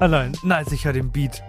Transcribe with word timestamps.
Allein, 0.00 0.32
nice, 0.42 0.72
ich 0.72 0.84
höre 0.84 0.92
den 0.92 1.10
Beat. 1.10 1.42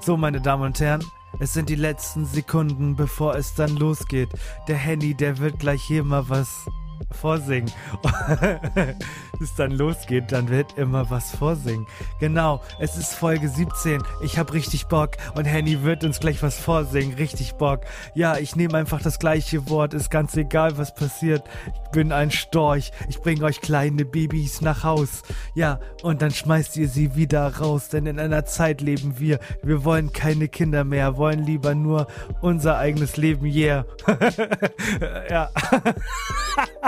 So, 0.00 0.16
meine 0.16 0.40
Damen 0.40 0.64
und 0.64 0.80
Herren, 0.80 1.04
es 1.38 1.54
sind 1.54 1.68
die 1.68 1.76
letzten 1.76 2.26
Sekunden, 2.26 2.96
bevor 2.96 3.36
es 3.36 3.54
dann 3.54 3.76
losgeht. 3.76 4.28
Der 4.68 4.76
Henny, 4.76 5.14
der 5.14 5.38
wird 5.38 5.58
gleich 5.58 5.82
hier 5.82 6.04
mal 6.04 6.28
was 6.28 6.66
vorsingen. 7.10 7.70
es 9.40 9.54
dann 9.56 9.72
losgeht, 9.72 10.32
dann 10.32 10.48
wird 10.48 10.76
immer 10.78 11.10
was 11.10 11.34
vorsingen. 11.34 11.86
Genau, 12.20 12.60
es 12.78 12.96
ist 12.96 13.14
Folge 13.14 13.48
17. 13.48 14.02
Ich 14.22 14.38
hab 14.38 14.52
richtig 14.52 14.86
Bock 14.86 15.12
und 15.34 15.44
Henny 15.44 15.82
wird 15.82 16.04
uns 16.04 16.20
gleich 16.20 16.42
was 16.42 16.58
vorsingen. 16.58 17.14
Richtig 17.14 17.54
Bock. 17.54 17.80
Ja, 18.14 18.36
ich 18.36 18.56
nehme 18.56 18.76
einfach 18.76 19.02
das 19.02 19.18
gleiche 19.18 19.68
Wort. 19.68 19.94
Ist 19.94 20.10
ganz 20.10 20.36
egal, 20.36 20.76
was 20.78 20.94
passiert. 20.94 21.44
Ich 21.84 21.90
bin 21.90 22.12
ein 22.12 22.30
Storch. 22.30 22.92
Ich 23.08 23.20
bringe 23.20 23.44
euch 23.44 23.60
kleine 23.60 24.04
Babys 24.04 24.60
nach 24.60 24.84
Haus. 24.84 25.22
Ja, 25.54 25.80
und 26.02 26.22
dann 26.22 26.30
schmeißt 26.30 26.76
ihr 26.76 26.88
sie 26.88 27.14
wieder 27.14 27.56
raus, 27.56 27.88
denn 27.88 28.06
in 28.06 28.18
einer 28.18 28.44
Zeit 28.44 28.80
leben 28.80 29.18
wir. 29.18 29.38
Wir 29.62 29.84
wollen 29.84 30.12
keine 30.12 30.48
Kinder 30.48 30.84
mehr, 30.84 31.16
wollen 31.16 31.44
lieber 31.44 31.74
nur 31.74 32.06
unser 32.40 32.78
eigenes 32.78 33.16
Leben. 33.16 33.46
Yeah. 33.46 33.86
ja. 35.30 35.50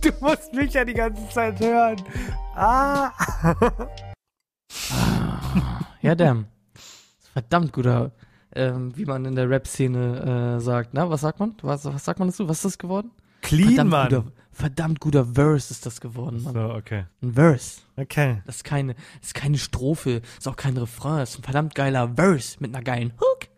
du 0.00 0.10
musst 0.20 0.52
mich 0.52 0.72
ja 0.74 0.84
die 0.84 0.94
ganze 0.94 1.28
Zeit 1.30 1.60
hören. 1.60 1.96
Ah. 2.54 3.10
Ja, 6.00 6.14
damn. 6.14 6.46
Verdammt 7.32 7.72
guter, 7.72 8.12
ähm, 8.54 8.96
wie 8.96 9.04
man 9.04 9.24
in 9.24 9.34
der 9.36 9.48
Rap-Szene 9.48 10.56
äh, 10.56 10.60
sagt. 10.60 10.94
Na, 10.94 11.08
was 11.08 11.22
sagt 11.22 11.40
man? 11.40 11.54
Was, 11.62 11.84
was 11.84 12.04
sagt 12.04 12.18
man 12.18 12.28
dazu? 12.28 12.48
Was 12.48 12.58
ist 12.58 12.64
das 12.64 12.78
geworden? 12.78 13.10
Clean, 13.40 13.68
verdammt 13.68 13.90
Mann. 13.90 14.08
guter, 14.08 14.24
verdammt 14.52 15.00
guter 15.00 15.26
Verse 15.26 15.72
ist 15.72 15.86
das 15.86 16.00
geworden, 16.00 16.42
Mann. 16.42 16.54
So, 16.54 16.74
okay. 16.74 17.04
Ein 17.22 17.32
Verse. 17.34 17.80
Okay. 17.96 18.42
Das 18.46 18.56
ist 18.56 18.64
keine, 18.64 18.94
das 18.94 19.28
ist 19.28 19.34
keine 19.34 19.58
Strophe, 19.58 20.22
ist 20.38 20.48
auch 20.48 20.56
kein 20.56 20.76
Refrain, 20.76 21.18
das 21.20 21.30
ist 21.30 21.38
ein 21.38 21.44
verdammt 21.44 21.74
geiler 21.74 22.12
Verse 22.14 22.56
mit 22.60 22.74
einer 22.74 22.84
geilen 22.84 23.12
Hook. 23.20 23.48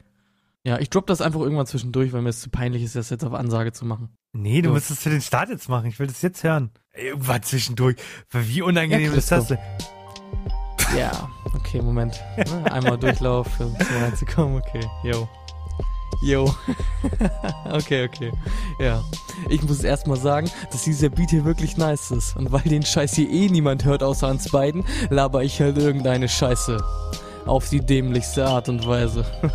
Ja, 0.66 0.78
ich 0.78 0.88
drop 0.88 1.06
das 1.06 1.20
einfach 1.20 1.40
irgendwann 1.40 1.66
zwischendurch, 1.66 2.12
weil 2.14 2.22
mir 2.22 2.30
es 2.30 2.40
zu 2.40 2.48
peinlich 2.48 2.82
ist, 2.82 2.96
das 2.96 3.10
jetzt 3.10 3.22
auf 3.22 3.34
Ansage 3.34 3.72
zu 3.72 3.84
machen. 3.84 4.16
Nee, 4.32 4.62
du 4.62 4.70
So. 4.70 4.74
musst 4.74 4.90
es 4.90 4.98
für 5.00 5.10
den 5.10 5.20
Start 5.20 5.50
jetzt 5.50 5.68
machen. 5.68 5.86
Ich 5.86 5.98
will 5.98 6.06
das 6.06 6.22
jetzt 6.22 6.42
hören. 6.42 6.70
Irgendwann 6.94 7.42
zwischendurch. 7.42 7.96
Wie 8.30 8.62
unangenehm 8.62 9.12
Ja, 9.12 9.18
ist 9.18 9.30
das 9.30 9.48
denn? 9.48 9.58
Ja, 10.96 11.28
okay, 11.54 11.82
Moment. 11.82 12.18
Ne, 12.36 12.72
Einmal 12.72 12.96
Durchlauf, 12.98 13.46
um 13.60 13.76
reinzukommen, 14.02 14.56
okay. 14.62 14.80
Yo. 15.02 15.28
Yo. 16.22 16.54
okay, 17.70 18.08
okay. 18.08 18.32
Ja. 18.78 19.04
Ich 19.50 19.62
muss 19.64 19.82
erstmal 19.84 20.16
sagen, 20.16 20.50
dass 20.70 20.84
dieser 20.84 21.10
Beat 21.10 21.28
hier 21.30 21.44
wirklich 21.44 21.76
nice 21.76 22.10
ist. 22.10 22.36
Und 22.36 22.52
weil 22.52 22.62
den 22.62 22.84
Scheiß 22.86 23.14
hier 23.16 23.28
eh 23.28 23.48
niemand 23.50 23.84
hört 23.84 24.02
außer 24.02 24.28
uns 24.28 24.48
beiden, 24.50 24.84
laber 25.10 25.42
ich 25.44 25.60
halt 25.60 25.76
irgendeine 25.76 26.28
Scheiße. 26.28 26.82
Auf 27.44 27.68
die 27.68 27.80
dämlichste 27.84 28.46
Art 28.46 28.70
und 28.70 28.86
Weise. 28.86 29.26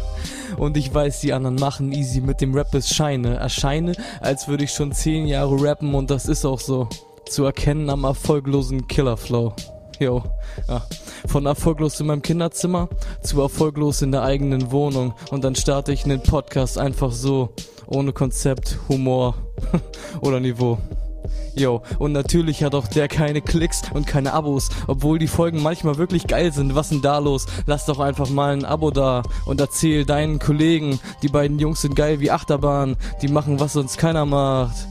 Und 0.58 0.78
ich 0.78 0.94
weiß, 0.94 1.22
die 1.22 1.33
anderen 1.33 1.55
machen 1.55 1.92
easy 1.92 2.22
mit 2.22 2.42
dem 2.42 2.53
Rap 2.53 2.73
es 2.73 2.94
Scheine. 2.94 3.36
Erscheine, 3.36 3.93
als 4.21 4.48
würde 4.48 4.64
ich 4.64 4.71
schon 4.71 4.92
zehn 4.92 5.27
Jahre 5.27 5.61
rappen 5.61 5.93
und 5.95 6.10
das 6.10 6.27
ist 6.27 6.45
auch 6.45 6.60
so. 6.60 6.87
Zu 7.26 7.45
erkennen 7.45 7.89
am 7.89 8.05
erfolglosen 8.05 8.87
Killerflow. 8.87 9.54
Yo, 9.99 10.23
ja. 10.67 10.82
Von 11.27 11.45
erfolglos 11.45 11.99
in 11.99 12.08
meinem 12.08 12.21
Kinderzimmer 12.21 12.87
zu 13.21 13.42
erfolglos 13.42 14.02
in 14.02 14.11
der 14.11 14.23
eigenen 14.23 14.71
Wohnung. 14.71 15.14
Und 15.30 15.43
dann 15.43 15.55
starte 15.55 15.92
ich 15.92 16.05
einen 16.05 16.23
Podcast 16.23 16.77
einfach 16.77 17.11
so. 17.11 17.54
Ohne 17.86 18.14
Konzept, 18.14 18.80
Humor 18.87 19.36
oder 20.21 20.39
Niveau. 20.39 20.77
Yo, 21.56 21.82
und 21.98 22.12
natürlich 22.12 22.64
hat 22.64 22.76
auch 22.76 22.88
der 22.88 23.08
keine 23.08 23.42
Klicks 23.42 23.82
und 23.94 24.08
keine 24.08 24.34
Abos, 24.34 24.70
obwohl 24.88 25.20
die 25.20 25.28
Folgen 25.28 25.62
manchmal 25.62 25.98
wirklich 25.98 26.28
geil 26.28 26.52
sind. 26.54 26.76
Was 26.76 26.90
denn 26.90 27.02
da 27.02 27.17
los? 27.17 27.45
Lass 27.66 27.86
doch 27.86 28.00
einfach 28.00 28.30
mal 28.30 28.54
ein 28.54 28.66
Abo 28.66 28.92
da 28.92 29.23
und 29.45 29.60
erzähl 29.60 30.06
deinen 30.06 30.40
Kollegen, 30.40 31.00
die 31.22 31.28
beiden 31.28 31.60
Jungs 31.60 31.82
sind 31.82 31.95
geil 31.95 32.20
wie 32.20 32.32
Achterbahn, 32.32 32.95
die 33.22 33.28
machen 33.28 33.60
was 33.60 33.73
sonst 33.73 33.98
keiner 33.98 34.26
macht. 34.26 34.88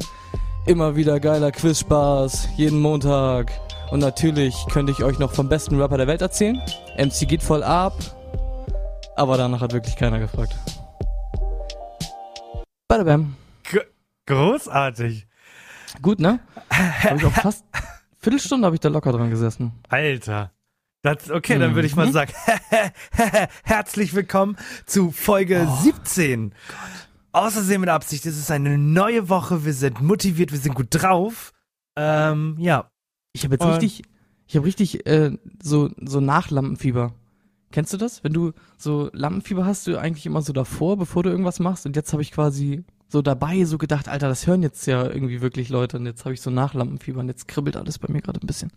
Immer 0.67 0.97
wieder 0.97 1.21
geiler 1.21 1.53
Quizspaß, 1.53 2.49
jeden 2.57 2.81
Montag. 2.81 3.51
Und 3.91 4.01
natürlich 4.01 4.55
könnte 4.71 4.93
ich 4.93 5.03
euch 5.03 5.19
noch 5.19 5.33
vom 5.33 5.49
besten 5.49 5.81
Rapper 5.81 5.97
der 5.97 6.07
Welt 6.07 6.21
erzählen. 6.21 6.61
MC 6.99 7.27
geht 7.27 7.43
voll 7.43 7.63
ab. 7.63 7.95
Aber 9.17 9.37
danach 9.37 9.63
hat 9.63 9.73
wirklich 9.73 9.97
keiner 9.97 10.19
gefragt. 10.19 10.55
Badabam. 12.89 13.37
G 13.65 13.81
großartig. 14.27 15.28
Gut, 16.03 16.21
ne? 16.21 16.41
Hab 16.71 17.17
ich 17.17 17.25
auch 17.25 17.33
fast 17.43 17.65
Viertelstunde 18.19 18.67
habe 18.67 18.77
ich 18.77 18.81
da 18.81 18.89
locker 18.89 19.13
dran 19.13 19.31
gesessen. 19.31 19.73
Alter. 19.89 20.53
Das, 21.03 21.31
okay, 21.31 21.59
dann 21.59 21.75
würde 21.77 21.87
ich 21.87 21.95
mal 21.95 22.07
Mhm. 22.09 22.13
sagen, 22.13 22.33
herzlich 23.63 24.15
willkommen 24.15 24.57
zu 24.85 25.13
Folge 25.13 25.67
Oh 25.69 25.77
17. 25.83 26.53
Außersehen 27.33 27.81
mit 27.81 27.89
Absicht, 27.91 28.27
es 28.27 28.37
ist 28.37 28.51
eine 28.51 28.77
neue 28.79 29.29
Woche, 29.29 29.65
wir 29.65 29.73
sind 29.75 30.01
motiviert, 30.01 30.51
wir 30.51 30.59
sind 30.59 30.75
gut 30.75 30.89
drauf. 30.91 31.53
Ähm, 31.97 32.57
ja. 32.59 32.91
Ich 33.33 33.45
habe 33.45 33.55
jetzt 33.55 33.65
Und- 33.65 33.71
richtig, 33.75 34.03
ich 34.47 34.57
habe 34.57 34.67
richtig 34.67 35.07
äh, 35.07 35.37
so 35.63 35.91
so 36.05 36.21
Nachlampenfieber. 36.21 37.13
Kennst 37.71 37.93
du 37.93 37.97
das? 37.99 38.25
Wenn 38.25 38.33
du 38.33 38.53
so 38.79 39.11
Lampenfieber 39.13 39.65
hast, 39.67 39.87
du 39.87 39.99
eigentlich 39.99 40.27
immer 40.27 40.43
so 40.43 40.53
davor, 40.53 40.97
bevor 40.97 41.23
du 41.23 41.31
irgendwas 41.31 41.61
machst. 41.61 41.87
Und 41.87 41.95
jetzt 41.97 42.13
habe 42.13 42.23
ich 42.23 42.33
quasi 42.33 42.83
so 43.09 43.23
dabei 43.23 43.65
so 43.65 43.79
gedacht, 43.79 44.09
Alter, 44.09 44.29
das 44.29 44.47
hören 44.47 44.63
jetzt 44.63 44.87
ja 44.87 45.05
irgendwie 45.05 45.41
wirklich 45.41 45.69
Leute. 45.71 45.97
Und 45.97 46.07
jetzt 46.07 46.25
habe 46.25 46.35
ich 46.35 46.41
so 46.41 46.51
Nachlampenfieber 46.51 47.21
und 47.21 47.29
jetzt 47.29 47.49
kribbelt 47.49 47.77
alles 47.77 47.99
bei 47.99 48.13
mir 48.13 48.21
gerade 48.23 48.41
ein 48.41 48.47
bisschen. 48.47 48.71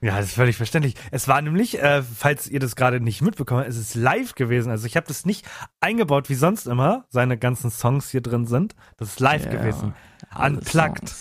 Ja, 0.00 0.16
das 0.16 0.26
ist 0.26 0.34
völlig 0.34 0.56
verständlich. 0.56 0.94
Es 1.12 1.28
war 1.28 1.40
nämlich, 1.42 1.80
äh, 1.80 2.02
falls 2.02 2.48
ihr 2.48 2.58
das 2.58 2.74
gerade 2.74 2.98
nicht 2.98 3.22
mitbekommen 3.22 3.60
habt, 3.60 3.70
es 3.70 3.76
ist 3.78 3.94
live 3.94 4.34
gewesen. 4.34 4.70
Also 4.70 4.86
ich 4.86 4.96
habe 4.96 5.06
das 5.06 5.24
nicht 5.24 5.46
eingebaut, 5.80 6.28
wie 6.28 6.34
sonst 6.34 6.66
immer 6.66 7.04
seine 7.08 7.38
ganzen 7.38 7.70
Songs 7.70 8.10
hier 8.10 8.20
drin 8.20 8.46
sind. 8.46 8.74
Das 8.96 9.10
ist 9.10 9.20
live 9.20 9.44
Ja, 9.44 9.50
gewesen. 9.52 9.94
Unplugged. 10.36 11.12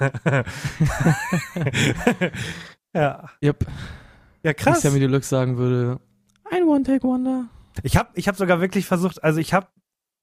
Ja. 2.92 3.30
Yep. 3.42 3.66
Ja, 4.42 4.50
Wie 4.50 4.54
krass. 4.54 4.80
Sammy 4.82 4.98
Deluxe 4.98 5.28
sagen 5.28 5.56
würde, 5.58 6.00
ein 6.50 6.64
One-Take-Wonder. 6.64 7.44
Ich 7.82 7.96
habe 7.96 8.08
ich 8.14 8.26
hab 8.26 8.36
sogar 8.36 8.60
wirklich 8.60 8.86
versucht, 8.86 9.22
also 9.22 9.38
ich 9.38 9.54
habe, 9.54 9.68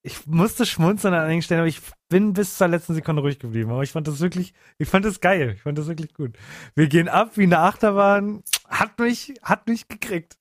ich 0.04 0.26
musste 0.26 0.66
schmunzeln 0.66 1.14
an 1.14 1.26
einigen 1.26 1.42
Stellen, 1.42 1.60
aber 1.62 1.68
ich 1.68 1.82
bin 2.10 2.34
bis 2.34 2.58
zur 2.58 2.68
letzten 2.70 2.94
Sekunde 2.94 3.22
ruhig 3.22 3.40
geblieben. 3.40 3.72
Aber 3.72 3.84
ich 3.84 3.92
fand 3.92 4.08
das 4.08 4.20
wirklich, 4.22 4.54
ich 4.78 4.88
fand 4.88 5.04
das 5.06 5.20
geil. 5.20 5.54
Ich 5.56 5.62
fand 5.64 5.78
das 5.78 5.88
wirklich 5.88 6.14
gut. 6.14 6.38
Wir 6.76 6.88
gehen 6.88 7.10
ab 7.10 7.32
wie 7.36 7.44
eine 7.44 7.60
Achterbahn. 7.60 8.44
Hat 8.68 8.98
mich, 9.00 9.34
hat 9.42 9.68
mich 9.68 9.88
gekriegt. 9.88 10.38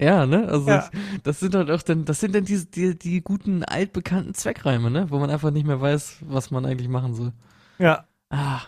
Ja, 0.00 0.26
ne? 0.26 0.48
Also 0.48 0.68
Ja. 0.70 0.88
ich, 0.92 1.22
das 1.22 1.40
sind 1.40 1.54
halt 1.54 1.70
auch 1.70 1.82
dann, 1.82 2.04
das 2.04 2.20
sind 2.20 2.34
dann 2.34 2.44
die, 2.44 2.64
die, 2.70 2.98
die 2.98 3.20
guten 3.22 3.64
altbekannten 3.64 4.34
Zweckreime, 4.34 4.90
ne? 4.90 5.10
Wo 5.10 5.18
man 5.18 5.28
einfach 5.30 5.50
nicht 5.50 5.66
mehr 5.66 5.80
weiß, 5.80 6.18
was 6.22 6.50
man 6.50 6.64
eigentlich 6.64 6.88
machen 6.88 7.14
soll. 7.14 7.32
Ja. 7.78 8.06
Ah, 8.30 8.60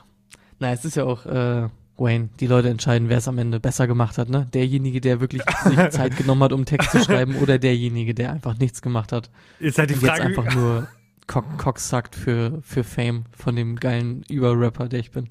na, 0.59 0.73
es 0.73 0.85
ist 0.85 0.97
ja 0.97 1.05
auch, 1.05 1.25
äh, 1.25 1.69
Wayne, 1.97 2.31
die 2.41 2.47
Leute 2.47 2.69
entscheiden, 2.69 3.09
wer 3.09 3.19
es 3.19 3.29
am 3.29 3.39
Ende 3.39 3.61
besser 3.61 3.87
gemacht 3.87 4.19
hat, 4.19 4.29
ne? 4.29 4.49
Derjenige, 4.53 5.01
der 5.01 5.21
wirklich 5.21 5.43
sich 5.65 5.91
Zeit 5.91 6.17
genommen 6.17 6.43
hat, 6.43 6.53
um 6.53 6.65
Text 6.65 6.91
zu 6.91 7.03
schreiben, 7.03 7.37
oder 7.37 7.59
derjenige, 7.59 8.15
der 8.15 8.33
einfach 8.33 8.59
nichts 8.59 8.83
gemacht 8.83 9.13
hat. 9.13 9.31
Ist 9.59 9.79
halt 9.79 9.91
die 9.91 9.95
und 9.95 10.03
jetzt 10.03 10.11
Frage. 10.11 10.25
einfach 10.25 10.55
nur 10.55 10.89
Cock, 11.27 11.59
Cock 11.59 11.79
sagt 11.79 12.17
für, 12.17 12.61
für 12.63 12.85
Fame 12.85 13.25
von 13.37 13.57
dem 13.57 13.77
geilen 13.77 14.25
Überrapper, 14.29 14.89
der 14.89 15.01
ich 15.01 15.11
bin. 15.11 15.29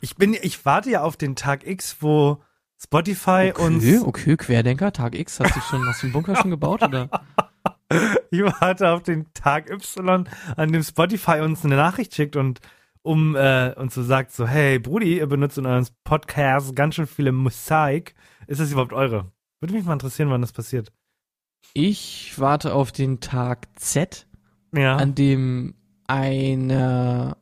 Ich 0.00 0.16
bin, 0.16 0.36
ich 0.40 0.64
warte 0.66 0.90
ja 0.90 1.02
auf 1.02 1.16
den 1.16 1.36
Tag 1.36 1.66
X, 1.66 1.98
wo 2.00 2.42
Spotify 2.80 3.52
Okay, 3.54 3.62
uns, 3.62 4.02
okay, 4.02 4.36
Querdenker, 4.36 4.92
Tag 4.92 5.18
X, 5.18 5.40
hast 5.40 5.56
du 5.56 5.60
schon, 5.60 5.86
hast 5.86 6.02
du 6.02 6.06
einen 6.06 6.12
Bunker 6.12 6.36
schon 6.36 6.50
gebaut, 6.50 6.82
oder? 6.82 7.08
ich 8.30 8.42
warte 8.42 8.90
auf 8.90 9.02
den 9.02 9.26
Tag 9.34 9.70
Y, 9.70 10.28
an 10.56 10.72
dem 10.72 10.82
Spotify 10.82 11.40
uns 11.40 11.64
eine 11.64 11.76
Nachricht 11.76 12.14
schickt 12.14 12.36
und 12.36 12.60
um 13.08 13.34
äh, 13.36 13.72
uns 13.76 13.94
so 13.94 14.02
sagt 14.02 14.32
so, 14.32 14.46
hey 14.46 14.78
Brudi, 14.78 15.18
ihr 15.18 15.26
benutzt 15.26 15.58
in 15.58 15.66
euren 15.66 15.86
Podcast 16.04 16.74
ganz 16.76 16.94
schön 16.94 17.06
viele 17.06 17.32
Mosaik. 17.32 18.14
Ist 18.46 18.60
das 18.60 18.70
überhaupt 18.70 18.92
eure? 18.92 19.32
Würde 19.60 19.74
mich 19.74 19.84
mal 19.84 19.94
interessieren, 19.94 20.30
wann 20.30 20.40
das 20.42 20.52
passiert. 20.52 20.92
Ich 21.74 22.34
warte 22.38 22.72
auf 22.74 22.92
den 22.92 23.20
Tag 23.20 23.66
Z, 23.76 24.26
Ja. 24.74 24.96
an 24.96 25.14
dem 25.14 25.74
eine 26.06 27.36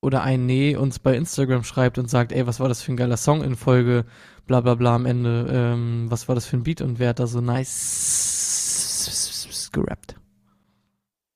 oder 0.00 0.22
ein 0.22 0.46
Nee 0.46 0.76
uns 0.76 0.98
bei 0.98 1.16
Instagram 1.16 1.64
schreibt 1.64 1.98
und 1.98 2.08
sagt, 2.10 2.32
ey, 2.32 2.46
was 2.46 2.60
war 2.60 2.68
das 2.68 2.82
für 2.82 2.92
ein 2.92 2.96
geiler 2.96 3.16
Song 3.16 3.42
in 3.42 3.56
Folge, 3.56 4.04
bla 4.46 4.60
bla 4.60 4.74
bla 4.74 4.94
am 4.94 5.06
Ende, 5.06 5.46
ähm, 5.50 6.06
was 6.08 6.28
war 6.28 6.34
das 6.34 6.46
für 6.46 6.56
ein 6.56 6.62
Beat 6.62 6.80
und 6.82 6.98
wer 6.98 7.10
hat 7.10 7.18
da 7.20 7.26
so 7.26 7.40
nice 7.40 9.70
gerappt. 9.72 10.16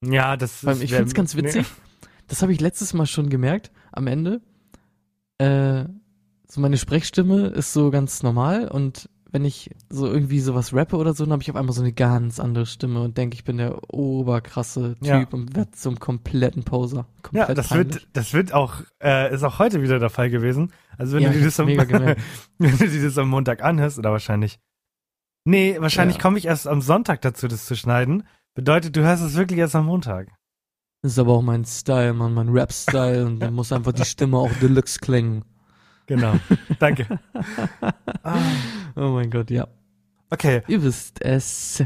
Ja, 0.05 0.37
das 0.37 0.63
ist- 0.65 0.83
ich 0.83 0.91
wär- 0.91 0.99
find's 0.99 1.15
ganz 1.15 1.37
witzig. 1.37 1.67
Das 2.33 2.41
habe 2.41 2.51
ich 2.55 2.63
letztes 2.63 2.95
Mal 2.95 3.05
schon 3.05 3.29
gemerkt, 3.29 3.71
am 3.93 4.07
Ende. 4.07 4.41
Äh, 5.37 5.85
so 6.49 6.63
meine 6.63 6.79
Sprechstimme 6.79 7.49
ist 7.49 7.75
so 7.75 7.91
ganz 7.91 8.23
normal 8.23 8.69
und 8.69 9.11
wenn 9.31 9.45
ich 9.45 9.71
so 9.91 10.07
irgendwie 10.07 10.41
sowas 10.41 10.73
rappe 10.73 10.97
oder 10.97 11.13
so, 11.13 11.25
dann 11.25 11.33
habe 11.33 11.43
ich 11.43 11.51
auf 11.51 11.57
einmal 11.57 11.75
so 11.75 11.83
eine 11.83 11.93
ganz 11.93 12.41
andere 12.41 12.65
Stimme 12.65 13.03
und 13.03 13.19
denke, 13.19 13.35
ich 13.35 13.45
bin 13.45 13.59
der 13.59 13.93
oberkrasse 13.93 14.95
Typ 14.95 15.07
Ja. 15.07 15.27
und 15.31 15.55
werde 15.55 15.73
zum 15.73 15.99
kompletten 16.01 16.65
Poser. 16.65 17.07
Komplett 17.23 17.49
Ja, 17.51 17.55
das 17.55 17.69
peinlich. 17.69 17.95
wird, 17.97 18.09
das 18.15 18.33
wird 18.33 18.55
auch, 18.55 18.77
äh, 19.03 19.35
ist 19.35 19.43
auch 19.43 19.59
heute 19.59 19.83
wieder 19.83 19.99
der 19.99 20.09
Fall 20.11 20.31
gewesen. 20.31 20.73
Also 20.97 21.17
wenn 21.17 21.25
Ja, 21.25 21.31
du 21.33 21.39
dir 21.39 21.45
das 21.45 21.61
am, 21.61 21.67
wenn 22.59 22.79
du 22.79 22.89
dir 22.89 23.03
das 23.05 23.19
am 23.19 23.29
Montag 23.29 23.63
anhörst, 23.63 23.99
oder 23.99 24.11
wahrscheinlich. 24.11 24.59
Nee, 25.45 25.77
wahrscheinlich 25.81 26.17
Ja. 26.17 26.23
komme 26.23 26.39
ich 26.39 26.47
erst 26.47 26.67
am 26.67 26.81
Sonntag 26.81 27.21
dazu, 27.21 27.47
das 27.47 27.67
zu 27.67 27.77
schneiden. 27.77 28.25
Bedeutet, 28.55 28.97
du 28.97 29.03
hörst 29.03 29.23
es 29.23 29.35
wirklich 29.37 29.59
erst 29.59 29.77
am 29.77 29.85
Montag. 29.87 30.29
Das 31.03 31.13
ist 31.13 31.19
aber 31.19 31.33
auch 31.33 31.43
mein 31.43 31.65
Style, 31.65 32.13
Mann, 32.13 32.33
mein 32.33 32.49
Rap-Style 32.49 33.27
und 33.27 33.41
dann 33.41 33.55
muss 33.55 33.73
einfach 33.73 33.93
die 33.93 34.05
Stimme 34.05 34.39
auch 34.39 34.53
Deluxe 34.61 35.01
klingen. 35.01 35.45
Genau. 36.07 36.35
Danke. 36.79 37.19
Ah, 38.23 38.39
Oh 38.95 39.09
mein 39.09 39.31
Gott, 39.31 39.51
ja. 39.51 39.67
okay. 40.31 40.63
Ihr 40.69 40.83
wisst 40.83 41.21
es. 41.21 41.83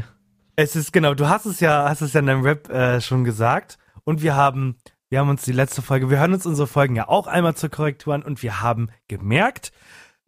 Es 0.55 0.75
ist 0.75 0.93
genau, 0.93 1.13
du 1.15 1.29
hast 1.29 1.45
es 1.45 1.59
ja, 1.59 1.89
hast 1.89 2.01
es 2.01 2.13
ja 2.13 2.19
in 2.19 2.27
deinem 2.27 2.43
Rap 2.43 2.69
äh, 2.69 3.01
schon 3.01 3.23
gesagt. 3.23 3.79
Und 4.03 4.21
wir 4.21 4.35
haben, 4.35 4.75
wir 5.09 5.19
haben 5.19 5.29
uns 5.29 5.43
die 5.43 5.51
letzte 5.51 5.81
Folge, 5.81 6.09
wir 6.09 6.19
hören 6.19 6.33
uns 6.33 6.45
unsere 6.45 6.67
Folgen 6.67 6.95
ja 6.95 7.07
auch 7.07 7.25
einmal 7.27 7.55
zur 7.55 7.69
Korrektur 7.69 8.13
an 8.13 8.21
und 8.23 8.43
wir 8.43 8.61
haben 8.61 8.89
gemerkt, 9.07 9.71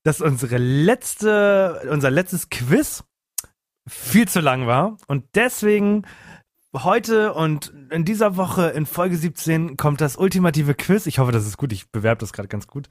dass 0.04 0.20
unsere 0.20 0.58
letzte, 0.58 1.88
unser 1.92 2.10
letztes 2.10 2.50
Quiz 2.50 3.04
viel 3.88 4.28
zu 4.28 4.40
lang 4.40 4.66
war. 4.66 4.98
Und 5.08 5.26
deswegen 5.36 6.06
heute 6.76 7.34
und 7.34 7.74
in 7.90 8.06
dieser 8.06 8.38
Woche 8.38 8.68
in 8.70 8.86
Folge 8.86 9.18
17 9.18 9.78
kommt 9.78 10.02
das 10.02 10.18
ultimative 10.18 10.76
Quiz. 10.76 11.06
Ich 11.06 11.20
hoffe, 11.20 11.32
das 11.32 11.46
ist 11.46 11.58
gut. 11.58 11.74
Ich 11.74 11.92
bewerbe 11.92 12.20
das 12.20 12.34
gerade 12.34 12.48
ganz 12.48 12.68
gut. 12.68 12.90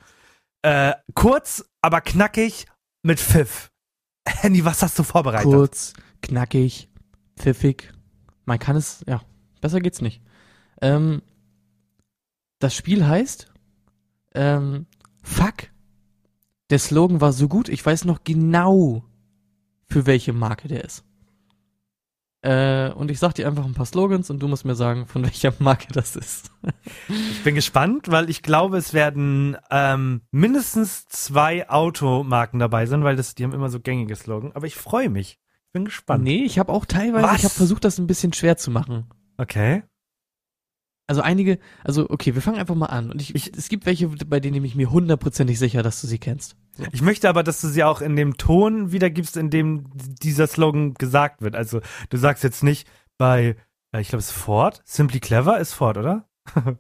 Äh, 0.62 0.94
kurz, 1.14 1.64
aber 1.82 2.00
knackig 2.00 2.66
mit 3.02 3.20
Pfiff. 3.20 3.70
Handy, 4.26 4.64
was 4.64 4.82
hast 4.82 4.98
du 4.98 5.02
vorbereitet? 5.02 5.50
Kurz, 5.50 5.92
knackig, 6.22 6.88
pfiffig. 7.36 7.92
Man 8.44 8.58
kann 8.58 8.76
es, 8.76 9.04
ja, 9.06 9.22
besser 9.60 9.80
geht's 9.80 10.00
nicht. 10.00 10.22
Ähm, 10.80 11.22
das 12.58 12.74
Spiel 12.74 13.06
heißt, 13.06 13.52
ähm, 14.34 14.86
fuck. 15.22 15.70
Der 16.70 16.78
Slogan 16.78 17.20
war 17.20 17.32
so 17.32 17.48
gut, 17.48 17.68
ich 17.68 17.84
weiß 17.84 18.04
noch 18.04 18.24
genau, 18.24 19.04
für 19.86 20.04
welche 20.04 20.32
Marke 20.32 20.68
der 20.68 20.84
ist. 20.84 21.04
Äh, 22.42 22.90
und 22.90 23.10
ich 23.10 23.18
sag 23.18 23.34
dir 23.34 23.48
einfach 23.48 23.64
ein 23.64 23.74
paar 23.74 23.86
Slogans 23.86 24.30
und 24.30 24.40
du 24.40 24.48
musst 24.48 24.64
mir 24.64 24.76
sagen, 24.76 25.06
von 25.06 25.22
welcher 25.24 25.52
Marke 25.58 25.88
das 25.92 26.16
ist. 26.16 26.52
Ich 27.08 27.42
bin 27.42 27.54
gespannt, 27.54 28.10
weil 28.10 28.30
ich 28.30 28.42
glaube, 28.42 28.76
es 28.76 28.94
werden 28.94 29.56
ähm, 29.70 30.22
mindestens 30.30 31.06
zwei 31.08 31.68
Automarken 31.68 32.60
dabei 32.60 32.86
sein, 32.86 33.02
weil 33.02 33.16
das, 33.16 33.34
die 33.34 33.44
haben 33.44 33.52
immer 33.52 33.70
so 33.70 33.80
gängige 33.80 34.14
Slogan. 34.14 34.52
Aber 34.54 34.66
ich 34.66 34.76
freue 34.76 35.10
mich. 35.10 35.38
Ich 35.66 35.72
bin 35.72 35.84
gespannt. 35.84 36.24
Nee, 36.24 36.44
ich 36.44 36.58
habe 36.58 36.72
auch 36.72 36.86
teilweise, 36.86 37.26
Was? 37.26 37.38
ich 37.38 37.44
habe 37.44 37.54
versucht, 37.54 37.84
das 37.84 37.98
ein 37.98 38.06
bisschen 38.06 38.32
schwer 38.32 38.56
zu 38.56 38.70
machen. 38.70 39.10
Okay. 39.36 39.82
Also 41.08 41.22
einige, 41.22 41.58
also 41.84 42.08
okay, 42.10 42.34
wir 42.34 42.42
fangen 42.42 42.58
einfach 42.58 42.74
mal 42.76 42.86
an. 42.86 43.10
Und 43.10 43.20
ich, 43.20 43.34
Ich- 43.34 43.52
es 43.56 43.68
gibt 43.68 43.86
welche, 43.86 44.08
bei 44.08 44.38
denen 44.40 44.62
ich 44.64 44.74
mir 44.76 44.90
hundertprozentig 44.90 45.58
sicher, 45.58 45.82
dass 45.82 46.00
du 46.00 46.06
sie 46.06 46.18
kennst. 46.18 46.54
So. 46.76 46.84
Ich 46.92 47.02
möchte 47.02 47.28
aber, 47.28 47.42
dass 47.42 47.60
du 47.60 47.68
sie 47.68 47.82
auch 47.82 48.00
in 48.02 48.14
dem 48.14 48.36
Ton 48.36 48.92
wiedergibst, 48.92 49.36
in 49.36 49.50
dem 49.50 49.84
dieser 50.22 50.46
Slogan 50.46 50.94
gesagt 50.94 51.40
wird. 51.42 51.56
Also 51.56 51.80
du 52.10 52.16
sagst 52.18 52.44
jetzt 52.44 52.62
nicht 52.62 52.86
bei, 53.16 53.56
äh, 53.92 54.00
ich 54.00 54.10
glaube, 54.10 54.20
es 54.20 54.26
ist 54.28 54.36
Ford. 54.36 54.82
Simply 54.84 55.18
Clever 55.18 55.58
ist 55.58 55.72
Ford, 55.72 55.96
oder? 55.98 56.28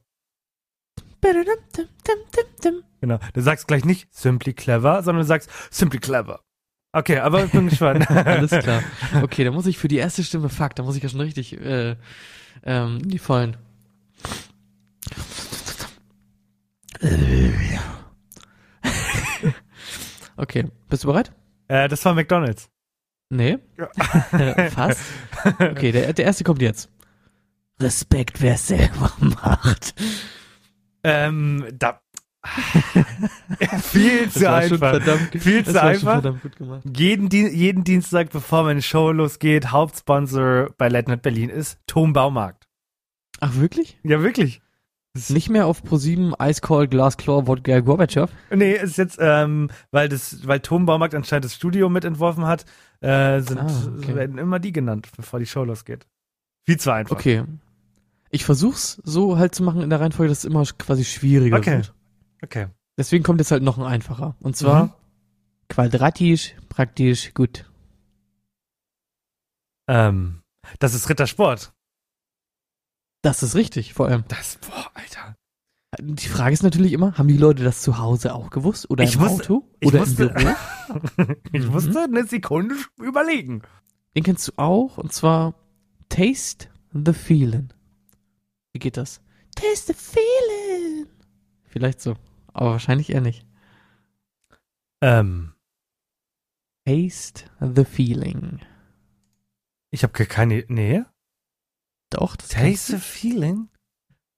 Genau. 3.00 3.18
Du 3.32 3.40
sagst 3.40 3.66
gleich 3.68 3.84
nicht 3.84 4.12
Simply 4.14 4.52
Clever, 4.54 5.02
sondern 5.02 5.22
du 5.22 5.26
sagst 5.26 5.50
Simply 5.70 5.98
Clever. 6.00 6.40
Okay, 6.92 7.18
aber 7.18 7.44
ich 7.44 7.50
bin 7.52 7.68
gespannt. 7.68 8.10
Alles 8.10 8.50
klar. 8.62 8.82
Okay, 9.22 9.44
da 9.44 9.50
muss 9.50 9.66
ich 9.66 9.78
für 9.78 9.88
die 9.88 9.96
erste 9.96 10.24
Stimme, 10.24 10.48
fuck, 10.48 10.74
da 10.74 10.82
muss 10.82 10.96
ich 10.96 11.02
ja 11.02 11.08
schon 11.08 11.20
richtig 11.20 11.52
äh, 11.60 11.96
ähm, 12.64 13.00
die 13.08 13.18
Vollen. 13.18 13.56
Okay, 20.36 20.66
bist 20.88 21.04
du 21.04 21.08
bereit? 21.08 21.32
Äh, 21.68 21.88
das 21.88 22.04
war 22.04 22.14
McDonalds. 22.14 22.68
Nee. 23.30 23.58
Fast. 24.70 25.00
Okay, 25.58 25.92
der, 25.92 26.12
der 26.12 26.24
erste 26.24 26.44
kommt 26.44 26.62
jetzt. 26.62 26.90
Respekt, 27.80 28.40
wer 28.40 28.56
selber 28.56 29.12
macht. 29.18 29.94
Ähm, 31.04 31.66
da. 31.72 32.00
Viel 33.82 34.30
zu 34.30 34.50
einfach. 34.50 34.90
verdammt, 34.90 35.42
Viel 35.42 35.64
zu 35.64 35.80
einfach. 35.82 36.22
Jeden, 36.84 37.28
Dien- 37.28 37.52
jeden 37.52 37.84
Dienstag, 37.84 38.30
bevor 38.30 38.62
meine 38.62 38.80
Show 38.80 39.10
losgeht, 39.12 39.70
Hauptsponsor 39.72 40.70
bei 40.78 40.88
Night 40.88 41.22
Berlin 41.22 41.50
ist 41.50 41.78
Tom 41.86 42.12
Baumarkt. 42.12 42.67
Ach, 43.40 43.54
wirklich? 43.56 43.98
Ja, 44.02 44.22
wirklich. 44.22 44.60
Nicht 45.30 45.48
mehr 45.48 45.66
auf 45.66 45.82
Pro7 45.82 46.34
Ice 46.48 46.60
Cold 46.60 46.90
Glass 46.90 47.16
Claw 47.16 47.46
Wodka 47.46 47.80
Gorbatschow? 47.80 48.30
Nee, 48.54 48.74
ist 48.74 48.98
jetzt, 48.98 49.18
ähm, 49.20 49.68
weil 49.90 50.08
das, 50.08 50.46
weil 50.46 50.60
Tom 50.60 50.86
Baumarkt 50.86 51.14
anscheinend 51.14 51.44
das 51.46 51.54
Studio 51.54 51.88
mitentworfen 51.88 52.44
hat, 52.46 52.64
äh, 53.00 53.40
sind, 53.40 53.58
Ah, 53.58 53.92
okay. 53.98 54.14
werden 54.14 54.38
immer 54.38 54.58
die 54.60 54.70
genannt, 54.72 55.08
bevor 55.16 55.38
die 55.40 55.46
Show 55.46 55.64
losgeht. 55.64 56.06
Viel 56.66 56.78
zu 56.78 56.92
einfach. 56.92 57.16
Okay. 57.16 57.44
Ich 58.30 58.44
versuch's 58.44 59.00
so 59.04 59.38
halt 59.38 59.54
zu 59.54 59.62
machen 59.62 59.80
in 59.82 59.90
der 59.90 60.00
Reihenfolge, 60.00 60.28
dass 60.30 60.38
es 60.40 60.44
immer 60.44 60.64
quasi 60.64 61.04
schwieriger 61.04 61.56
Okay. 61.58 61.76
wird. 61.78 61.94
Okay. 62.44 62.66
Deswegen 62.96 63.24
kommt 63.24 63.40
jetzt 63.40 63.50
halt 63.50 63.62
noch 63.62 63.78
ein 63.78 63.84
einfacher. 63.84 64.36
Und 64.40 64.56
zwar 64.56 64.84
Mhm. 64.84 64.92
quadratisch, 65.68 66.54
praktisch, 66.68 67.32
gut. 67.34 67.64
Ähm, 69.88 70.42
das 70.78 70.94
ist 70.94 71.08
Rittersport. 71.08 71.72
Das 73.22 73.42
ist 73.42 73.54
richtig, 73.54 73.94
vor 73.94 74.06
allem. 74.06 74.24
Das, 74.28 74.58
boah, 74.58 74.90
Alter. 74.94 75.34
Die 76.00 76.28
Frage 76.28 76.52
ist 76.52 76.62
natürlich 76.62 76.92
immer, 76.92 77.16
haben 77.18 77.28
die 77.28 77.36
Leute 77.36 77.64
das 77.64 77.80
zu 77.82 77.98
Hause 77.98 78.34
auch 78.34 78.50
gewusst? 78.50 78.90
Oder 78.90 79.04
Ich 79.04 79.14
im 79.14 79.20
wusste- 79.22 79.42
Auto? 79.54 79.68
ich 79.80 79.88
Oder 79.88 80.00
wusste- 80.00 80.24
im 80.24 80.34
Büro? 80.34 81.34
ich 81.52 81.64
Mhm. 81.66 81.72
musste 81.72 82.02
eine 82.02 82.26
Sekunde 82.26 82.76
überlegen. 83.00 83.62
Den 84.14 84.22
kennst 84.24 84.48
du 84.48 84.52
auch, 84.56 84.98
und 84.98 85.12
zwar 85.12 85.54
Taste 86.08 86.68
the 86.92 87.12
Feeling. 87.12 87.72
Wie 88.72 88.78
geht 88.78 88.96
das? 88.96 89.20
Taste 89.56 89.92
the 89.94 89.98
Feeling. 89.98 91.06
Vielleicht 91.64 92.00
so, 92.00 92.14
aber 92.52 92.72
wahrscheinlich 92.72 93.10
eher 93.10 93.20
nicht. 93.20 93.44
Ähm, 95.00 95.52
Taste 96.86 97.44
the 97.60 97.84
Feeling. 97.84 98.60
ich 99.90 100.02
habe 100.02 100.12
keine, 100.26 100.64
nee. 100.68 101.02
Doch, 102.10 102.36
das 102.36 102.48
Taste 102.48 102.92
the 102.92 102.98
feeling? 102.98 103.68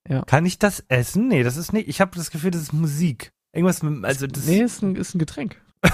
Ja. 0.08 0.22
Kann 0.22 0.46
ich 0.46 0.58
das 0.58 0.84
essen? 0.88 1.28
Nee, 1.28 1.42
das 1.42 1.56
ist 1.56 1.72
nicht. 1.72 1.88
Ich 1.88 2.00
habe 2.00 2.16
das 2.16 2.30
Gefühl, 2.30 2.50
das 2.50 2.62
ist 2.62 2.72
Musik. 2.72 3.32
Irgendwas 3.52 3.82
mit, 3.82 4.04
also 4.04 4.26
das. 4.26 4.46
Nee, 4.46 4.62
ist 4.62 4.82
ein, 4.82 4.96
ist 4.96 5.14
ein 5.14 5.18
Getränk. 5.18 5.60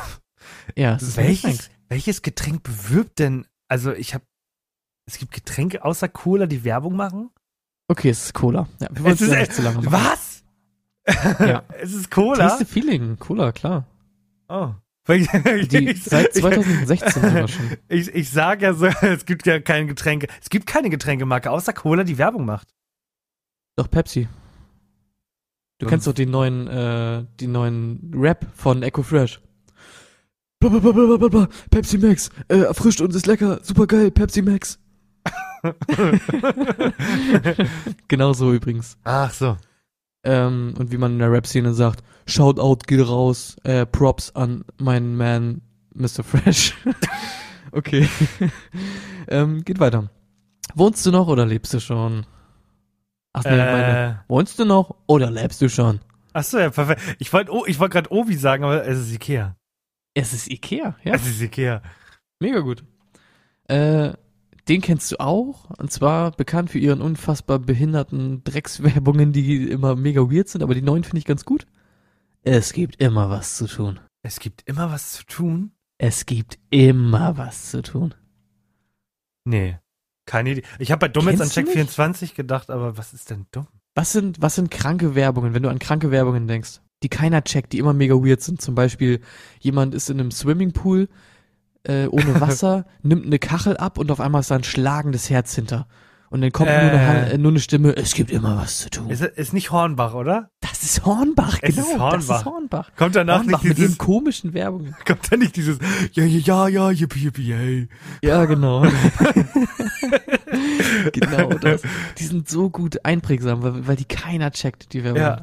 ja, 0.76 0.96
es 0.96 1.02
ist 1.02 1.18
ein 1.18 1.26
welches, 1.26 1.58
Getränk. 1.58 1.78
welches 1.88 2.22
Getränk 2.22 2.62
bewirbt 2.62 3.18
denn? 3.18 3.46
Also 3.68 3.92
ich 3.92 4.14
habe. 4.14 4.24
Es 5.08 5.18
gibt 5.18 5.32
Getränke 5.32 5.84
außer 5.84 6.08
Cola, 6.08 6.46
die 6.46 6.64
Werbung 6.64 6.96
machen? 6.96 7.30
Okay, 7.88 8.10
es 8.10 8.24
ist 8.24 8.34
Cola. 8.34 8.68
Ja, 8.80 8.88
wir 8.90 9.12
Es 9.12 9.20
ist 9.20 9.32
ja 9.32 9.38
nicht 9.38 9.52
zu 9.52 9.62
lange 9.62 9.82
machen. 9.82 9.92
Was? 9.92 10.44
Ja. 11.38 11.62
es 11.80 11.92
ist 11.92 12.10
Cola? 12.10 12.48
Taste 12.48 12.66
Feeling, 12.66 13.16
Cola, 13.18 13.52
klar. 13.52 13.86
Oh. 14.48 14.74
Die, 15.08 15.92
seit 15.94 16.34
2016 16.34 17.22
sogar 17.22 17.48
schon. 17.48 17.76
Ich, 17.88 18.08
ich 18.14 18.30
sage 18.32 18.64
ja 18.64 18.74
so, 18.74 18.86
es 19.02 19.24
gibt 19.24 19.46
ja 19.46 19.60
keine 19.60 19.86
Getränke. 19.86 20.26
Es 20.42 20.50
gibt 20.50 20.66
keine 20.66 20.90
Getränkemarke 20.90 21.50
außer 21.50 21.72
Cola, 21.72 22.04
die 22.04 22.18
Werbung 22.18 22.44
macht. 22.44 22.68
Doch, 23.76 23.90
Pepsi. 23.90 24.28
Du 25.78 25.86
Und- 25.86 25.90
kennst 25.90 26.06
doch 26.06 26.12
den 26.14 26.30
neuen, 26.30 26.66
äh, 26.66 27.24
den 27.40 27.52
neuen 27.52 28.10
Rap 28.14 28.46
von 28.54 28.82
Echo 28.82 29.02
Fresh. 29.02 29.40
Bla, 30.58 30.70
bla, 30.70 30.78
bla, 30.80 30.92
bla, 30.92 31.16
bla, 31.18 31.28
bla. 31.28 31.48
Pepsi 31.70 31.98
Max, 31.98 32.30
äh, 32.48 32.60
erfrischt 32.60 33.02
und 33.02 33.14
ist 33.14 33.26
lecker, 33.26 33.60
super 33.62 33.86
geil, 33.86 34.10
Pepsi 34.10 34.40
Max. 34.42 34.78
genau 38.08 38.32
so 38.32 38.52
übrigens. 38.52 38.96
Ach 39.04 39.32
so. 39.32 39.56
Ähm, 40.26 40.74
und 40.76 40.90
wie 40.90 40.98
man 40.98 41.12
in 41.12 41.18
der 41.20 41.30
Rap-Szene 41.30 41.72
sagt, 41.72 42.02
Shoutout 42.26 42.78
geht 42.88 43.06
raus, 43.06 43.56
äh, 43.62 43.86
Props 43.86 44.34
an 44.34 44.64
meinen 44.76 45.16
Man 45.16 45.62
Mr. 45.94 46.24
Fresh. 46.24 46.74
okay. 47.70 48.08
ähm, 49.28 49.64
geht 49.64 49.78
weiter. 49.78 50.10
Wohnst 50.74 51.06
du 51.06 51.12
noch 51.12 51.28
oder 51.28 51.46
lebst 51.46 51.72
du 51.74 51.80
schon? 51.80 52.26
Ach 53.34 53.44
nee, 53.44 53.50
meine. 53.50 54.08
Äh, 54.08 54.14
Wohnst 54.28 54.58
du 54.58 54.64
noch 54.64 54.96
oder 55.06 55.30
lebst 55.30 55.62
du 55.62 55.68
schon? 55.68 56.00
Achso, 56.32 56.58
ja, 56.58 56.70
perfekt. 56.70 57.02
Ich 57.20 57.32
wollte 57.32 57.52
oh, 57.52 57.64
ich 57.64 57.78
wollte 57.78 57.92
gerade 57.92 58.10
Obi 58.10 58.34
sagen, 58.34 58.64
aber 58.64 58.84
es 58.84 58.98
ist 58.98 59.14
Ikea. 59.14 59.56
Es 60.12 60.32
ist 60.32 60.50
Ikea, 60.50 60.96
ja. 61.04 61.14
Es 61.14 61.24
ist 61.24 61.40
Ikea. 61.40 61.82
Mega 62.40 62.58
gut. 62.60 62.82
Äh, 63.68 64.12
den 64.68 64.80
kennst 64.80 65.12
du 65.12 65.20
auch. 65.20 65.70
Und 65.78 65.92
zwar 65.92 66.32
bekannt 66.32 66.70
für 66.70 66.78
ihren 66.78 67.00
unfassbar 67.00 67.58
behinderten 67.58 68.42
Dreckswerbungen, 68.44 69.32
die 69.32 69.68
immer 69.68 69.96
mega 69.96 70.22
weird 70.22 70.48
sind, 70.48 70.62
aber 70.62 70.74
die 70.74 70.82
neuen 70.82 71.04
finde 71.04 71.18
ich 71.18 71.24
ganz 71.24 71.44
gut. 71.44 71.66
Es 72.42 72.72
gibt 72.72 73.00
immer 73.00 73.30
was 73.30 73.56
zu 73.56 73.66
tun. 73.66 74.00
Es 74.22 74.40
gibt 74.40 74.62
immer 74.66 74.90
was 74.90 75.12
zu 75.12 75.24
tun. 75.24 75.72
Es 75.98 76.26
gibt 76.26 76.58
immer 76.70 77.36
was 77.36 77.70
zu 77.70 77.82
tun. 77.82 78.14
Nee. 79.44 79.78
Keine 80.26 80.50
Idee. 80.50 80.62
Ich 80.78 80.90
habe 80.90 81.00
bei 81.00 81.08
Dumm 81.08 81.28
jetzt 81.28 81.40
an 81.40 81.48
Kennst 81.48 81.56
du 81.56 81.60
Check 81.60 81.66
nicht? 81.66 81.74
24 81.74 82.34
gedacht, 82.34 82.70
aber 82.70 82.98
was 82.98 83.14
ist 83.14 83.30
denn 83.30 83.46
dumm? 83.52 83.68
Was 83.94 84.12
sind, 84.12 84.42
was 84.42 84.56
sind 84.56 84.70
kranke 84.70 85.14
Werbungen, 85.14 85.54
wenn 85.54 85.62
du 85.62 85.70
an 85.70 85.78
kranke 85.78 86.10
Werbungen 86.10 86.48
denkst, 86.48 86.80
die 87.02 87.08
keiner 87.08 87.42
checkt, 87.44 87.72
die 87.72 87.78
immer 87.78 87.94
mega 87.94 88.14
weird 88.14 88.42
sind? 88.42 88.60
Zum 88.60 88.74
Beispiel, 88.74 89.20
jemand 89.60 89.94
ist 89.94 90.10
in 90.10 90.20
einem 90.20 90.30
Swimmingpool 90.30 91.08
äh, 91.88 92.06
ohne 92.06 92.40
Wasser, 92.40 92.86
nimmt 93.02 93.26
eine 93.26 93.38
Kachel 93.38 93.76
ab 93.76 93.98
und 93.98 94.10
auf 94.10 94.20
einmal 94.20 94.40
ist 94.40 94.50
da 94.50 94.56
ein 94.56 94.64
schlagendes 94.64 95.30
Herz 95.30 95.54
hinter. 95.54 95.86
Und 96.28 96.40
dann 96.40 96.50
kommt 96.50 96.68
nur, 96.68 96.76
eine, 96.78 97.30
Äh. 97.30 97.34
Äh, 97.34 97.38
nur 97.38 97.52
eine 97.52 97.60
Stimme, 97.60 97.94
es 97.96 98.12
gibt 98.14 98.32
immer 98.32 98.56
was 98.56 98.80
zu 98.80 98.90
tun. 98.90 99.10
Ist, 99.10 99.22
ist 99.22 99.52
nicht 99.52 99.70
Hornbach, 99.70 100.12
oder? 100.14 100.50
Das 100.60 100.82
ist 100.82 101.06
Hornbach, 101.06 101.58
Es 101.62 101.76
genau. 101.76 101.86
ist 101.86 101.92
Das 101.92 102.00
Hornbach. 102.00 102.38
ist 102.40 102.44
Hornbach. 102.44 102.90
Kommt 102.96 103.14
danach 103.14 103.38
Hornbach 103.38 103.62
nicht 103.62 103.68
mit 103.68 103.78
dieses, 103.78 103.90
ihren 103.92 103.98
komischen 103.98 104.52
Werbungen. 104.52 104.96
kommt 105.06 105.30
da 105.30 105.36
nicht 105.36 105.54
dieses, 105.54 105.78
ja, 106.12 106.24
ja, 106.24 106.38
ja, 106.38 106.68
ja, 106.68 106.90
yippie, 106.90 107.20
yippie, 107.20 107.46
yay. 107.48 107.88
Ja, 108.22 108.44
genau. 108.44 108.82
genau 111.12 111.48
das. 111.50 111.82
Die 112.18 112.24
sind 112.24 112.48
so 112.48 112.70
gut 112.70 113.04
einprägsam, 113.04 113.62
weil, 113.62 113.86
weil 113.86 113.96
die 113.96 114.04
keiner 114.04 114.50
checkt, 114.50 114.92
die 114.92 115.04
Werbung. 115.04 115.22
Ja. 115.22 115.42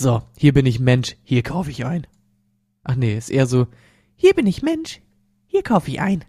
So, 0.00 0.22
hier 0.36 0.52
bin 0.54 0.66
ich 0.66 0.80
Mensch, 0.80 1.16
hier 1.22 1.42
kaufe 1.42 1.70
ich 1.70 1.84
ein. 1.84 2.06
Ach 2.84 2.96
nee, 2.96 3.16
ist 3.16 3.30
eher 3.30 3.46
so, 3.46 3.66
hier 4.16 4.34
bin 4.34 4.46
ich 4.46 4.62
Mensch, 4.62 5.00
hier 5.54 5.62
kaufe 5.62 5.88
ich 5.88 6.00
ein. 6.00 6.24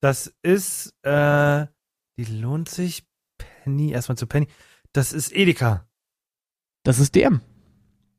Das 0.00 0.34
ist, 0.42 0.92
äh, 1.04 1.66
die 2.18 2.24
lohnt 2.24 2.68
sich. 2.68 3.06
Penny, 3.38 3.92
erstmal 3.92 4.18
zu 4.18 4.26
Penny. 4.26 4.48
Das 4.92 5.12
ist 5.12 5.32
Edeka. 5.32 5.86
Das 6.82 6.98
ist 6.98 7.14
DM. 7.14 7.40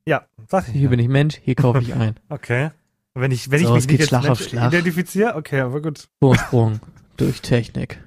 Ja, 0.07 0.25
sag 0.47 0.69
ich. 0.69 0.75
Hier 0.75 0.87
bin 0.89 0.99
ich 0.99 1.09
Mensch, 1.09 1.35
hier 1.43 1.55
kaufe 1.55 1.81
ich 1.81 1.93
ein. 1.93 2.17
Okay. 2.29 2.71
Wenn 3.15 3.31
ich, 3.31 3.51
wenn 3.51 3.59
So, 3.59 3.75
ich 3.75 3.87
mich 3.87 3.97
geht 3.97 4.07
Schlag 4.07 4.29
auf 4.29 4.39
Schlag. 4.39 4.71
identifiziere, 4.71 5.35
okay, 5.35 5.59
aber 5.59 5.81
gut. 5.81 6.07
Vorsprung 6.21 6.79
durch 7.17 7.41
Technik. 7.41 8.01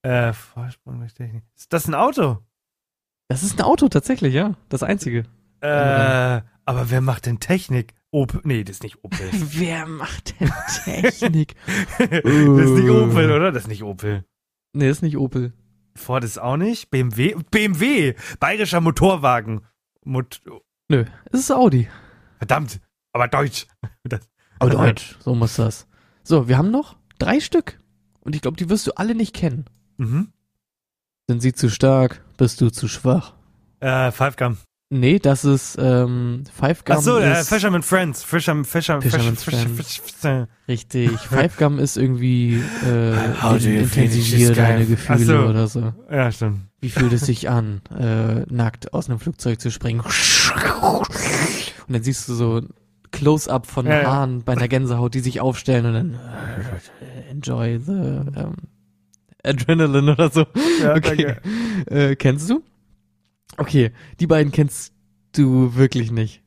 Äh, 0.00 0.32
Vorsprung 0.32 1.00
durch 1.00 1.12
Technik. 1.12 1.42
Ist 1.54 1.70
das 1.74 1.86
ein 1.86 1.94
Auto? 1.94 2.38
Das 3.28 3.42
ist 3.42 3.58
ein 3.58 3.62
Auto 3.62 3.88
tatsächlich, 3.88 4.32
ja. 4.32 4.54
Das 4.70 4.82
einzige. 4.82 5.24
Äh, 5.60 6.40
aber 6.64 6.90
wer 6.90 7.00
macht 7.00 7.26
denn 7.26 7.40
Technik? 7.40 7.94
Opel? 8.10 8.40
Nee, 8.44 8.64
das 8.64 8.76
ist 8.76 8.82
nicht 8.84 9.02
Opel. 9.02 9.28
Wer 9.32 9.86
macht 9.86 10.38
denn 10.38 10.52
Technik? 10.84 11.56
das 11.98 12.08
ist 12.08 12.70
nicht 12.70 12.90
Opel, 12.90 13.32
oder? 13.32 13.50
Das 13.50 13.64
ist 13.64 13.68
nicht 13.68 13.82
Opel. 13.82 14.24
nee, 14.72 14.88
ist 14.88 15.02
nicht 15.02 15.16
Opel. 15.16 15.52
Ford 15.96 16.22
ist 16.22 16.38
auch 16.38 16.56
nicht. 16.56 16.90
BMW? 16.90 17.34
BMW! 17.50 18.14
Bayerischer 18.38 18.80
Motorwagen. 18.80 19.62
Mot 20.04 20.42
Nö, 20.88 21.04
es 21.32 21.40
ist 21.40 21.50
Audi. 21.50 21.88
Verdammt, 22.38 22.80
aber 23.12 23.28
Deutsch. 23.28 23.66
Das, 24.04 24.20
Aber 24.58 24.70
Deutsch, 24.70 25.16
so 25.20 25.34
muss 25.34 25.56
das. 25.56 25.86
So, 26.22 26.46
wir 26.46 26.58
haben 26.58 26.70
noch 26.70 26.96
drei 27.18 27.40
Stück. 27.40 27.80
Und 28.20 28.36
ich 28.36 28.42
glaube, 28.42 28.58
die 28.58 28.68
wirst 28.68 28.86
du 28.86 28.92
alle 28.92 29.14
nicht 29.14 29.34
kennen. 29.34 29.64
Mhm. 29.96 30.32
Sind 31.26 31.40
sie 31.40 31.54
zu 31.54 31.70
stark, 31.70 32.22
bist 32.36 32.60
du 32.60 32.70
zu 32.70 32.86
schwach. 32.86 33.32
Äh, 33.80 34.12
Five 34.12 34.36
Gum. 34.36 34.58
Nee, 34.90 35.18
das 35.18 35.44
ist 35.44 35.76
ähm, 35.80 36.44
Five 36.52 36.84
Gum. 36.84 36.96
Achso, 36.96 37.18
äh, 37.18 37.42
Fisherman 37.42 37.82
Friends. 37.82 38.22
Fisherman, 38.22 38.64
Fisherman, 38.64 39.02
Fisherman 39.02 39.36
Fisherman, 39.36 39.74
Friends. 39.74 39.96
Fisherman, 39.96 40.46
Richtig. 40.68 41.10
Five 41.18 41.56
Gum 41.56 41.78
ist 41.78 41.96
irgendwie 41.96 42.62
äh, 42.86 43.14
How 43.42 43.58
do 43.58 43.68
you 43.68 43.80
intensiviere 43.80 44.52
deine. 44.52 44.86
Gefühle 44.86 45.24
so. 45.24 45.38
oder 45.38 45.66
so. 45.66 45.92
Ja, 46.10 46.30
stimmt. 46.30 46.60
Wie 46.80 46.90
fühlt 46.90 47.12
es 47.12 47.22
sich 47.22 47.48
an, 47.48 47.80
äh, 47.98 48.44
nackt 48.52 48.92
aus 48.92 49.08
einem 49.08 49.18
Flugzeug 49.18 49.60
zu 49.60 49.70
springen? 49.70 50.00
Und 50.00 51.92
dann 51.92 52.02
siehst 52.02 52.28
du 52.28 52.34
so 52.34 52.58
ein 52.60 52.68
Close-up 53.10 53.66
von 53.66 53.86
Ja, 53.86 54.02
ja. 54.02 54.12
Haaren 54.12 54.42
bei 54.44 54.52
einer 54.52 54.68
Gänsehaut, 54.68 55.14
die 55.14 55.20
sich 55.20 55.40
aufstellen 55.40 55.86
und 55.86 55.94
dann 55.94 56.14
äh, 57.00 57.30
enjoy 57.30 57.78
the 57.78 57.92
ähm, 57.92 58.54
Adrenaline 59.42 60.12
oder 60.12 60.30
so. 60.30 60.44
Ja, 60.82 60.94
Okay. 60.94 61.36
Äh, 61.86 62.16
kennst 62.16 62.50
du? 62.50 62.62
Okay, 63.56 63.92
die 64.20 64.26
beiden 64.26 64.52
kennst 64.52 64.92
du 65.32 65.74
wirklich 65.74 66.10
nicht. 66.10 66.42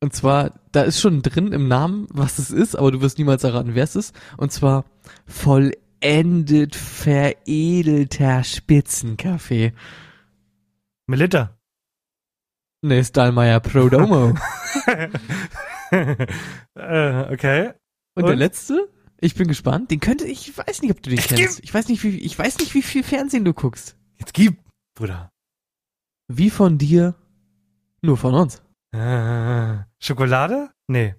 Und 0.00 0.14
zwar, 0.14 0.60
da 0.72 0.82
ist 0.82 1.00
schon 1.00 1.22
drin 1.22 1.52
im 1.52 1.68
Namen, 1.68 2.08
was 2.10 2.38
es 2.38 2.50
ist, 2.50 2.74
aber 2.74 2.90
du 2.90 3.00
wirst 3.00 3.18
niemals 3.18 3.44
erraten, 3.44 3.74
wer 3.74 3.84
es 3.84 3.94
ist. 3.94 4.14
Und 4.36 4.50
zwar 4.50 4.84
vollendet 5.26 6.74
veredelter 6.74 8.42
Spitzenkaffee. 8.42 9.72
Melitta. 11.06 11.56
Ne, 12.82 13.04
Stahlmeier 13.04 13.60
Prodomo. 13.60 14.34
äh, 15.92 17.32
okay. 17.32 17.70
Und, 18.14 18.24
der 18.24 18.32
Und? 18.32 18.38
letzte? 18.38 18.88
Ich 19.20 19.36
bin 19.36 19.46
gespannt. 19.46 19.92
Den 19.92 20.00
könnte 20.00 20.26
ich 20.26 20.58
weiß 20.58 20.82
nicht, 20.82 20.90
ob 20.90 21.00
du 21.00 21.10
den 21.10 21.20
kennst. 21.20 21.60
Ich 21.62 21.72
weiß 21.72 21.86
nicht, 21.86 22.02
wie 22.02 22.18
ich 22.18 22.36
weiß 22.36 22.58
nicht, 22.58 22.74
wie 22.74 22.82
viel 22.82 23.04
Fernsehen 23.04 23.44
du 23.44 23.54
guckst. 23.54 23.96
Jetzt 24.18 24.34
gib, 24.34 24.58
Bruder. 24.96 25.31
Wie 26.34 26.50
von 26.50 26.78
dir, 26.78 27.14
nur 28.00 28.16
von 28.16 28.34
uns. 28.34 28.62
Äh, 28.92 29.78
Schokolade? 29.98 30.70
Nee. 30.88 31.14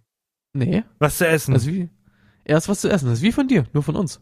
Nee, 0.53 0.83
Was 0.99 1.17
zu 1.17 1.27
essen? 1.27 1.53
also 1.53 1.67
wie 1.71 1.89
erst 2.45 2.69
was 2.69 2.81
zu 2.81 2.89
essen, 2.89 3.07
das 3.07 3.19
ist 3.19 3.23
wie 3.23 3.31
von 3.31 3.47
dir, 3.47 3.65
nur 3.73 3.81
von 3.83 3.95
uns. 3.95 4.21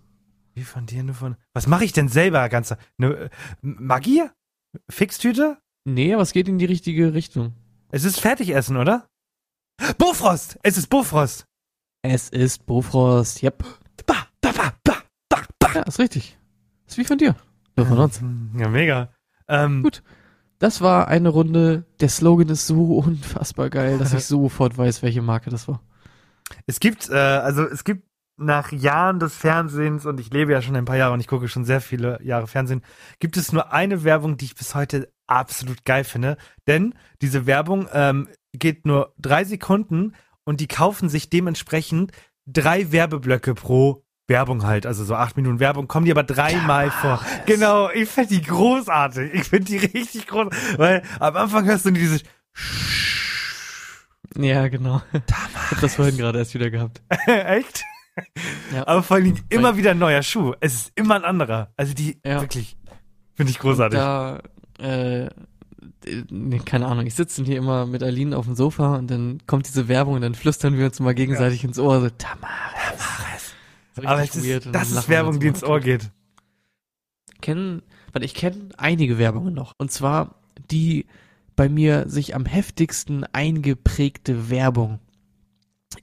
Wie 0.54 0.64
von 0.64 0.86
dir, 0.86 1.04
nur 1.04 1.16
von. 1.16 1.36
Was 1.54 1.68
mache 1.68 1.84
ich 1.86 1.92
denn 1.94 2.08
selber 2.08 2.48
ganze? 2.50 2.78
Ne, 2.98 3.30
Magie? 3.62 4.24
Fixtüte? 4.90 5.58
Nee, 5.86 6.14
aber 6.14 6.24
es 6.24 6.32
geht 6.34 6.48
in 6.48 6.58
die 6.58 6.66
richtige 6.66 7.14
Richtung. 7.14 7.54
Es 7.90 8.04
ist 8.06 8.20
Fertigessen, 8.20 8.78
oder? 8.78 9.08
Bofrost! 9.98 10.58
Es 10.64 10.78
ist 10.78 10.88
Bofrost! 10.88 11.46
Es 12.02 12.30
ist 12.30 12.66
Bofrost. 12.66 13.44
Yep. 13.44 13.64
Ba, 14.06 14.28
ba, 14.42 14.52
ba, 14.52 14.74
ba, 14.84 15.04
ba, 15.30 15.42
ba. 15.60 15.74
Ja, 15.74 15.82
ist 15.84 16.00
richtig. 16.00 16.38
Ist 16.88 16.98
wie 16.98 17.06
von 17.06 17.18
dir. 17.18 17.36
Nur 17.76 17.86
von 17.88 17.98
uns. 18.00 18.22
Ja, 18.58 18.70
mega. 18.70 19.14
Ähm, 19.48 19.84
Gut. 19.84 20.04
Das 20.62 20.80
war 20.80 21.08
eine 21.08 21.30
Runde. 21.30 21.86
Der 22.00 22.10
Slogan 22.10 22.50
ist 22.50 22.68
so 22.68 22.98
unfassbar 23.06 23.72
geil, 23.72 23.98
dass 23.98 24.14
ich 24.14 24.26
sofort 24.28 24.78
weiß, 24.78 25.02
welche 25.02 25.24
Marke 25.24 25.50
das 25.50 25.68
war. 25.68 25.82
Es 26.68 26.80
gibt, 26.80 27.10
äh, 27.10 27.16
also 27.16 27.64
es 27.64 27.84
gibt 27.84 28.08
nach 28.38 28.72
Jahren 28.72 29.20
des 29.20 29.36
Fernsehens, 29.36 30.06
und 30.06 30.20
ich 30.20 30.32
lebe 30.32 30.52
ja 30.52 30.62
schon 30.62 30.76
ein 30.76 30.86
paar 30.86 30.98
Jahre 30.98 31.14
und 31.14 31.20
ich 31.20 31.28
gucke 31.28 31.48
schon 31.48 31.66
sehr 31.66 31.82
viele 31.82 32.22
Jahre 32.24 32.46
Fernsehen, 32.46 32.84
gibt 33.20 33.38
es 33.38 33.52
nur 33.52 33.74
eine 33.74 34.04
Werbung, 34.04 34.38
die 34.38 34.46
ich 34.46 34.56
bis 34.56 34.76
heute 34.76 35.12
absolut 35.26 35.84
geil 35.84 36.04
finde. 36.04 36.38
Denn 36.68 36.94
diese 37.24 37.48
Werbung 37.48 37.88
ähm, 37.92 38.28
geht 38.54 38.86
nur 38.86 39.16
drei 39.18 39.44
Sekunden 39.46 40.14
und 40.44 40.60
die 40.60 40.68
kaufen 40.68 41.10
sich 41.10 41.32
dementsprechend 41.32 42.12
drei 42.46 42.92
Werbeblöcke 42.92 43.56
pro 43.56 44.04
Werbung 44.32 44.64
halt. 44.66 44.86
Also 44.86 45.04
so 45.04 45.16
acht 45.16 45.36
Minuten 45.38 45.60
Werbung, 45.60 45.88
kommen 45.88 46.06
die 46.06 46.12
aber 46.12 46.24
dreimal 46.24 46.90
vor. 46.90 47.20
Genau, 47.46 47.90
ich 47.90 48.10
finde 48.10 48.30
die 48.36 48.42
großartig. 48.42 49.34
Ich 49.34 49.44
finde 49.44 49.66
die 49.66 49.78
richtig 49.78 50.28
groß, 50.28 50.48
weil 50.78 51.04
am 51.20 51.36
Anfang 51.36 51.66
hörst 51.66 51.86
du 51.86 51.92
dieses 51.92 52.24
Ja, 54.38 54.68
genau. 54.70 55.02
Ich 55.14 55.22
hab 55.72 55.82
das 55.82 55.96
vorhin 55.96 56.18
gerade 56.18 56.40
erst 56.40 56.54
wieder 56.54 56.70
gehabt. 56.70 57.02
Echt? 57.28 57.84
Ja. 58.74 58.88
Aber 58.88 59.04
vor 59.04 59.18
allem 59.18 59.36
immer 59.50 59.78
wieder 59.78 59.92
ein 59.92 60.00
neuer 60.00 60.24
Schuh. 60.24 60.54
Es 60.60 60.74
ist 60.74 60.92
immer 60.96 61.16
ein 61.16 61.24
anderer. 61.26 61.72
Also 61.78 61.94
die 61.94 62.18
Ja. 62.26 62.42
wirklich 62.42 62.78
finde 63.36 63.52
ich 63.52 63.60
großartig. 63.60 63.98
Da, 64.00 64.42
äh, 64.80 65.30
nee, 66.30 66.60
keine 66.60 66.88
Ahnung, 66.88 67.06
ich 67.06 67.16
sitze 67.16 67.44
hier 67.44 67.58
immer 67.58 67.86
mit 67.86 68.04
Aline 68.04 68.38
auf 68.38 68.46
dem 68.46 68.56
Sofa 68.56 68.96
und 68.96 69.10
dann 69.10 69.40
kommt 69.48 69.68
diese 69.68 69.88
Werbung 69.88 70.16
und 70.16 70.22
dann 70.22 70.36
flüstern 70.36 70.78
wir 70.78 70.86
uns 70.86 71.00
mal 71.00 71.14
gegenseitig 71.16 71.64
ins 71.64 71.80
Ohr, 71.80 72.02
so 72.02 72.10
Tamares. 72.10 72.52
So 72.92 73.41
Aber 73.96 74.24
es 74.24 74.36
ist, 74.36 74.68
das 74.72 74.92
ist 74.92 75.10
Werbung, 75.10 75.40
die 75.40 75.48
ins. 75.48 75.64
Ohr 75.64 75.80
geht. 75.80 76.12
kennen, 77.42 77.82
weil 78.14 78.24
ich 78.24 78.34
kenne 78.34 78.70
einige 78.78 79.18
Werbungen 79.18 79.54
noch. 79.54 79.74
Und 79.78 79.92
zwar 79.92 80.36
die 80.70 81.06
bei 81.56 81.68
mir 81.70 82.08
sich 82.08 82.34
am 82.36 82.46
heftigsten 82.46 83.24
eingeprägte 83.34 84.50
Werbung 84.50 85.00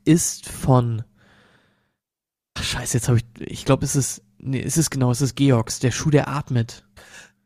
ist 0.04 0.48
von 0.48 1.02
Ach, 2.54 2.62
Scheiße, 2.62 2.96
jetzt 2.98 3.08
habe 3.08 3.18
ich 3.18 3.24
ich 3.40 3.64
glaube, 3.64 3.84
es 3.84 3.96
ist 3.96 4.22
nee, 4.38 4.60
es 4.62 4.76
ist 4.76 4.90
genau, 4.90 5.10
es 5.10 5.20
ist 5.20 5.36
Georgs, 5.36 5.78
der 5.78 5.90
Schuh, 5.90 6.10
der 6.10 6.28
atmet. 6.28 6.84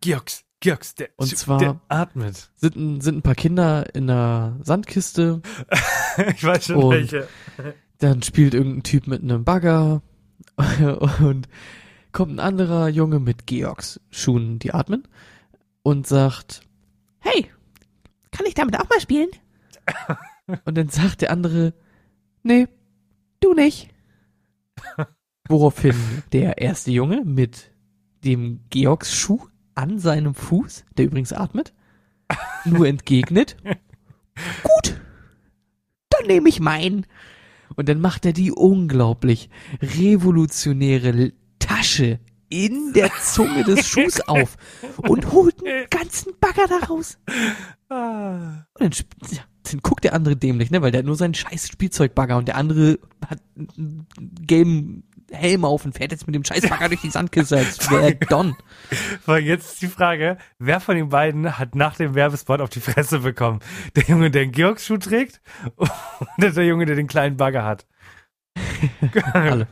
Georgs, 0.01 0.45
Georgs, 0.61 0.95
der, 0.95 1.11
Und 1.17 1.29
Schuh- 1.29 1.37
zwar- 1.37 1.59
der 1.59 1.81
atmet. 1.89 2.51
Sind 2.57 2.77
ein, 2.77 3.01
sind 3.01 3.19
ein 3.19 3.23
paar 3.23 3.35
Kinder 3.35 3.95
in 3.95 4.11
einer 4.11 4.59
Sandkiste, 4.63 5.43
ich 6.35 6.43
weiß 6.45 6.67
schon 6.67 6.77
Und- 6.77 6.91
welche. 6.91 7.29
dann 7.99 8.23
spielt 8.23 8.55
irgendein 8.55 8.83
Typ 8.83 9.07
mit 9.07 9.23
einem 9.23 9.45
Bagger 9.45 10.03
und 11.21 11.49
kommt 12.13 12.35
ein 12.35 12.41
anderer 12.41 12.89
Junge 12.89 13.21
mit 13.21 13.47
Georgs 13.47 14.01
Schuhen, 14.11 14.59
die 14.59 14.75
atmen 14.75 15.09
und 15.83 16.07
sagt, 16.07 16.63
hey, 17.21 17.51
kann 18.31 18.47
ich 18.47 18.55
damit 18.55 18.79
auch 18.79 18.89
mal 18.89 19.01
spielen? 19.01 19.31
Und 20.65 20.77
dann 20.77 20.89
sagt 20.89 21.23
der 21.23 21.31
andere, 21.31 21.73
nee, 22.43 22.67
du 23.41 23.55
nicht. 23.55 23.89
Woraufhin 25.49 25.95
der 26.33 26.59
erste 26.59 26.91
Junge 26.91 27.25
mit 27.25 27.71
dem 28.25 28.61
Georgsschuh 28.71 29.47
an 29.75 29.99
seinem 29.99 30.35
Fuß, 30.35 30.85
der 30.97 31.07
übrigens 31.07 31.33
atmet, 31.33 31.73
nur 32.65 32.87
entgegnet, 32.87 33.57
gut, 34.63 35.01
dann 36.11 36.27
nehme 36.27 36.49
ich 36.49 36.61
meinen. 36.61 37.07
Und 37.77 37.89
dann 37.89 38.01
macht 38.01 38.27
er 38.27 38.33
die 38.33 38.53
unglaublich 38.53 39.51
revolutionäre 39.81 41.33
Tasche 41.59 42.21
in 42.49 42.93
der 42.93 43.11
Zunge 43.23 43.65
des 43.65 43.87
Schuhs 43.89 44.21
auf 44.21 44.57
und 44.99 45.33
holt 45.33 45.67
einen 45.67 45.87
ganzen 45.89 46.33
Bagger 46.39 46.67
daraus. 46.69 47.19
Ah. 47.89 48.67
Und 48.79 49.07
dann, 49.21 49.39
dann 49.63 49.81
guckt 49.81 50.05
der 50.05 50.13
andere 50.13 50.37
dämlich, 50.37 50.71
ne, 50.71 50.83
weil 50.83 50.91
der 50.91 50.99
hat 50.99 51.07
nur 51.07 51.17
seinen 51.17 51.35
scheiß 51.35 51.69
Spielzeugbagger 51.69 52.37
und 52.37 52.49
der 52.49 52.57
andere 52.57 52.99
hat 53.27 53.41
einen 53.57 54.07
gelben 54.47 55.05
Helm 55.33 55.65
auf 55.65 55.85
und 55.85 55.97
fährt 55.97 56.13
jetzt 56.13 56.27
mit 56.27 56.35
dem 56.35 56.45
scheiß 56.45 56.69
Bagger 56.69 56.89
durch 56.89 57.01
die 57.01 57.11
Sandkiste, 57.11 57.57
als 57.57 57.91
wäre 57.91 58.15
Don. 58.29 58.57
Jetzt 59.27 59.73
ist 59.73 59.83
die 59.83 59.89
Frage, 59.89 60.39
wer 60.59 60.81
von 60.81 60.97
den 60.97 61.09
beiden 61.09 61.59
hat 61.59 61.75
nach 61.75 61.97
dem 61.97 62.15
Werbespot 62.15 62.61
auf 62.61 62.71
die 62.71 62.81
Fresse 62.81 63.21
bekommen? 63.21 63.61
Der 63.97 64.05
Junge, 64.05 64.31
der 64.31 64.43
einen 64.43 64.53
Georgsschuh 64.53 64.99
trägt 64.99 65.41
oder 65.77 66.51
der 66.51 66.65
Junge, 66.65 66.87
der 66.87 66.97
den 66.97 67.07
kleinen 67.07 67.37
Bagger 67.37 67.65
hat? 67.65 67.87
Alle. 69.33 69.67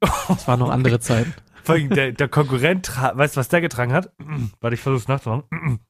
Es 0.00 0.46
waren 0.46 0.60
noch 0.60 0.70
andere 0.70 1.00
Zeiten. 1.00 1.34
Vor 1.62 1.74
allem 1.74 1.90
der, 1.90 2.12
der 2.12 2.28
Konkurrent, 2.28 2.90
weißt 2.96 3.36
du, 3.36 3.40
was 3.40 3.48
der 3.48 3.60
getragen 3.60 3.92
hat? 3.92 4.12
Warte, 4.60 4.74
ich 4.74 4.80
versuch's 4.80 5.08
nachzumachen. 5.08 5.44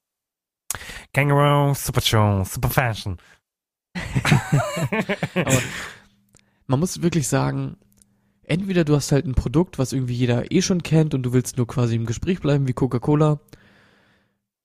Kangaroo, 1.15 1.75
Super 1.75 2.01
Show, 2.01 2.45
Super 2.45 2.71
Fashion. 2.71 3.19
Man 6.67 6.81
muss 6.81 7.01
wirklich 7.01 7.29
sagen, 7.29 7.77
entweder 8.49 8.85
du 8.85 8.95
hast 8.97 9.13
halt 9.13 9.27
ein 9.27 9.35
Produkt, 9.35 9.79
was 9.79 9.93
irgendwie 9.93 10.15
jeder 10.15 10.51
eh 10.51 10.63
schon 10.63 10.83
kennt 10.83 11.15
und 11.15 11.23
du 11.23 11.33
willst 11.33 11.57
nur 11.57 11.67
quasi 11.67 11.95
im 11.97 12.07
Gespräch 12.07 12.41
bleiben 12.41 12.67
wie 12.67 12.73
Coca-Cola. 12.73 13.41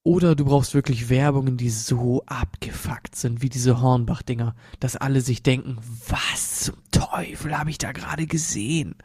Oder 0.06 0.36
du 0.36 0.44
brauchst 0.46 0.74
wirklich 0.74 1.10
Werbungen, 1.10 1.56
die 1.56 1.70
so 1.70 2.24
abgefuckt 2.26 3.16
sind, 3.16 3.42
wie 3.42 3.50
diese 3.50 3.82
Hornbach-Dinger, 3.82 4.54
dass 4.82 4.98
alle 4.98 5.22
sich 5.22 5.44
denken, 5.44 5.78
was 6.08 6.66
zum 6.66 6.76
Teufel 6.92 7.58
habe 7.58 7.70
ich 7.70 7.78
da 7.78 7.94
gerade 7.94 8.26
gesehen? 8.26 8.96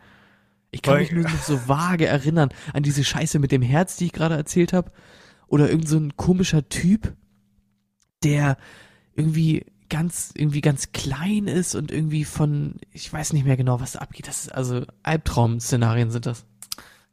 Ich 0.71 0.83
kann 0.83 0.99
mich 0.99 1.13
nur 1.13 1.23
noch 1.23 1.43
so 1.43 1.69
vage 1.69 2.07
erinnern 2.07 2.51
an 2.73 2.83
diese 2.83 3.05
Scheiße 3.05 3.39
mit 3.39 3.53
dem 3.53 3.63
Herz, 3.63 3.97
die 3.97 4.07
ich 4.07 4.13
gerade 4.13 4.35
erzählt 4.35 4.73
habe. 4.73 4.91
Oder 5.47 5.71
irgend 5.71 5.89
so 5.89 5.97
ein 5.97 6.17
komischer 6.17 6.69
Typ, 6.69 7.15
der 8.23 8.59
irgendwie 9.15 9.65
ganz, 9.89 10.33
irgendwie 10.35 10.61
ganz 10.61 10.93
klein 10.93 11.47
ist 11.47 11.75
und 11.75 11.91
irgendwie 11.91 12.25
von, 12.25 12.77
ich 12.93 13.13
weiß 13.13 13.33
nicht 13.33 13.45
mehr 13.45 13.57
genau, 13.57 13.81
was 13.81 13.93
da 13.93 14.01
abgeht. 14.01 14.29
Das 14.29 14.45
ist 14.45 14.55
also 14.55 14.85
Albtraum-Szenarien 15.03 16.11
sind 16.11 16.27
das. 16.27 16.45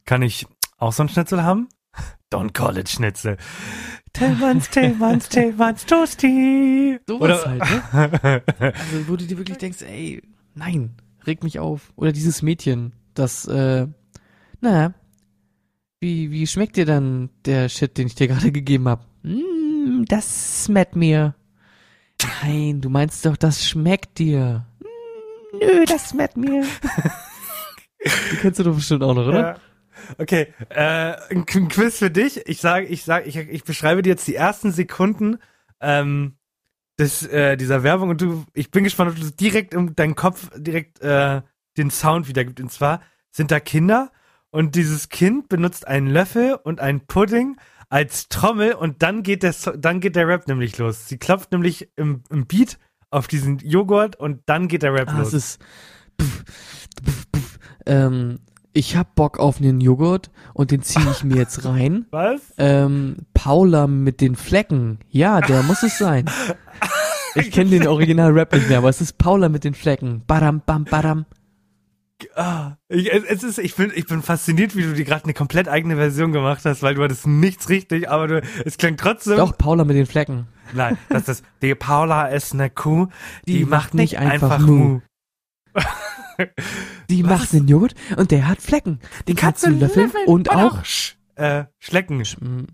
Kann 0.06 0.22
ich 0.22 0.46
auch 0.78 0.94
so 0.94 1.04
ein 1.04 1.10
Schnitzel 1.10 1.44
haben? 1.44 1.70
Don't 2.32 2.52
call 2.52 2.78
it 2.78 2.90
Schnitzel. 2.90 3.38
Tellmanns, 4.14 4.70
Tellmanns, 4.70 5.30
Tellmanns, 5.30 5.86
Toasty. 5.86 7.00
Sowas 7.08 7.46
halt, 7.46 7.62
ne? 7.62 8.44
Also, 8.60 9.08
wo 9.08 9.16
du 9.16 9.26
dir 9.26 9.38
wirklich 9.38 9.58
denkst, 9.58 9.82
ey, 9.82 10.22
nein, 10.54 10.96
reg 11.26 11.44
mich 11.44 11.60
auf. 11.60 11.94
Oder 11.96 12.12
dieses 12.12 12.42
Mädchen, 12.42 12.94
das, 13.14 13.46
äh, 13.46 13.88
naja, 14.62 14.94
wie, 16.00 16.32
wie 16.32 16.48
schmeckt 16.48 16.76
dir 16.78 16.86
dann 16.86 17.30
der 17.46 17.70
Shit, 17.70 17.98
den 17.98 18.08
ich 18.08 18.16
dir 18.16 18.28
gerade 18.28 18.52
gegeben 18.52 18.88
hab? 18.88 19.06
Mm, 19.24 20.04
das 20.08 20.66
schmeckt 20.66 20.96
mir. 20.96 21.36
Nein, 22.44 22.82
du 22.82 22.90
meinst 22.90 23.26
doch, 23.26 23.38
das 23.38 23.68
schmeckt 23.68 24.18
dir. 24.20 24.66
Mm, 24.80 25.58
nö, 25.60 25.86
das 25.86 26.10
schmeckt 26.10 26.38
mir. 26.38 26.64
Die 28.32 28.36
kennst 28.38 28.60
du 28.60 28.64
doch 28.64 28.76
bestimmt 28.76 29.04
auch 29.04 29.16
noch, 29.16 29.28
oder? 29.28 29.40
Ja. 29.40 29.56
Okay, 30.20 30.54
äh, 30.70 31.16
ein 31.32 31.46
Qu- 31.46 31.58
ein 31.62 31.68
Quiz 31.70 31.98
für 31.98 32.12
dich. 32.12 32.46
Ich 32.48 32.60
sage, 32.62 32.86
ich 32.86 33.04
sage, 33.04 33.26
ich, 33.26 33.38
ich 33.38 33.64
beschreibe 33.64 34.02
dir 34.04 34.10
jetzt 34.10 34.28
die 34.28 34.36
ersten 34.36 34.72
Sekunden 34.72 35.38
ähm, 35.82 36.36
des, 37.00 37.26
äh, 37.26 37.58
dieser 37.58 37.82
Werbung 37.84 38.10
und 38.10 38.22
du, 38.22 38.46
ich 38.54 38.70
bin 38.70 38.84
gespannt, 38.84 39.12
ob 39.12 39.20
du 39.20 39.32
direkt 39.32 39.74
in 39.74 39.96
deinen 39.96 40.16
Kopf 40.16 40.50
direkt 40.56 41.02
äh, 41.02 41.42
den 41.78 41.90
Sound 41.90 42.28
wiedergibt. 42.28 42.60
Und 42.60 42.72
zwar 42.72 43.02
sind 43.32 43.50
da 43.52 43.60
Kinder 43.60 44.12
und 44.52 44.76
dieses 44.76 45.10
Kind 45.10 45.50
benutzt 45.50 45.88
einen 45.88 46.08
Löffel 46.08 46.54
und 46.64 46.80
einen 46.80 47.02
Pudding 47.08 47.58
als 47.90 48.28
Trommel 48.30 48.74
und 48.74 49.02
dann 49.04 49.24
geht 49.24 49.44
der, 49.44 49.54
dann 49.78 50.00
geht 50.00 50.16
der 50.16 50.28
Rap 50.28 50.48
nämlich 50.48 50.78
los. 50.78 51.08
Sie 51.08 51.18
klopft 51.18 51.52
nämlich 51.52 51.90
im, 51.96 52.24
im 52.30 52.46
Beat 52.48 52.78
auf 53.12 53.28
diesen 53.28 53.60
Joghurt 53.60 54.16
und 54.18 54.42
dann 54.46 54.68
geht 54.68 54.84
der 54.84 54.94
Rap 54.94 55.10
Ah, 55.10 55.20
los. 55.20 55.30
es 55.30 55.34
ist. 55.34 55.62
Pff, 56.22 56.44
pff, 57.04 57.26
pff, 57.36 57.60
ähm, 57.86 58.40
ich 58.74 58.98
hab 58.98 59.16
Bock 59.16 59.40
auf 59.40 59.60
einen 59.62 59.80
Joghurt 59.80 60.32
und 60.54 60.72
den 60.72 60.82
ziehe 60.82 61.10
ich 61.12 61.24
mir 61.24 61.38
jetzt 61.38 61.64
rein. 61.66 62.06
Was? 62.12 62.42
Ähm, 62.58 63.18
Paula 63.34 63.88
mit 63.88 64.20
den 64.20 64.36
Flecken. 64.36 65.00
Ja, 65.10 65.40
der 65.42 65.64
muss 65.64 65.84
es 65.84 65.98
sein. 65.98 66.26
Ich 67.38 67.52
kenne 67.52 67.70
den 67.72 67.86
Original-Rap 67.86 68.54
nicht 68.54 68.70
mehr, 68.70 68.78
aber 68.78 68.88
es 68.88 69.02
ist 69.02 69.18
Paula 69.18 69.50
mit 69.50 69.66
den 69.66 69.74
Flecken. 69.74 70.24
Badam, 70.26 70.62
bam, 70.66 70.86
badam. 70.86 71.26
Ah, 72.36 72.78
ich, 72.88 73.12
es, 73.12 73.24
es 73.26 73.44
ist, 73.44 73.58
ich 73.60 73.76
bin, 73.76 73.92
ich 73.94 74.06
bin 74.08 74.22
fasziniert, 74.22 74.76
wie 74.76 74.84
du 74.84 74.94
dir 74.94 75.04
gerade 75.04 75.26
eine 75.26 75.34
komplett 75.34 75.68
eigene 75.68 75.96
Version 75.98 76.32
gemacht 76.32 76.64
hast, 76.64 76.82
weil 76.82 76.96
du 76.96 77.04
hattest 77.04 77.28
nichts 77.28 77.68
richtig, 77.70 78.10
aber 78.10 78.28
du, 78.28 78.42
es 78.64 78.78
klang 78.78 78.96
trotzdem. 78.96 79.36
Doch, 79.38 79.58
Paula 79.58 79.84
mit 79.84 79.98
den 79.98 80.06
Flecken. 80.06 80.48
Nein, 80.74 80.98
das 81.10 81.28
ist, 81.28 81.44
die 81.62 81.76
Paula 81.76 82.28
ist 82.28 82.54
eine 82.54 82.70
Kuh, 82.70 83.08
die, 83.48 83.60
Die 83.60 83.66
macht 83.66 83.94
nicht 83.94 84.18
einfach, 84.18 84.52
einfach 84.52 84.66
Mu. 84.66 85.02
Die 87.10 87.24
Was? 87.24 87.30
macht 87.40 87.54
den 87.54 87.68
Joghurt 87.68 87.96
und 88.18 88.32
der 88.32 88.48
hat 88.48 88.62
Flecken. 88.62 89.00
Den 89.28 89.36
kannst 89.36 89.66
du 89.66 89.70
löffeln 89.70 90.12
und 90.26 90.52
auch 90.52 90.84
Sch, 90.86 91.16
äh, 91.36 91.66
Schlecken. 91.80 92.22
Sch- 92.24 92.42
m, 92.42 92.68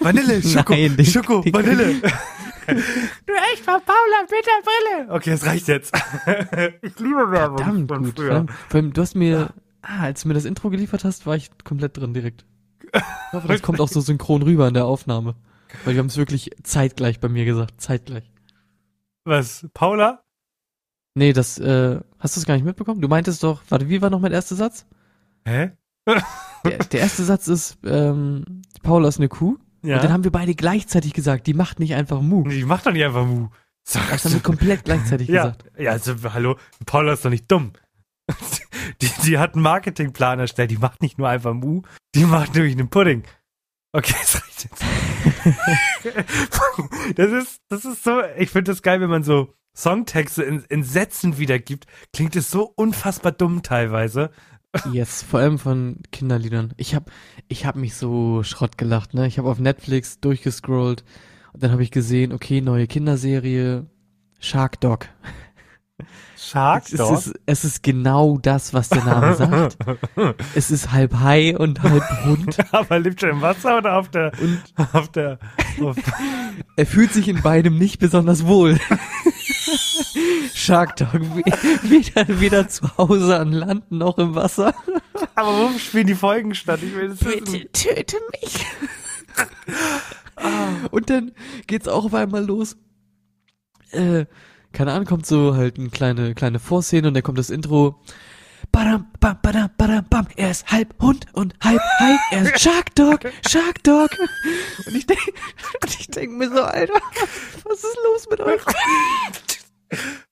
Vanille, 0.00 0.42
Schoko, 0.42 0.72
Nein, 0.74 0.96
den- 0.96 1.06
Schoko, 1.06 1.40
den- 1.42 1.52
Vanille. 1.54 1.94
du 2.00 3.32
echt 3.52 3.64
von 3.64 3.80
Paula 3.84 4.22
mit 4.22 4.30
der 4.46 4.62
Brille. 5.06 5.14
Okay, 5.14 5.30
es 5.30 5.46
reicht 5.46 5.68
jetzt. 5.68 5.94
ich 6.82 6.98
liebe 6.98 7.30
Werbung 7.30 7.58
verdammt 7.58 7.88
von 7.88 8.04
gut. 8.04 8.18
Vor 8.68 8.74
allem, 8.80 8.92
du 8.92 9.00
hast 9.00 9.14
mir, 9.14 9.50
ah, 9.82 10.00
als 10.02 10.22
du 10.22 10.28
mir 10.28 10.34
das 10.34 10.44
Intro 10.44 10.70
geliefert 10.70 11.04
hast, 11.04 11.26
war 11.26 11.36
ich 11.36 11.50
komplett 11.64 11.96
drin 11.96 12.12
direkt. 12.14 12.44
Ich 12.92 13.02
hoffe, 13.32 13.48
das 13.48 13.62
kommt 13.62 13.80
auch 13.80 13.88
so 13.88 14.00
synchron 14.00 14.42
rüber 14.42 14.68
in 14.68 14.74
der 14.74 14.84
Aufnahme. 14.86 15.34
Weil 15.84 15.94
wir 15.94 15.98
haben 16.00 16.06
es 16.06 16.16
wirklich 16.16 16.50
zeitgleich 16.62 17.20
bei 17.20 17.28
mir 17.28 17.44
gesagt. 17.44 17.80
Zeitgleich. 17.80 18.30
Was, 19.24 19.66
Paula? 19.74 20.22
Nee, 21.14 21.32
das, 21.32 21.58
äh, 21.58 21.98
hast 22.18 22.36
du 22.36 22.40
es 22.40 22.46
gar 22.46 22.54
nicht 22.54 22.64
mitbekommen? 22.64 23.00
Du 23.00 23.08
meintest 23.08 23.42
doch, 23.42 23.62
warte, 23.68 23.88
wie 23.88 24.00
war 24.02 24.10
noch 24.10 24.20
mein 24.20 24.32
erster 24.32 24.54
Satz? 24.54 24.86
Hä? 25.44 25.72
Der, 26.70 26.78
der 26.78 27.00
erste 27.00 27.24
Satz 27.24 27.48
ist, 27.48 27.78
ähm, 27.84 28.62
Paula 28.82 29.08
ist 29.08 29.18
eine 29.18 29.28
Kuh. 29.28 29.56
Ja. 29.82 29.96
Und 29.96 30.04
dann 30.04 30.12
haben 30.12 30.24
wir 30.24 30.32
beide 30.32 30.54
gleichzeitig 30.54 31.12
gesagt, 31.12 31.46
die 31.46 31.54
macht 31.54 31.78
nicht 31.78 31.94
einfach 31.94 32.20
Mu. 32.20 32.42
die 32.48 32.64
macht 32.64 32.86
doch 32.86 32.92
nicht 32.92 33.04
einfach 33.04 33.24
Mu. 33.26 33.48
Sag 33.84 34.10
Das 34.10 34.24
haben 34.24 34.32
wir 34.32 34.40
komplett 34.40 34.84
gleichzeitig 34.84 35.28
Ja, 35.28 35.42
gesagt. 35.44 35.64
ja, 35.78 35.92
also 35.92 36.14
hallo, 36.34 36.56
Paula 36.86 37.12
ist 37.12 37.24
doch 37.24 37.30
nicht 37.30 37.50
dumm. 37.50 37.72
Die, 39.02 39.10
die 39.24 39.38
hat 39.38 39.54
einen 39.54 39.62
Marketingplan 39.62 40.38
erstellt, 40.38 40.70
die 40.70 40.78
macht 40.78 41.02
nicht 41.02 41.18
nur 41.18 41.28
einfach 41.28 41.52
Mu, 41.54 41.82
die 42.14 42.24
macht 42.24 42.54
nämlich 42.54 42.72
einen 42.72 42.88
Pudding. 42.88 43.24
Okay, 43.92 44.14
das 44.20 44.42
reicht 44.42 44.64
jetzt. 44.64 44.84
das 47.16 47.32
ist, 47.32 47.60
das 47.68 47.84
ist 47.84 48.04
so, 48.04 48.22
ich 48.36 48.50
finde 48.50 48.72
das 48.72 48.82
geil, 48.82 49.00
wenn 49.00 49.10
man 49.10 49.22
so 49.22 49.52
Songtexte 49.76 50.42
in, 50.42 50.64
in 50.68 50.82
Sätzen 50.84 51.38
wiedergibt, 51.38 51.86
klingt 52.12 52.36
es 52.36 52.50
so 52.50 52.72
unfassbar 52.76 53.32
dumm 53.32 53.62
teilweise. 53.62 54.30
Yes, 54.92 55.22
vor 55.22 55.40
allem 55.40 55.58
von 55.58 55.98
Kinderliedern. 56.12 56.74
Ich 56.76 56.94
hab, 56.94 57.10
ich 57.48 57.66
hab 57.66 57.76
mich 57.76 57.94
so 57.94 58.42
Schrott 58.42 58.78
gelacht, 58.78 59.14
ne? 59.14 59.26
Ich 59.26 59.38
habe 59.38 59.48
auf 59.48 59.58
Netflix 59.58 60.20
durchgescrollt 60.20 61.04
und 61.52 61.62
dann 61.62 61.72
habe 61.72 61.82
ich 61.82 61.90
gesehen, 61.90 62.32
okay, 62.32 62.60
neue 62.60 62.86
Kinderserie, 62.86 63.86
Shark 64.38 64.80
Dog. 64.80 65.08
Shark 66.36 66.84
Es 66.92 67.00
ist, 67.00 67.34
es 67.46 67.64
ist 67.64 67.82
genau 67.82 68.38
das, 68.38 68.74
was 68.74 68.88
der 68.88 69.04
Name 69.04 69.34
sagt. 69.34 69.78
Es 70.54 70.70
ist 70.70 70.92
halb 70.92 71.14
Hai 71.18 71.56
und 71.56 71.82
halb 71.82 72.04
Hund. 72.24 72.56
Aber 72.72 72.98
lebt 72.98 73.20
schon 73.20 73.30
im 73.30 73.40
Wasser 73.40 73.78
oder 73.78 73.96
auf 73.96 74.10
der, 74.10 74.32
Und 74.40 74.62
auf 74.92 75.08
der, 75.08 75.38
auf, 75.80 75.96
er 76.76 76.86
fühlt 76.86 77.12
sich 77.12 77.28
in 77.28 77.42
beidem 77.42 77.78
nicht 77.78 77.98
besonders 77.98 78.46
wohl. 78.46 78.78
Shark 80.54 80.96
Dog, 80.96 81.12
we- 81.14 81.42
weder, 81.82 82.40
weder 82.40 82.68
zu 82.68 82.96
Hause 82.98 83.38
an 83.38 83.52
Land 83.52 83.90
noch 83.92 84.18
im 84.18 84.34
Wasser. 84.34 84.74
aber 85.34 85.48
wo 85.72 85.78
spielen 85.78 86.06
die 86.06 86.14
Folgen 86.14 86.54
statt? 86.54 86.80
Ich 86.82 86.94
will 86.94 87.08
das 87.08 87.24
wissen. 87.24 87.44
Bitte 87.44 87.72
töte 87.72 88.16
mich. 88.42 88.66
Und 90.90 91.10
dann 91.10 91.32
geht's 91.66 91.88
auch 91.88 92.04
auf 92.04 92.14
einmal 92.14 92.44
los. 92.44 92.76
Äh, 93.90 94.26
keine 94.72 94.92
Ahnung, 94.92 95.06
kommt 95.06 95.26
so 95.26 95.54
halt 95.54 95.78
eine 95.78 95.88
kleine, 95.90 96.34
kleine 96.34 96.58
Vorszene 96.58 97.08
und 97.08 97.14
dann 97.14 97.22
kommt 97.22 97.38
das 97.38 97.48
Intro. 97.50 98.02
badam, 98.72 99.06
bam, 99.20 99.38
badam, 99.42 99.70
badam, 99.78 100.04
bam. 100.10 100.26
Er 100.36 100.50
ist 100.50 100.70
halb 100.70 100.94
Hund 101.00 101.24
und 101.32 101.54
halb 101.62 101.80
Hai. 101.98 102.16
Er 102.32 102.42
ist 102.42 102.60
Shark 102.60 102.94
Dog, 102.94 103.20
Shark 103.48 103.82
Dog. 103.84 104.10
Und 104.86 104.94
ich 104.94 105.06
denke, 105.06 105.32
und 105.82 105.98
ich 106.00 106.08
denk 106.08 106.32
mir 106.32 106.50
so, 106.50 106.62
Alter, 106.62 106.92
was 107.64 107.78
ist 107.78 107.96
los 108.04 108.26
mit 108.30 108.40
euch? 108.40 108.60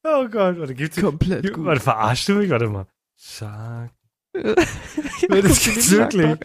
Oh 0.02 0.28
Gott, 0.28 0.58
warte, 0.58 0.74
gibt's 0.74 1.00
Komplett 1.00 1.52
gut. 1.52 1.64
Warte, 1.64 1.80
verarscht 1.80 2.28
du 2.28 2.34
mich? 2.34 2.50
Warte 2.50 2.68
mal. 2.68 2.86
Shark. 3.16 3.90
Das 5.28 5.64
gibt's 5.64 5.90
wirklich. 5.90 6.36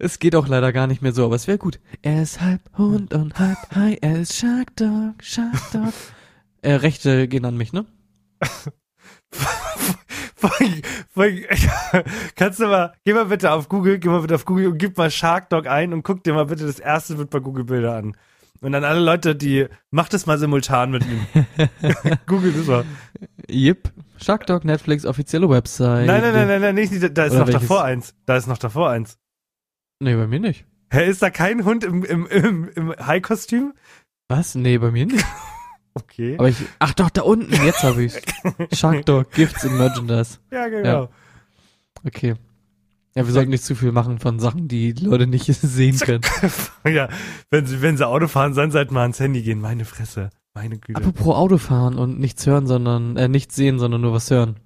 Es 0.00 0.18
geht 0.18 0.34
auch 0.36 0.46
leider 0.48 0.72
gar 0.72 0.86
nicht 0.86 1.02
mehr 1.02 1.12
so, 1.12 1.24
aber 1.24 1.34
es 1.36 1.46
wäre 1.48 1.58
gut. 1.58 1.80
Er 2.02 2.22
ist 2.22 2.40
halb 2.40 2.60
Hund 2.76 3.12
und 3.14 3.38
halb 3.38 3.58
Hai. 3.74 3.98
Er 4.00 4.20
ist 4.20 4.36
Shark 4.36 4.74
Dog, 4.76 5.14
Shark 5.22 5.70
Dog. 5.72 5.92
Äh, 6.60 6.72
Rechte 6.74 7.28
gehen 7.28 7.44
an 7.44 7.56
mich, 7.56 7.72
ne? 7.72 7.86
Kannst 12.34 12.58
du 12.58 12.66
mal, 12.66 12.92
geh 13.04 13.12
mal 13.12 13.26
bitte 13.26 13.52
auf 13.52 13.68
Google, 13.68 14.00
geh 14.00 14.08
mal 14.08 14.22
bitte 14.22 14.34
auf 14.34 14.44
Google 14.44 14.66
und 14.66 14.78
gib 14.78 14.98
mal 14.98 15.08
Shark 15.08 15.50
Dog 15.50 15.68
ein 15.68 15.92
und 15.92 16.02
guck 16.02 16.24
dir 16.24 16.34
mal 16.34 16.46
bitte 16.46 16.66
das 16.66 16.80
erste 16.80 17.14
Bild 17.14 17.30
bei 17.30 17.38
Google 17.38 17.62
Bilder 17.62 17.94
an. 17.94 18.16
Und 18.60 18.72
dann 18.72 18.84
alle 18.84 19.00
Leute, 19.00 19.36
die, 19.36 19.66
macht 19.90 20.12
das 20.12 20.26
mal 20.26 20.38
simultan 20.38 20.90
mit 20.90 21.04
ihm. 21.06 21.26
Google 22.26 22.52
das 22.52 22.66
mal. 22.66 22.84
Yep. 23.50 23.92
Shark 24.20 24.46
Dog 24.46 24.64
Netflix 24.64 25.06
offizielle 25.06 25.48
Website. 25.48 26.06
Nein, 26.06 26.20
nein, 26.20 26.32
nein, 26.32 26.48
nein, 26.48 26.60
nein, 26.60 26.74
nicht, 26.74 26.92
da 26.92 27.24
ist 27.24 27.32
Oder 27.32 27.40
noch 27.40 27.46
welches? 27.46 27.62
davor 27.62 27.84
eins. 27.84 28.14
Da 28.26 28.36
ist 28.36 28.46
noch 28.48 28.58
davor 28.58 28.90
eins. 28.90 29.18
Nee, 30.00 30.14
bei 30.16 30.26
mir 30.26 30.40
nicht. 30.40 30.64
Hä, 30.90 31.08
ist 31.08 31.22
da 31.22 31.30
kein 31.30 31.64
Hund 31.64 31.84
im, 31.84 32.04
im, 32.04 32.26
im, 32.26 32.68
im 32.74 32.94
High-Kostüm? 33.06 33.74
Was? 34.28 34.54
Nee, 34.54 34.78
bei 34.78 34.90
mir 34.90 35.06
nicht. 35.06 35.24
Okay. 35.94 36.36
Aber 36.38 36.48
ich, 36.48 36.58
ach 36.78 36.94
doch, 36.94 37.10
da 37.10 37.22
unten, 37.22 37.52
jetzt 37.64 37.82
habe 37.82 38.04
ich's. 38.04 38.20
Shark 38.72 39.04
Dog 39.06 39.32
Gifts 39.32 39.64
in 39.64 39.76
Merchandise. 39.76 40.38
ja, 40.52 40.68
genau. 40.68 41.08
Okay. 42.06 42.36
Ja, 43.14 43.26
wir 43.26 43.32
sollten 43.32 43.50
nicht 43.50 43.64
zu 43.64 43.74
viel 43.74 43.92
machen 43.92 44.18
von 44.18 44.38
Sachen, 44.38 44.68
die 44.68 44.92
Leute 44.92 45.26
nicht 45.26 45.46
sehen 45.52 45.98
können. 45.98 46.22
Ja, 46.86 47.08
wenn 47.50 47.66
sie, 47.66 47.82
wenn 47.82 47.96
sie 47.96 48.06
Auto 48.06 48.28
fahren, 48.28 48.54
dann 48.54 48.70
seid 48.70 48.92
mal 48.92 49.02
ans 49.02 49.20
Handy 49.20 49.42
gehen. 49.42 49.60
Meine 49.60 49.84
Fresse. 49.84 50.30
Meine 50.54 50.78
Güte. 50.78 50.98
Apropos 50.98 51.36
Autofahren 51.36 51.98
und 51.98 52.18
nichts 52.18 52.46
hören, 52.46 52.66
sondern, 52.66 53.16
äh, 53.16 53.28
nichts 53.28 53.56
sehen, 53.56 53.78
sondern 53.78 54.00
nur 54.00 54.12
was 54.12 54.30
hören. 54.30 54.56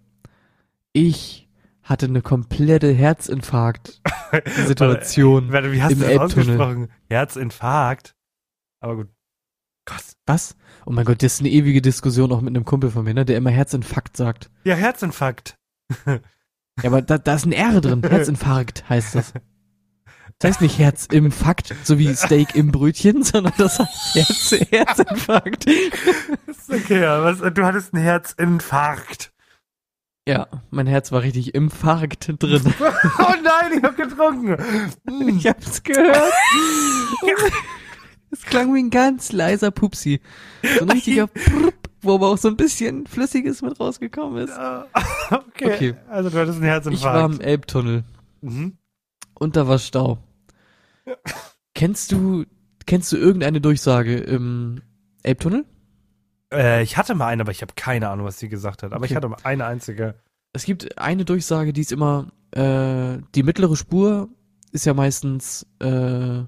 Ich 0.93 1.49
hatte 1.83 2.07
eine 2.07 2.23
komplette 2.23 2.93
Herzinfarkt-Situation. 2.93 5.53
Warte, 5.55 5.73
wie 5.73 5.83
hast 5.83 5.97
du 5.97 5.99
das 6.01 6.19
ausgesprochen? 6.19 6.89
Herzinfarkt. 7.09 8.15
Aber 8.81 8.97
gut. 8.97 9.09
Gott. 9.85 10.05
Was? 10.27 10.57
Oh 10.87 10.93
mein 10.93 11.05
Gott, 11.05 11.23
das 11.23 11.35
ist 11.35 11.41
eine 11.41 11.51
ewige 11.51 11.83
Diskussion 11.83 12.33
auch 12.33 12.41
mit 12.41 12.55
einem 12.55 12.65
Kumpel 12.65 12.91
von 12.91 13.05
mir, 13.05 13.15
ne, 13.15 13.25
der 13.25 13.37
immer 13.37 13.51
Herzinfarkt 13.51 14.17
sagt. 14.17 14.51
Ja, 14.65 14.77
Herzinfarkt. 14.77 15.57
Ja, 16.81 16.89
aber 16.89 17.03
da, 17.03 17.19
da 17.19 17.35
ist 17.35 17.45
ein 17.45 17.53
R 17.53 17.81
drin. 17.81 18.03
Herzinfarkt 18.03 18.89
heißt 18.89 19.15
das. 19.15 19.33
Das 20.39 20.53
heißt 20.53 20.61
nicht 20.63 20.79
Herz 20.79 21.07
im 21.13 21.31
Fakt, 21.31 21.75
so 21.85 21.99
wie 21.99 22.13
Steak 22.15 22.57
im 22.57 22.73
Brötchen, 22.73 23.23
sondern 23.23 23.53
das 23.59 23.79
heißt 23.79 24.15
Herz, 24.15 24.71
Herzinfarkt. 24.71 25.67
Ist 25.67 26.71
okay, 26.71 27.01
ja. 27.03 27.23
Was, 27.23 27.39
du 27.39 27.65
hattest 27.65 27.95
einen 27.95 28.03
Herzinfarkt. 28.03 29.33
Ja, 30.27 30.47
mein 30.71 30.87
Herz 30.87 31.11
war 31.11 31.23
richtig 31.23 31.55
im 31.55 31.71
Farkt 31.71 32.43
drin. 32.43 32.63
oh 32.81 33.35
nein, 33.43 33.79
ich 33.79 33.83
hab 33.83 33.97
getrunken. 33.97 34.57
Hm. 35.09 35.29
Ich 35.37 35.47
hab's 35.47 35.83
gehört. 35.83 36.33
Es 38.31 38.43
klang 38.43 38.73
wie 38.75 38.81
ein 38.83 38.91
ganz 38.91 39.33
leiser 39.33 39.71
Pupsi. 39.71 40.21
So 40.79 40.85
ein 40.85 40.91
richtiger 40.91 41.27
Prupp, 41.27 41.75
wo 42.03 42.15
aber 42.15 42.29
auch 42.29 42.39
so 42.39 42.49
ein 42.49 42.57
bisschen 42.57 43.07
Flüssiges 43.07 43.63
mit 43.63 43.79
rausgekommen 43.81 44.45
ist. 44.45 44.53
okay. 45.31 45.75
Okay. 45.75 45.95
Also 46.09 46.31
du 46.31 46.39
hattest 46.39 46.63
einen 46.63 46.95
Ich 46.95 47.03
war 47.03 47.15
im 47.17 47.21
Herzinfarkt. 47.33 47.43
Elbtunnel 47.45 48.05
mhm. 48.43 48.77
und 49.35 49.57
da 49.57 49.67
war 49.69 49.79
Stau. 49.79 50.19
Kennst 51.75 52.13
du, 52.13 52.45
kennst 52.87 53.11
du 53.13 53.17
irgendeine 53.17 53.61
Durchsage 53.61 54.17
im 54.17 54.83
Elbtunnel? 55.23 55.65
äh, 56.53 56.83
ich 56.83 56.97
hatte 56.97 57.15
mal 57.15 57.27
eine, 57.29 57.43
aber 57.43 57.51
ich 57.51 57.63
habe 57.63 57.73
keine 57.75 58.09
Ahnung, 58.11 58.27
was 58.27 58.39
sie 58.39 58.49
gesagt 58.49 58.83
hat. 58.83 58.93
Aber 58.93 59.05
ich 59.07 59.11
Okay. 59.13 59.17
hatte 59.17 59.29
mal 59.29 59.39
eine 59.43 59.65
einzige. 59.65 60.15
Es 60.53 60.65
gibt 60.65 60.99
eine 60.99 61.25
Durchsage, 61.25 61.73
die 61.73 61.81
ist 61.81 61.93
immer, 61.93 62.31
äh, 62.51 63.19
die 63.35 63.43
mittlere 63.43 63.75
Spur 63.75 64.29
ist 64.71 64.85
ja 64.85 64.93
meistens, 64.95 65.67
äh, 65.83 66.41
äh, 66.41 66.45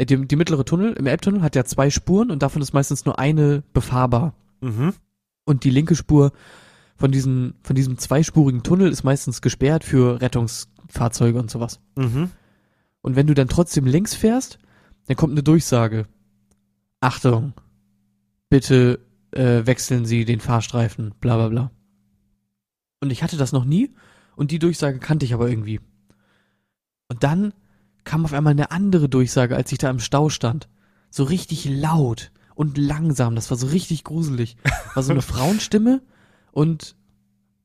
die, 0.00 0.26
die 0.26 0.36
mittlere 0.36 0.64
Tunnel 0.64 0.94
im 0.94 1.06
Elbtunnel 1.06 1.42
hat 1.42 1.54
ja 1.54 1.64
zwei 1.64 1.90
Spuren 1.90 2.30
und 2.30 2.42
davon 2.42 2.62
ist 2.62 2.72
meistens 2.72 3.04
nur 3.04 3.18
eine 3.18 3.62
befahrbar. 3.74 4.34
Mhm. 4.62 4.94
Und 5.44 5.64
die 5.64 5.70
linke 5.70 5.94
Spur 5.96 6.32
von 6.96 7.10
diesen, 7.10 7.54
von 7.62 7.76
diesem 7.76 7.98
zweispurigen 7.98 8.62
Tunnel 8.62 8.90
ist 8.90 9.02
meistens 9.02 9.42
gesperrt 9.42 9.84
für 9.84 10.20
Rettungsfahrzeuge 10.20 11.38
und 11.38 11.50
sowas. 11.50 11.80
Mhm. 11.96 12.30
Und 13.02 13.16
wenn 13.16 13.26
du 13.26 13.34
dann 13.34 13.48
trotzdem 13.48 13.86
links 13.86 14.14
fährst, 14.14 14.58
dann 15.06 15.16
kommt 15.16 15.32
eine 15.32 15.42
Durchsage. 15.42 16.06
Achtung, 17.00 17.52
bitte 18.48 19.00
äh, 19.32 19.66
wechseln 19.66 20.06
Sie 20.06 20.24
den 20.24 20.40
Fahrstreifen, 20.40 21.12
bla 21.20 21.36
bla 21.36 21.48
bla. 21.48 21.70
Und 23.00 23.10
ich 23.10 23.24
hatte 23.24 23.36
das 23.36 23.50
noch 23.50 23.64
nie 23.64 23.92
und 24.36 24.52
die 24.52 24.60
Durchsage 24.60 25.00
kannte 25.00 25.26
ich 25.26 25.34
aber 25.34 25.48
irgendwie. 25.48 25.80
Und 27.08 27.24
dann 27.24 27.52
kam 28.04 28.24
auf 28.24 28.32
einmal 28.32 28.52
eine 28.52 28.70
andere 28.70 29.08
Durchsage, 29.08 29.56
als 29.56 29.72
ich 29.72 29.78
da 29.78 29.90
im 29.90 29.98
Stau 29.98 30.28
stand. 30.28 30.68
So 31.10 31.24
richtig 31.24 31.64
laut 31.64 32.30
und 32.62 32.78
langsam, 32.78 33.34
das 33.34 33.50
war 33.50 33.58
so 33.58 33.66
richtig 33.66 34.04
gruselig. 34.04 34.56
War 34.94 35.02
so 35.02 35.12
eine 35.12 35.22
Frauenstimme 35.32 36.00
und 36.52 36.94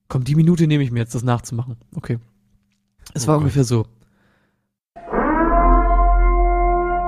komm, 0.10 0.24
die 0.24 0.36
Minute 0.36 0.68
nehme 0.68 0.84
ich 0.84 0.92
mir 0.92 1.00
jetzt, 1.00 1.16
das 1.16 1.24
nachzumachen. 1.24 1.78
Okay. 1.96 2.18
Es 3.14 3.24
Oh 3.24 3.28
war 3.30 3.36
Gott. 3.36 3.44
ungefähr 3.44 3.64
so. 3.64 3.86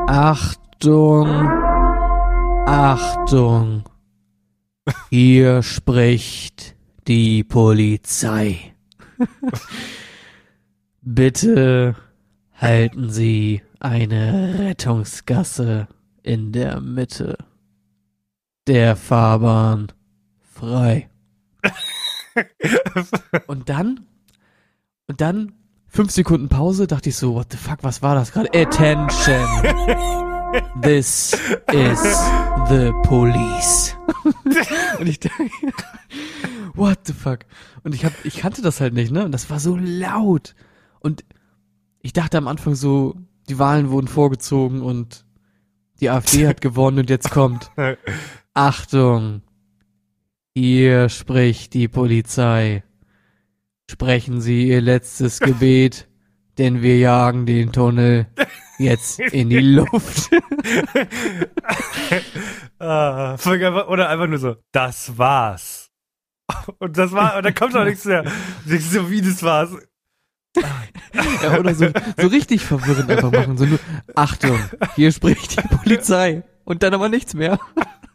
Achtung, 0.07 1.27
Achtung, 2.65 3.83
hier 5.09 5.61
spricht 5.63 6.75
die 7.07 7.43
Polizei. 7.43 8.73
Bitte 11.01 11.95
halten 12.55 13.09
Sie 13.09 13.61
eine 13.79 14.59
Rettungsgasse 14.59 15.87
in 16.23 16.51
der 16.51 16.81
Mitte 16.81 17.37
der 18.69 18.95
Fahrbahn 18.95 19.91
frei. 20.53 21.09
Und 23.47 23.67
dann, 23.67 24.05
und 25.07 25.19
dann, 25.19 25.53
fünf 25.87 26.11
Sekunden 26.11 26.47
Pause, 26.47 26.85
dachte 26.85 27.09
ich 27.09 27.17
so, 27.17 27.33
what 27.33 27.47
the 27.51 27.57
fuck, 27.57 27.79
was 27.81 28.01
war 28.01 28.15
das 28.15 28.31
gerade? 28.31 28.49
Attention! 28.53 29.45
This 30.81 31.33
is 31.73 32.01
the 32.69 32.93
police. 33.03 33.97
und 34.99 35.07
ich 35.07 35.19
dachte, 35.19 35.49
what 36.75 36.99
the 37.05 37.13
fuck? 37.13 37.39
Und 37.83 37.95
ich 37.95 38.05
hab, 38.05 38.13
ich 38.23 38.37
kannte 38.37 38.61
das 38.61 38.79
halt 38.79 38.93
nicht, 38.93 39.11
ne? 39.11 39.25
Und 39.25 39.31
das 39.31 39.49
war 39.49 39.59
so 39.59 39.75
laut. 39.75 40.55
Und 40.99 41.25
ich 42.01 42.13
dachte 42.13 42.37
am 42.37 42.47
Anfang 42.47 42.75
so, 42.75 43.15
die 43.49 43.59
Wahlen 43.59 43.89
wurden 43.89 44.07
vorgezogen 44.07 44.81
und 44.81 45.25
die 45.99 46.09
AfD 46.09 46.47
hat 46.47 46.61
gewonnen 46.61 46.99
und 46.99 47.09
jetzt 47.09 47.31
kommt, 47.31 47.71
Achtung, 48.59 49.41
hier 50.53 51.07
spricht 51.07 51.73
die 51.73 51.87
Polizei. 51.87 52.83
Sprechen 53.89 54.41
Sie 54.41 54.67
Ihr 54.67 54.81
letztes 54.81 55.39
Gebet, 55.39 56.09
denn 56.57 56.81
wir 56.81 56.97
jagen 56.97 57.45
den 57.45 57.71
Tunnel 57.71 58.27
jetzt 58.77 59.21
in 59.21 59.49
die 59.49 59.61
Luft. 59.61 60.29
Ah, 62.81 63.35
oder 63.35 64.07
einfach 64.07 64.27
nur 64.27 64.37
so, 64.37 64.55
das 64.71 65.17
war's. 65.17 65.89
Und 66.79 66.97
das 66.97 67.11
war, 67.11 67.35
und 67.35 67.45
dann 67.45 67.53
kommt 67.53 67.75
auch 67.75 67.83
nichts 67.83 68.05
mehr. 68.05 68.23
So, 68.65 69.11
wie 69.11 69.21
das 69.21 69.43
war's. 69.43 69.71
Ja, 71.43 71.59
oder 71.59 71.75
so, 71.75 71.87
so 72.17 72.27
richtig 72.27 72.63
verwirrend 72.63 73.11
einfach 73.11 73.31
machen. 73.31 73.57
So 73.57 73.65
nur, 73.65 73.79
Achtung, 74.15 74.57
hier 74.95 75.11
spricht 75.11 75.61
die 75.61 75.67
Polizei. 75.75 76.43
Und 76.63 76.83
dann 76.83 76.93
aber 76.93 77.09
nichts 77.09 77.33
mehr. 77.33 77.59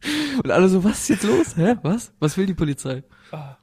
Und 0.43 0.51
alle 0.51 0.69
so, 0.69 0.85
was 0.85 1.01
ist 1.03 1.09
jetzt 1.09 1.25
los? 1.25 1.57
Hä? 1.57 1.77
Was? 1.83 2.13
Was 2.21 2.37
will 2.37 2.47
die 2.47 2.55
Polizei? 2.55 3.03
Da, 3.31 3.59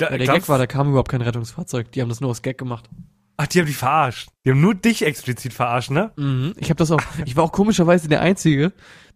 Ja, 0.00 0.16
der 0.16 0.26
Gag 0.26 0.48
war, 0.48 0.58
da 0.58 0.66
kam 0.66 0.88
überhaupt 0.90 1.10
kein 1.10 1.22
Rettungsfahrzeug. 1.22 1.92
Die 1.92 2.00
haben 2.02 2.08
das 2.08 2.20
nur 2.20 2.30
aus 2.30 2.42
Gag 2.42 2.58
gemacht. 2.58 2.88
Ach, 3.36 3.46
die 3.46 3.60
haben 3.60 3.66
die 3.66 3.72
verarscht. 3.72 4.28
Die 4.44 4.50
haben 4.50 4.60
nur 4.60 4.74
dich 4.74 5.04
explizit 5.04 5.52
verarscht, 5.52 5.90
ne? 5.90 6.12
Mhm. 6.16 6.52
Ich 6.58 6.68
habe 6.70 6.76
das 6.78 6.90
auch, 6.90 7.00
ich 7.24 7.36
war 7.36 7.44
auch 7.44 7.52
komischerweise 7.52 8.08
der 8.08 8.20
Einzige, 8.20 8.72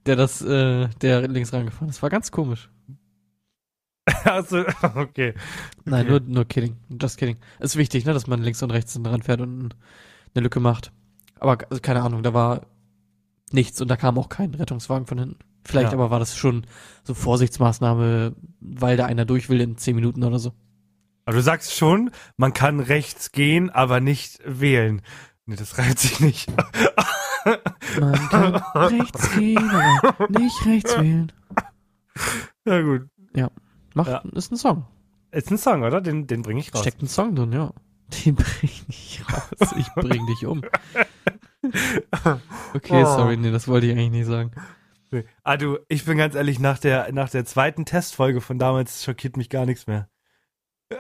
der 0.06 0.16
das, 0.16 0.40
äh, 0.42 0.88
der 1.02 1.28
links 1.28 1.52
rangefahren 1.52 1.88
ist. 1.88 2.02
War 2.02 2.10
ganz 2.10 2.30
komisch. 2.30 2.70
Also, 4.24 4.64
okay. 4.94 5.34
Nein, 5.84 6.06
Okay. 6.06 6.10
nur, 6.10 6.20
nur 6.20 6.44
kidding. 6.44 6.76
Just 7.00 7.18
kidding. 7.18 7.36
Ist 7.58 7.76
wichtig, 7.76 8.04
ne, 8.04 8.12
dass 8.12 8.26
man 8.28 8.42
links 8.42 8.62
und 8.62 8.70
rechts 8.70 8.94
dran 8.94 9.22
fährt 9.22 9.40
und 9.40 9.74
eine 10.34 10.42
Lücke 10.42 10.60
macht. 10.60 10.92
Aber 11.40 11.58
also, 11.70 11.80
keine 11.80 12.02
Ahnung, 12.02 12.22
da 12.22 12.32
war 12.34 12.66
nichts 13.52 13.80
und 13.80 13.88
da 13.88 13.96
kam 13.96 14.18
auch 14.18 14.28
kein 14.28 14.54
Rettungswagen 14.54 15.06
von 15.06 15.18
hinten. 15.18 15.38
Vielleicht 15.66 15.92
Ja. 15.92 15.98
aber 15.98 16.10
war 16.10 16.18
das 16.18 16.36
schon 16.36 16.66
so 17.04 17.14
Vorsichtsmaßnahme, 17.14 18.34
weil 18.60 18.96
da 18.96 19.06
einer 19.06 19.24
durch 19.24 19.48
will 19.48 19.60
in 19.60 19.76
zehn 19.76 19.94
Minuten 19.96 20.22
oder 20.24 20.38
so. 20.38 20.52
Aber 21.24 21.36
du 21.36 21.42
sagst 21.42 21.74
schon, 21.74 22.10
man 22.36 22.52
kann 22.52 22.78
rechts 22.80 23.32
gehen, 23.32 23.68
aber 23.70 24.00
nicht 24.00 24.38
wählen. 24.44 25.02
Nee, 25.46 25.56
das 25.56 25.76
reimt 25.78 25.98
sich 25.98 26.20
nicht. 26.20 26.50
Man 28.00 28.28
kann 28.28 28.54
rechts 28.74 29.32
gehen, 29.36 29.70
aber 30.02 30.28
nicht 30.38 30.66
rechts 30.66 30.96
wählen. 30.98 31.32
Ja, 32.64 32.80
gut. 32.82 33.08
Macht, 33.94 34.08
Ja. 34.10 34.18
ist 34.34 34.52
ein 34.52 34.56
Song. 34.56 34.84
Ist 35.30 35.50
ein 35.50 35.56
Song, 35.58 35.82
oder? 35.82 36.00
Den, 36.02 36.26
den 36.26 36.42
bringe 36.42 36.60
ich 36.60 36.74
raus. 36.74 36.82
Steckt 36.82 37.02
ein 37.02 37.08
Song 37.08 37.34
drin, 37.34 37.52
ja. 37.52 37.72
Den 38.24 38.34
bring 38.34 38.70
ich 38.88 39.22
raus. 39.32 39.74
Ich 39.78 39.88
bring 39.94 40.26
dich 40.26 40.44
um. 40.46 40.62
Okay, 42.74 43.02
Oh. 43.04 43.16
sorry, 43.16 43.36
nee, 43.36 43.50
das 43.50 43.66
wollte 43.68 43.86
ich 43.86 43.92
eigentlich 43.92 44.10
nicht 44.10 44.26
sagen. 44.26 44.50
Ah, 45.42 45.56
du, 45.56 45.78
ich 45.88 46.04
bin 46.04 46.18
ganz 46.18 46.34
ehrlich, 46.34 46.58
nach 46.58 46.78
der, 46.78 47.12
nach 47.12 47.30
der 47.30 47.44
zweiten 47.44 47.84
Testfolge 47.84 48.40
von 48.40 48.58
damals 48.58 49.04
schockiert 49.04 49.36
mich 49.36 49.48
gar 49.50 49.66
nichts 49.66 49.86
mehr. 49.86 50.08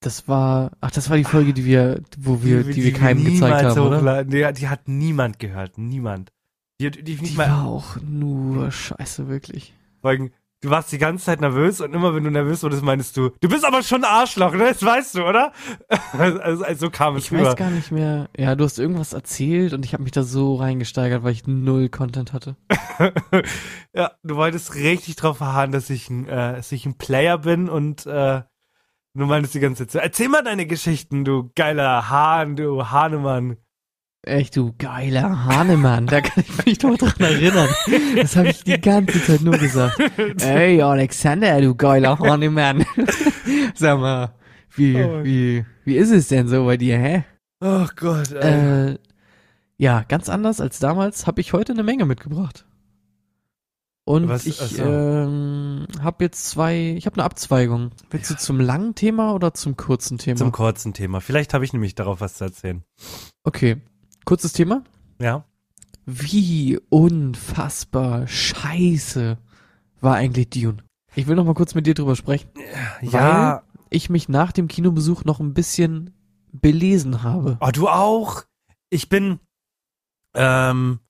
Das 0.00 0.28
war, 0.28 0.72
ach, 0.80 0.90
das 0.90 1.08
war 1.10 1.16
die 1.16 1.24
Folge, 1.24 1.52
die 1.54 1.64
wir, 1.64 2.02
wo 2.18 2.42
wir, 2.44 2.62
die, 2.62 2.84
wir 2.84 2.92
keinem 2.92 3.24
gezeigt 3.24 3.40
niemals 3.40 3.76
haben, 3.76 3.86
oder? 3.86 4.24
Die, 4.24 4.52
die 4.52 4.68
hat 4.68 4.86
niemand 4.88 5.38
gehört. 5.38 5.78
Niemand. 5.78 6.32
Die, 6.78 6.86
hat- 6.86 6.96
die, 6.96 7.16
Die 7.16 7.34
mal 7.34 7.48
war 7.48 7.64
auch 7.64 7.96
nur 8.02 8.70
scheiße, 8.70 9.26
wirklich. 9.26 9.74
Folgen. 10.02 10.32
Du 10.62 10.70
warst 10.70 10.90
die 10.90 10.98
ganze 10.98 11.26
Zeit 11.26 11.40
nervös 11.42 11.82
und 11.82 11.92
immer 11.94 12.14
wenn 12.14 12.24
du 12.24 12.30
nervös 12.30 12.62
wurdest, 12.62 12.82
meinst 12.82 13.14
du, 13.16 13.28
du 13.40 13.48
bist 13.48 13.64
aber 13.64 13.82
schon 13.82 14.02
ein 14.04 14.10
Arschloch, 14.10 14.52
ne? 14.52 14.68
Das 14.70 14.82
weißt 14.82 15.16
du, 15.16 15.24
oder? 15.24 15.52
Also, 16.12 16.40
also, 16.40 16.86
so 16.86 16.90
kam 16.90 17.16
es 17.16 17.24
Ich 17.26 17.32
rüber. 17.32 17.44
weiß 17.48 17.56
gar 17.56 17.70
nicht 17.70 17.92
mehr. 17.92 18.28
Ja, 18.36 18.54
du 18.54 18.64
hast 18.64 18.78
irgendwas 18.78 19.12
erzählt 19.12 19.74
und 19.74 19.84
ich 19.84 19.92
habe 19.92 20.02
mich 20.02 20.12
da 20.12 20.22
so 20.22 20.54
reingesteigert, 20.56 21.22
weil 21.22 21.32
ich 21.32 21.46
null 21.46 21.90
Content 21.90 22.32
hatte. 22.32 22.56
ja, 23.94 24.12
du 24.22 24.36
wolltest 24.36 24.74
richtig 24.74 25.16
drauf 25.16 25.36
verharren, 25.38 25.72
dass 25.72 25.90
ich 25.90 26.08
ein, 26.08 26.26
äh, 26.26 26.54
dass 26.56 26.72
ich 26.72 26.86
ein 26.86 26.96
Player 26.96 27.36
bin 27.38 27.68
und 27.68 28.06
äh, 28.06 28.42
du 29.14 29.26
meinst 29.26 29.54
die 29.54 29.60
ganze 29.60 29.86
Zeit 29.86 29.90
so, 29.90 29.98
erzähl 29.98 30.28
mal 30.30 30.42
deine 30.42 30.66
Geschichten, 30.66 31.24
du 31.24 31.50
geiler 31.54 32.08
Hahn, 32.08 32.56
du 32.56 32.88
Hahnemann. 32.90 33.58
Echt, 34.26 34.56
du 34.56 34.74
geiler 34.76 35.44
Hahnemann, 35.44 36.06
da 36.08 36.20
kann 36.20 36.42
ich 36.44 36.66
mich 36.66 36.82
noch 36.82 36.98
dran 36.98 37.14
erinnern. 37.20 37.68
Das 38.16 38.34
habe 38.34 38.48
ich 38.48 38.64
die 38.64 38.80
ganze 38.80 39.22
Zeit 39.24 39.40
nur 39.42 39.56
gesagt. 39.56 39.98
Ey, 40.42 40.82
Alexander, 40.82 41.60
du 41.60 41.76
geiler 41.76 42.18
Hahnemann. 42.18 42.84
Sag 43.76 44.00
mal, 44.00 44.34
wie, 44.74 44.96
Oh. 44.96 45.22
wie, 45.22 45.64
wie 45.84 45.96
ist 45.96 46.10
es 46.10 46.26
denn 46.26 46.48
so 46.48 46.64
bei 46.64 46.76
dir, 46.76 46.98
hä? 46.98 47.24
Oh 47.60 47.86
Gott, 47.94 48.32
ey. 48.32 48.90
Äh, 48.94 48.98
ja, 49.78 50.02
ganz 50.08 50.28
anders 50.28 50.60
als 50.60 50.80
damals 50.80 51.28
habe 51.28 51.40
ich 51.40 51.52
heute 51.52 51.72
eine 51.72 51.84
Menge 51.84 52.04
mitgebracht. 52.04 52.66
Und 54.04 54.28
Was- 54.28 54.46
ich 54.46 54.60
ach 54.60 54.66
so. 54.66 54.82
ähm, 54.82 55.86
habe 56.02 56.24
jetzt 56.24 56.48
zwei, 56.50 56.94
ich 56.96 57.06
habe 57.06 57.14
eine 57.14 57.24
Abzweigung. 57.24 57.90
Willst 58.10 58.30
du 58.30 58.36
zum 58.36 58.58
langen 58.58 58.96
Thema 58.96 59.34
oder 59.34 59.54
zum 59.54 59.76
kurzen 59.76 60.18
Thema? 60.18 60.36
Zum 60.36 60.50
kurzen 60.52 60.94
Thema. 60.94 61.20
Vielleicht 61.20 61.54
habe 61.54 61.64
ich 61.64 61.72
nämlich 61.72 61.94
darauf 61.94 62.20
was 62.20 62.34
zu 62.34 62.44
erzählen. 62.44 62.82
okay, 63.44 63.76
kurzes 64.26 64.52
Thema. 64.52 64.82
Ja. 65.18 65.44
Wie 66.04 66.78
unfassbar 66.90 68.26
scheiße 68.26 69.38
war 70.00 70.14
eigentlich 70.16 70.50
Dune. 70.50 70.84
Ich 71.14 71.26
will 71.26 71.36
noch 71.36 71.46
mal 71.46 71.54
kurz 71.54 71.74
mit 71.74 71.86
dir 71.86 71.94
drüber 71.94 72.14
sprechen. 72.14 72.50
Ja. 73.00 73.62
Ich 73.88 74.10
mich 74.10 74.28
nach 74.28 74.52
dem 74.52 74.68
Kinobesuch 74.68 75.24
noch 75.24 75.40
ein 75.40 75.54
bisschen 75.54 76.12
belesen 76.52 77.22
habe. 77.22 77.56
Oh, 77.60 77.70
du 77.72 77.88
auch. 77.88 78.44
Ich 78.90 79.08
bin, 79.08 79.40
ähm, 80.34 81.00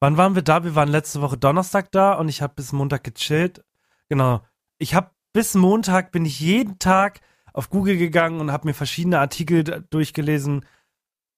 wann 0.00 0.16
waren 0.16 0.34
wir 0.34 0.42
da? 0.42 0.64
Wir 0.64 0.74
waren 0.74 0.88
letzte 0.88 1.22
Woche 1.22 1.38
Donnerstag 1.38 1.90
da 1.92 2.14
und 2.14 2.28
ich 2.28 2.42
habe 2.42 2.54
bis 2.54 2.72
Montag 2.72 3.04
gechillt. 3.04 3.64
Genau. 4.08 4.42
Ich 4.78 4.94
habe 4.94 5.10
bis 5.32 5.54
Montag 5.54 6.12
bin 6.12 6.26
ich 6.26 6.40
jeden 6.40 6.78
Tag 6.78 7.20
auf 7.52 7.70
Google 7.70 7.96
gegangen 7.96 8.40
und 8.40 8.52
habe 8.52 8.68
mir 8.68 8.74
verschiedene 8.74 9.20
Artikel 9.20 9.86
durchgelesen, 9.90 10.64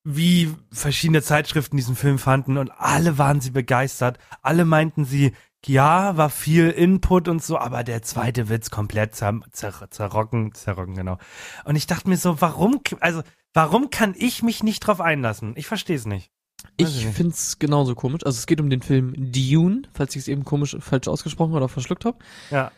wie 0.09 0.55
verschiedene 0.71 1.21
Zeitschriften 1.21 1.75
diesen 1.75 1.97
Film 1.97 2.17
fanden 2.17 2.57
und 2.57 2.71
alle 2.71 3.17
waren 3.17 3.41
sie 3.41 3.51
begeistert. 3.51 4.19
Alle 4.41 4.63
meinten 4.63 5.03
sie, 5.03 5.33
ja, 5.65 6.15
war 6.15 6.29
viel 6.29 6.69
Input 6.69 7.27
und 7.27 7.43
so, 7.43 7.57
aber 7.57 7.83
der 7.83 8.01
zweite 8.03 8.47
Witz 8.47 8.69
komplett 8.69 9.15
zer 9.15 9.41
zer 9.51 9.91
zerrocken, 9.91 10.53
zerrocken, 10.53 10.95
genau. 10.95 11.17
Und 11.65 11.75
ich 11.75 11.87
dachte 11.87 12.07
mir 12.07 12.15
so, 12.15 12.39
warum, 12.39 12.79
also, 13.01 13.21
warum 13.53 13.89
kann 13.89 14.15
ich 14.17 14.43
mich 14.43 14.63
nicht 14.63 14.79
drauf 14.79 15.01
einlassen? 15.01 15.53
Ich 15.57 15.67
verstehe 15.67 15.97
es 15.97 16.05
nicht. 16.05 16.31
Weiß 16.79 16.95
ich 16.95 17.05
nicht. 17.05 17.15
find's 17.15 17.59
genauso 17.59 17.93
komisch. 17.93 18.25
Also 18.25 18.37
es 18.37 18.45
geht 18.45 18.61
um 18.61 18.69
den 18.69 18.81
Film 18.81 19.13
Dune, 19.17 19.81
falls 19.93 20.15
ich 20.15 20.21
es 20.21 20.27
eben 20.29 20.45
komisch 20.45 20.77
falsch 20.79 21.09
ausgesprochen 21.09 21.53
oder 21.53 21.67
verschluckt 21.67 22.05
habe. 22.05 22.17
Ja. 22.49 22.71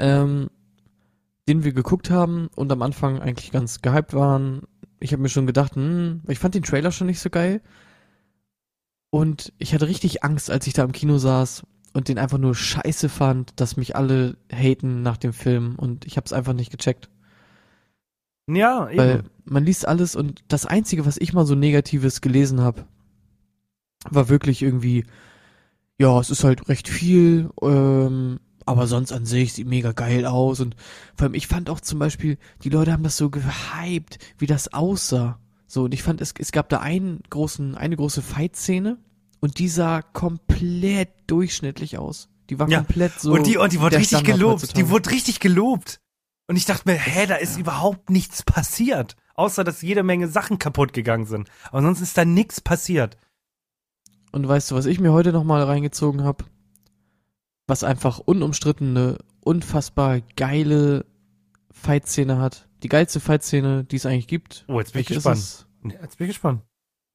Ähm, 0.00 0.50
den 1.48 1.64
wir 1.64 1.72
geguckt 1.72 2.10
haben 2.10 2.48
und 2.54 2.72
am 2.72 2.82
Anfang 2.82 3.20
eigentlich 3.20 3.52
ganz 3.52 3.82
gehypt 3.82 4.14
waren. 4.14 4.62
Ich 5.00 5.12
habe 5.12 5.22
mir 5.22 5.28
schon 5.28 5.46
gedacht, 5.46 5.76
hm, 5.76 6.22
ich 6.28 6.38
fand 6.38 6.54
den 6.54 6.62
Trailer 6.62 6.92
schon 6.92 7.06
nicht 7.06 7.20
so 7.20 7.30
geil. 7.30 7.60
Und 9.10 9.52
ich 9.58 9.74
hatte 9.74 9.86
richtig 9.86 10.24
Angst, 10.24 10.50
als 10.50 10.66
ich 10.66 10.72
da 10.72 10.82
im 10.82 10.92
Kino 10.92 11.18
saß 11.18 11.62
und 11.92 12.08
den 12.08 12.18
einfach 12.18 12.38
nur 12.38 12.54
scheiße 12.54 13.08
fand, 13.08 13.60
dass 13.60 13.76
mich 13.76 13.94
alle 13.94 14.36
haten 14.52 15.02
nach 15.02 15.16
dem 15.16 15.32
Film 15.32 15.76
und 15.76 16.04
ich 16.04 16.16
habe 16.16 16.24
es 16.24 16.32
einfach 16.32 16.52
nicht 16.52 16.70
gecheckt. 16.70 17.08
Ja, 18.48 18.88
eben. 18.88 18.98
Weil 18.98 19.22
man 19.44 19.64
liest 19.64 19.86
alles 19.86 20.16
und 20.16 20.42
das 20.48 20.66
Einzige, 20.66 21.06
was 21.06 21.16
ich 21.16 21.32
mal 21.32 21.46
so 21.46 21.54
Negatives 21.54 22.20
gelesen 22.20 22.60
habe, 22.60 22.84
war 24.10 24.28
wirklich 24.28 24.62
irgendwie, 24.62 25.04
ja, 25.98 26.18
es 26.18 26.30
ist 26.30 26.44
halt 26.44 26.68
recht 26.68 26.88
viel, 26.88 27.50
ähm, 27.62 28.40
aber 28.66 28.86
sonst 28.86 29.12
an 29.12 29.26
sich 29.26 29.52
sieht 29.52 29.66
mega 29.66 29.92
geil 29.92 30.26
aus 30.26 30.60
und 30.60 30.76
vor 31.16 31.26
allem, 31.26 31.34
ich 31.34 31.46
fand 31.46 31.68
auch 31.70 31.80
zum 31.80 31.98
Beispiel, 31.98 32.38
die 32.62 32.70
Leute 32.70 32.92
haben 32.92 33.02
das 33.02 33.16
so 33.16 33.30
gehypt, 33.30 34.18
wie 34.38 34.46
das 34.46 34.72
aussah. 34.72 35.38
So, 35.66 35.84
und 35.84 35.94
ich 35.94 36.02
fand, 36.02 36.20
es, 36.20 36.32
es 36.38 36.52
gab 36.52 36.68
da 36.68 36.80
einen 36.80 37.20
großen, 37.30 37.74
eine 37.74 37.96
große 37.96 38.22
Fight-Szene 38.22 38.98
und 39.40 39.58
die 39.58 39.68
sah 39.68 40.02
komplett 40.02 41.10
durchschnittlich 41.26 41.98
aus. 41.98 42.28
Die 42.50 42.58
war 42.58 42.68
Ja, 42.68 42.78
komplett 42.78 43.18
so. 43.20 43.32
und 43.32 43.46
die, 43.46 43.56
und 43.56 43.72
die 43.72 43.80
wurde 43.80 43.96
richtig 43.96 44.18
Standard 44.18 44.36
gelobt. 44.38 44.62
heutzutage. 44.62 44.84
Die 44.84 44.90
wurde 44.90 45.10
richtig 45.10 45.40
gelobt. 45.40 46.00
Und 46.46 46.56
ich 46.56 46.66
dachte 46.66 46.88
mir, 46.90 46.96
hä, 46.96 47.26
da 47.26 47.36
ist 47.36 47.58
überhaupt 47.58 48.10
nichts 48.10 48.42
passiert. 48.42 49.16
Außer, 49.34 49.64
dass 49.64 49.80
jede 49.82 50.02
Menge 50.02 50.28
Sachen 50.28 50.58
kaputt 50.58 50.92
gegangen 50.92 51.24
sind. 51.24 51.48
Aber 51.70 51.80
sonst 51.82 52.02
ist 52.02 52.16
da 52.18 52.24
nichts 52.26 52.60
passiert. 52.60 53.16
Und 54.30 54.46
weißt 54.46 54.70
du, 54.70 54.74
was 54.74 54.84
ich 54.86 55.00
mir 55.00 55.12
heute 55.12 55.32
nochmal 55.32 55.62
reingezogen 55.62 56.22
habe? 56.22 56.44
Was 57.66 57.84
einfach 57.84 58.18
unumstritten 58.18 58.96
eine 58.96 59.18
unfassbar 59.40 60.20
geile 60.36 61.06
Fight-Szene 61.70 62.38
hat. 62.38 62.68
Die 62.82 62.88
geilste 62.88 63.20
Fight-Szene, 63.20 63.84
die 63.84 63.96
es 63.96 64.06
eigentlich 64.06 64.28
gibt. 64.28 64.64
Oh, 64.68 64.78
jetzt 64.78 64.92
bin 64.92 65.00
ich 65.00 65.08
Welche 65.10 65.14
gespannt. 65.14 65.38
es? 65.38 65.66
Nee, 65.82 65.98
Jetzt 66.00 66.18
bin 66.18 66.26
ich 66.26 66.34
gespannt. 66.34 66.62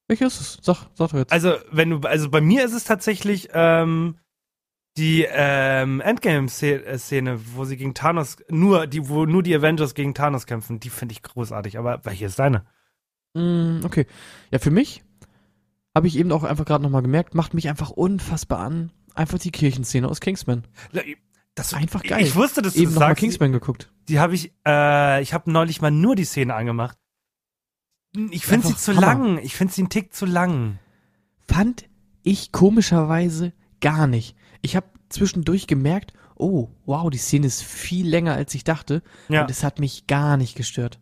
Welche 0.08 0.24
ist 0.24 0.40
es? 0.40 0.58
Sag, 0.62 0.88
sag 0.94 1.10
doch 1.10 1.18
jetzt. 1.18 1.32
Also, 1.32 1.54
wenn 1.70 1.90
du, 1.90 1.98
also 2.00 2.30
bei 2.30 2.40
mir 2.40 2.64
ist 2.64 2.72
es 2.72 2.82
tatsächlich 2.84 3.48
ähm, 3.52 4.16
die 4.96 5.24
ähm, 5.30 6.00
Endgame-Szene, 6.00 7.40
wo 7.54 7.64
sie 7.64 7.76
gegen 7.76 7.94
Thanos, 7.94 8.36
nur 8.48 8.88
die, 8.88 9.08
wo 9.08 9.24
nur 9.24 9.42
die 9.44 9.54
Avengers 9.54 9.94
gegen 9.94 10.14
Thanos 10.14 10.46
kämpfen, 10.46 10.80
die 10.80 10.90
finde 10.90 11.12
ich 11.12 11.22
großartig. 11.22 11.78
Aber 11.78 12.00
welche 12.04 12.26
ist 12.26 12.38
deine? 12.40 12.66
Mm, 13.34 13.80
okay. 13.84 14.06
Ja, 14.50 14.58
für 14.58 14.72
mich 14.72 15.04
habe 15.94 16.08
ich 16.08 16.18
eben 16.18 16.32
auch 16.32 16.42
einfach 16.42 16.64
gerade 16.64 16.82
nochmal 16.82 17.02
gemerkt, 17.02 17.34
macht 17.34 17.54
mich 17.54 17.68
einfach 17.68 17.90
unfassbar 17.90 18.58
an. 18.60 18.90
Einfach 19.14 19.38
die 19.38 19.50
Kirchenszene 19.50 20.08
aus 20.08 20.20
Kingsman. 20.20 20.64
Das, 21.54 21.74
Einfach 21.74 22.02
geil. 22.02 22.22
Ich 22.24 22.36
wusste, 22.36 22.62
dass 22.62 22.74
du 22.74 22.80
Eben 22.80 22.90
das 22.92 23.00
nochmal. 23.00 23.14
Kingsman 23.14 23.52
geguckt. 23.52 23.92
Die 24.08 24.18
habe 24.20 24.34
ich, 24.34 24.52
äh, 24.66 25.20
ich 25.22 25.34
habe 25.34 25.50
neulich 25.50 25.82
mal 25.82 25.90
nur 25.90 26.14
die 26.16 26.24
Szene 26.24 26.54
angemacht. 26.54 26.96
Ich 28.30 28.46
finde 28.46 28.68
sie 28.68 28.76
zu 28.76 28.92
Hammer. 28.96 29.00
lang. 29.06 29.38
Ich 29.38 29.56
finde 29.56 29.72
sie 29.72 29.82
einen 29.82 29.90
Tick 29.90 30.14
zu 30.14 30.26
lang. 30.26 30.78
Fand 31.46 31.84
ich 32.22 32.52
komischerweise 32.52 33.52
gar 33.80 34.06
nicht. 34.06 34.36
Ich 34.62 34.76
habe 34.76 34.86
zwischendurch 35.08 35.66
gemerkt, 35.66 36.12
oh, 36.36 36.68
wow, 36.86 37.10
die 37.10 37.18
Szene 37.18 37.46
ist 37.46 37.62
viel 37.62 38.08
länger, 38.08 38.34
als 38.34 38.54
ich 38.54 38.64
dachte. 38.64 39.02
Ja. 39.28 39.42
Und 39.42 39.50
es 39.50 39.62
hat 39.62 39.78
mich 39.78 40.06
gar 40.06 40.36
nicht 40.36 40.56
gestört. 40.56 41.00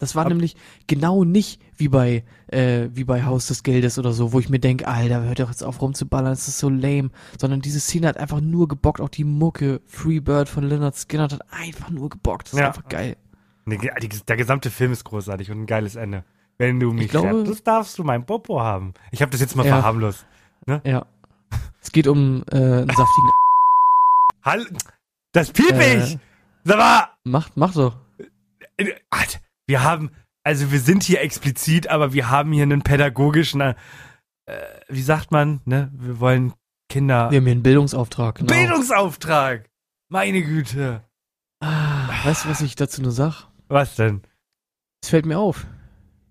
Das 0.00 0.16
war 0.16 0.22
Ab- 0.24 0.30
nämlich 0.30 0.56
genau 0.88 1.22
nicht 1.24 1.60
wie 1.76 1.88
bei, 1.88 2.24
äh, 2.48 2.88
wie 2.92 3.04
bei 3.04 3.24
Haus 3.24 3.46
des 3.46 3.62
Geldes 3.62 3.98
oder 3.98 4.12
so, 4.12 4.32
wo 4.32 4.40
ich 4.40 4.48
mir 4.48 4.58
denke, 4.58 4.88
Alter, 4.88 5.22
hört 5.22 5.38
doch 5.38 5.48
jetzt 5.50 5.62
auf 5.62 5.80
rumzuballern, 5.80 6.32
das 6.32 6.48
ist 6.48 6.58
so 6.58 6.68
lame. 6.68 7.10
Sondern 7.38 7.60
diese 7.60 7.78
Szene 7.80 8.08
hat 8.08 8.16
einfach 8.16 8.40
nur 8.40 8.66
gebockt, 8.66 9.00
auch 9.00 9.08
die 9.10 9.24
Mucke, 9.24 9.80
Freebird 9.86 10.48
von 10.48 10.64
Leonard 10.64 10.96
Skinner 10.96 11.24
hat 11.24 11.38
einfach 11.52 11.90
nur 11.90 12.08
gebockt. 12.08 12.48
Das 12.48 12.54
ist 12.54 12.58
Ja. 12.58 12.66
einfach 12.68 12.88
geil. 12.88 13.16
Der 13.66 14.36
gesamte 14.36 14.70
Film 14.70 14.90
ist 14.92 15.04
großartig 15.04 15.50
und 15.52 15.60
ein 15.60 15.66
geiles 15.66 15.94
Ende. 15.94 16.24
Wenn 16.58 16.80
du 16.80 16.92
mich 16.92 17.08
glaube- 17.08 17.40
rettest, 17.42 17.66
darfst 17.66 17.98
du 17.98 18.04
mein 18.04 18.26
Popo 18.26 18.60
haben. 18.60 18.94
Ich 19.12 19.22
habe 19.22 19.30
das 19.30 19.40
jetzt 19.40 19.54
mal 19.54 19.64
Ja. 19.64 19.76
verharmlost. 19.76 20.26
Ja. 20.84 21.06
Es 21.80 21.92
geht 21.92 22.06
um 22.08 22.42
äh, 22.50 22.56
einen 22.56 22.88
saftigen. 22.96 23.30
Hall 24.42 24.66
das 25.32 25.52
piep 25.52 25.72
Äh. 25.72 26.02
ich! 26.04 26.18
Sag 26.64 26.78
mal! 26.78 27.08
Macht, 27.24 27.56
mach 27.56 27.72
doch. 27.74 27.96
Äh, 28.76 28.86
Alter, 29.10 29.38
wir 29.70 29.84
haben, 29.84 30.10
also 30.42 30.72
wir 30.72 30.80
sind 30.80 31.04
hier 31.04 31.20
explizit, 31.20 31.86
aber 31.88 32.12
wir 32.12 32.28
haben 32.28 32.52
hier 32.52 32.64
einen 32.64 32.82
pädagogischen, 32.82 33.60
äh, 33.60 33.74
wie 34.88 35.02
sagt 35.02 35.30
man, 35.30 35.60
ne? 35.64 35.92
Wir 35.94 36.18
wollen 36.18 36.52
Kinder. 36.88 37.30
Wir 37.30 37.36
haben 37.36 37.44
hier 37.44 37.52
einen 37.52 37.62
Bildungsauftrag. 37.62 38.34
Genau. 38.38 38.52
Bildungsauftrag! 38.52 39.70
Meine 40.08 40.42
Güte. 40.42 41.04
Ah, 41.60 42.08
weißt 42.24 42.44
du, 42.44 42.48
was 42.48 42.62
ich 42.62 42.74
dazu 42.74 43.00
nur 43.00 43.12
sag? 43.12 43.46
Was 43.68 43.94
denn? 43.94 44.22
Es 45.02 45.10
fällt 45.10 45.24
mir 45.24 45.38
auf. 45.38 45.68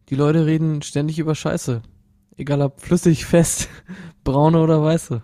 Die 0.09 0.15
Leute 0.15 0.45
reden 0.45 0.81
ständig 0.81 1.17
über 1.17 1.33
Scheiße. 1.33 1.81
Egal 2.35 2.61
ob 2.61 2.81
flüssig, 2.81 3.25
fest, 3.25 3.69
braune 4.25 4.59
oder 4.59 4.83
weiße. 4.83 5.21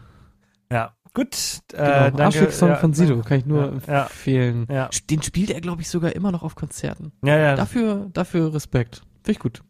Ja, 0.72 0.95
gut. 1.16 1.62
Genau. 1.70 1.84
Äh, 1.84 1.88
danke. 2.12 2.24
Arschfick-Song 2.26 2.70
ja, 2.70 2.76
von 2.76 2.94
Sido, 2.94 3.20
kann 3.22 3.40
ich 3.40 3.46
nur 3.48 3.82
Ja, 3.88 3.94
ja. 3.94 4.04
empfehlen. 4.04 4.68
Ja, 4.70 4.90
Den 5.10 5.24
spielt 5.24 5.50
er, 5.50 5.62
glaube 5.62 5.82
ich, 5.82 5.90
sogar 5.90 6.16
immer 6.16 6.32
noch 6.32 6.44
auf 6.44 6.54
Konzerten. 6.56 7.12
ja, 7.24 7.38
ja. 7.38 7.56
Dafür, 7.56 8.10
dafür 8.14 8.54
Respekt. 8.54 8.98
Finde 9.24 9.32
ich 9.32 9.40
gut. 9.40 9.64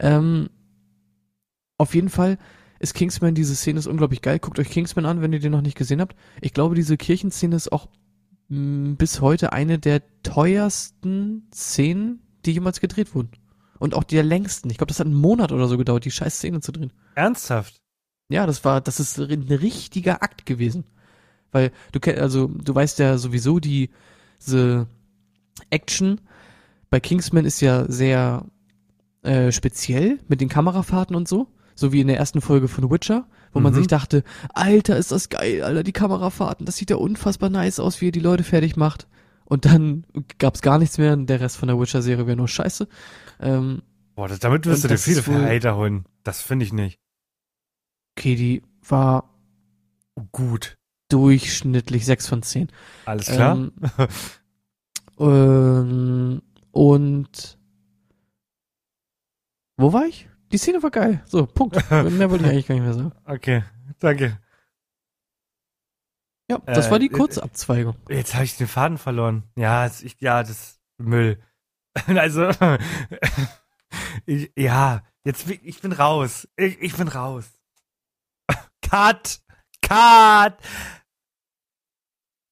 Ähm, 0.00 0.48
auf 1.76 1.94
jeden 1.94 2.08
Fall 2.08 2.38
ist 2.80 2.94
Kingsman, 2.94 3.34
diese 3.34 3.54
Szene 3.56 3.78
ist 3.80 3.86
unglaublich 3.86 4.22
geil. 4.22 4.38
Guckt 4.38 4.58
euch 4.58 4.70
Kingsman 4.70 5.04
an, 5.06 5.20
wenn 5.20 5.32
ihr 5.32 5.40
den 5.40 5.52
noch 5.52 5.60
nicht 5.60 5.76
gesehen 5.76 6.00
habt. 6.00 6.16
Ich 6.40 6.54
glaube, 6.54 6.74
diese 6.74 6.96
Kirchenszene 6.96 7.56
ist 7.56 7.72
auch 7.72 7.88
mh, 8.48 8.94
bis 8.96 9.20
heute 9.20 9.52
eine 9.52 9.78
der 9.78 10.02
teuersten 10.22 11.48
Szenen, 11.52 12.20
die 12.46 12.52
jemals 12.52 12.80
gedreht 12.80 13.14
wurden. 13.14 13.30
Und 13.80 13.94
auch 13.94 14.04
der 14.04 14.22
längsten. 14.22 14.70
Ich 14.70 14.78
glaube, 14.78 14.88
das 14.88 14.98
hat 15.00 15.06
einen 15.06 15.14
Monat 15.14 15.52
oder 15.52 15.68
so 15.68 15.76
gedauert, 15.78 16.04
die 16.04 16.10
scheiß 16.10 16.36
Szene 16.38 16.60
zu 16.60 16.72
drehen. 16.72 16.92
Ernsthaft? 17.14 17.80
Ja, 18.28 18.46
das 18.46 18.64
war, 18.64 18.80
das 18.80 19.00
ist 19.00 19.18
ein 19.18 19.42
richtiger 19.48 20.22
Akt 20.22 20.46
gewesen. 20.46 20.84
Weil 21.50 21.70
du 21.92 22.00
kennst, 22.00 22.20
also 22.20 22.46
du 22.48 22.74
weißt 22.74 22.98
ja 22.98 23.16
sowieso, 23.16 23.58
die, 23.58 23.90
diese 24.40 24.86
Action 25.70 26.20
bei 26.90 27.00
Kingsman 27.00 27.44
ist 27.44 27.60
ja 27.60 27.90
sehr 27.90 28.44
äh, 29.22 29.50
speziell 29.52 30.18
mit 30.28 30.40
den 30.40 30.48
Kamerafahrten 30.48 31.16
und 31.16 31.26
so. 31.28 31.48
So 31.74 31.92
wie 31.92 32.00
in 32.00 32.08
der 32.08 32.16
ersten 32.18 32.40
Folge 32.40 32.66
von 32.66 32.90
Witcher, 32.90 33.26
wo 33.52 33.60
man 33.60 33.72
Mhm. 33.72 33.76
sich 33.78 33.86
dachte, 33.86 34.24
Alter, 34.52 34.96
ist 34.96 35.12
das 35.12 35.28
geil, 35.28 35.62
Alter, 35.62 35.84
die 35.84 35.92
Kamerafahrten, 35.92 36.66
das 36.66 36.76
sieht 36.76 36.90
ja 36.90 36.96
unfassbar 36.96 37.50
nice 37.50 37.78
aus, 37.78 38.00
wie 38.00 38.08
er 38.08 38.12
die 38.12 38.18
Leute 38.20 38.42
fertig 38.42 38.76
macht. 38.76 39.06
Und 39.44 39.64
dann 39.64 40.04
gab's 40.38 40.60
gar 40.60 40.78
nichts 40.78 40.98
mehr, 40.98 41.12
und 41.12 41.28
der 41.28 41.40
Rest 41.40 41.56
von 41.56 41.68
der 41.68 41.78
Witcher-Serie 41.78 42.26
wäre 42.26 42.36
nur 42.36 42.48
scheiße. 42.48 42.88
Ähm, 43.40 43.82
Boah, 44.16 44.26
das, 44.28 44.40
damit 44.40 44.66
wirst 44.66 44.84
du 44.84 44.88
dir 44.88 44.98
viele 44.98 45.22
Hater 45.22 45.76
holen. 45.76 46.04
Das 46.24 46.42
finde 46.42 46.64
ich 46.64 46.72
nicht. 46.72 46.98
Okay, 48.18 48.34
die 48.34 48.62
war 48.88 49.30
Gut. 50.32 50.76
durchschnittlich 51.08 52.04
6 52.04 52.26
von 52.26 52.42
10. 52.42 52.68
Alles 53.06 53.26
klar? 53.26 53.56
Ähm, 53.56 53.72
ähm, 55.18 56.42
und 56.72 57.58
wo 59.76 59.92
war 59.92 60.06
ich? 60.06 60.28
Die 60.50 60.58
Szene 60.58 60.82
war 60.82 60.90
geil. 60.90 61.22
So, 61.26 61.46
Punkt. 61.46 61.76
Mehr 61.90 62.30
wollte 62.30 62.44
ich 62.44 62.50
eigentlich 62.50 62.66
gar 62.66 62.74
nicht 62.74 62.84
mehr 62.84 62.94
sagen. 62.94 63.12
okay, 63.24 63.64
danke. 64.00 64.38
Ja, 66.50 66.58
das 66.64 66.86
Äh, 66.86 66.90
war 66.90 66.98
die 66.98 67.06
äh, 67.06 67.10
Kurzabzweigung. 67.10 67.94
Jetzt 68.08 68.34
habe 68.34 68.44
ich 68.44 68.56
den 68.56 68.66
Faden 68.66 68.96
verloren. 68.98 69.44
Ja, 69.56 69.84
es- 69.86 70.02
ich, 70.02 70.16
ja, 70.20 70.42
das 70.42 70.50
ist 70.50 70.80
Müll. 70.98 71.38
Also, 72.06 72.50
ich, 74.26 74.50
ja, 74.56 75.02
jetzt 75.24 75.46
bin- 75.46 75.60
ich 75.62 75.80
bin 75.80 75.92
raus. 75.92 76.48
Ich, 76.56 76.78
ich 76.80 76.96
bin 76.96 77.08
raus. 77.08 77.57
Cut! 78.82 79.40
Cut! 79.82 80.58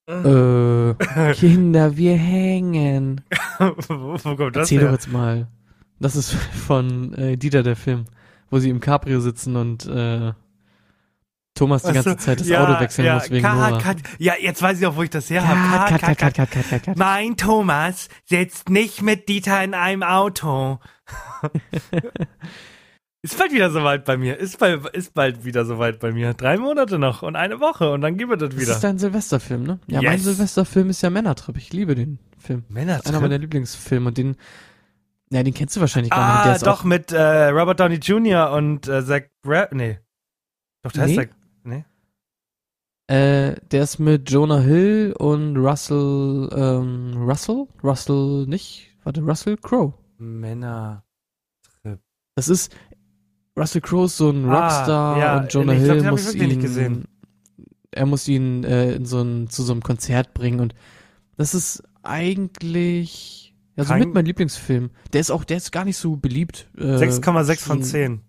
Äh, 0.08 0.94
Kinder, 1.34 1.96
wir 1.96 2.16
hängen. 2.16 3.22
wo, 3.58 4.16
wo 4.22 4.36
kommt 4.36 4.56
das 4.56 4.62
Erzähl 4.70 4.80
doch 4.80 4.86
her? 4.86 4.92
jetzt 4.92 5.10
mal. 5.10 5.48
Das 5.98 6.14
ist 6.14 6.32
von 6.32 7.14
äh, 7.14 7.36
Dieter, 7.36 7.62
der 7.62 7.76
Film, 7.76 8.04
wo 8.50 8.58
sie 8.58 8.70
im 8.70 8.80
Cabrio 8.80 9.20
sitzen 9.20 9.56
und 9.56 9.86
äh, 9.86 10.32
Thomas 11.54 11.82
die 11.82 11.92
ganze 11.92 12.16
Zeit 12.18 12.40
das 12.40 12.48
ja, 12.48 12.62
Auto 12.62 12.78
wechseln 12.80 13.06
ja, 13.06 13.14
muss 13.14 13.30
wegen 13.30 13.44
cut, 13.44 13.54
Nora. 13.54 13.78
cut. 13.78 13.96
Ja, 14.18 14.34
jetzt 14.38 14.60
weiß 14.60 14.78
ich 14.78 14.86
auch, 14.86 14.94
wo 14.94 15.02
ich 15.02 15.10
das 15.10 15.30
her 15.30 15.40
Cut, 15.40 15.48
habe. 15.48 15.90
cut, 15.90 16.00
cut, 16.02 16.18
cut, 16.18 16.34
cut, 16.34 16.50
cut, 16.50 16.68
cut, 16.68 16.82
cut. 16.82 16.96
Mein 16.96 17.36
Thomas 17.36 18.08
sitzt 18.26 18.68
nicht 18.68 19.00
mit 19.02 19.28
Dieter 19.28 19.64
in 19.64 19.72
einem 19.74 20.02
Auto. 20.02 20.78
ist 23.32 23.38
bald 23.38 23.52
wieder 23.52 23.70
soweit 23.70 24.04
bei 24.04 24.16
mir. 24.16 24.36
Ist 24.38 24.58
bald, 24.58 24.86
ist 24.94 25.14
bald 25.14 25.44
wieder 25.44 25.64
soweit 25.64 25.98
bei 26.00 26.12
mir. 26.12 26.34
Drei 26.34 26.56
Monate 26.58 26.98
noch 26.98 27.22
und 27.22 27.36
eine 27.36 27.60
Woche 27.60 27.90
und 27.92 28.00
dann 28.00 28.16
gibt 28.16 28.32
es 28.32 28.38
das 28.38 28.48
Das 28.50 28.58
wieder. 28.60 28.72
ist 28.72 28.84
dein 28.84 28.98
Silvesterfilm, 28.98 29.62
ne? 29.64 29.78
Ja, 29.86 30.00
mein 30.02 30.14
Yes. 30.14 30.24
Silvesterfilm 30.24 30.90
ist 30.90 31.02
ja 31.02 31.10
Männertrip. 31.10 31.56
Ich 31.56 31.72
liebe 31.72 31.94
den 31.94 32.18
Film. 32.38 32.64
Männer 32.68 33.00
Einer 33.04 33.20
meiner 33.20 33.38
Lieblingsfilme 33.38 34.08
und 34.08 34.18
den, 34.18 34.36
ja, 35.30 35.42
den 35.42 35.54
kennst 35.54 35.74
du 35.76 35.80
wahrscheinlich 35.80 36.10
gar 36.10 36.34
nicht. 36.34 36.44
Der 36.44 36.52
Ah, 36.52 36.56
ist 36.56 36.66
doch, 36.66 36.84
mit 36.84 37.10
äh, 37.12 37.48
Robert 37.48 37.80
Downey 37.80 37.96
Jr. 37.96 38.52
und 38.52 38.86
äh, 38.88 39.04
Zach 39.04 39.22
Braff. 39.42 39.70
Nee. 39.72 39.98
Doch, 40.82 40.92
der 40.92 41.06
Nee. 41.06 41.16
heißt 41.18 41.28
Zach. 41.30 41.36
Nee. 41.64 41.84
äh, 43.08 43.56
der 43.72 43.82
ist 43.82 43.98
mit 43.98 44.30
Jonah 44.30 44.60
Hill 44.60 45.14
und 45.18 45.56
Russell, 45.56 46.48
ähm, 46.54 47.14
Russell? 47.28 47.66
Russell 47.82 48.46
nicht? 48.46 48.96
Warte, 49.04 49.20
Russell 49.22 49.56
Crowe. 49.56 49.94
Männer. 50.18 51.02
Das 52.38 52.48
ist, 52.50 52.76
Russell 53.56 53.80
Crowe 53.80 54.04
ist 54.06 54.16
so 54.16 54.30
ein 54.30 54.44
Ah, 54.46 54.60
Rockstar 54.60 55.18
ja, 55.18 55.38
und 55.38 55.52
Jonah 55.52 55.72
ich 55.72 55.82
glaub, 55.84 55.96
Hill 55.96 56.04
ich 56.04 56.10
muss 56.10 56.34
ihn, 56.34 57.04
er 57.90 58.06
muss 58.06 58.28
ihn 58.28 58.64
äh, 58.64 58.92
in 58.94 59.06
so 59.06 59.20
ein, 59.22 59.48
zu 59.48 59.62
so 59.62 59.72
einem 59.72 59.82
Konzert 59.82 60.34
bringen 60.34 60.60
und 60.60 60.74
das 61.36 61.54
ist 61.54 61.82
eigentlich, 62.02 63.54
ja, 63.76 63.84
so 63.84 63.94
mit 63.94 64.14
mein 64.14 64.24
Lieblingsfilm. 64.24 64.90
Der 65.12 65.20
ist 65.20 65.30
auch, 65.30 65.44
der 65.44 65.56
ist 65.58 65.70
gar 65.72 65.84
nicht 65.84 65.96
so 65.98 66.16
beliebt. 66.16 66.68
Äh, 66.78 66.96
6,6 66.96 67.60
von 67.60 67.82
so 67.82 67.82
ein- 67.82 67.90
10. 67.90 68.20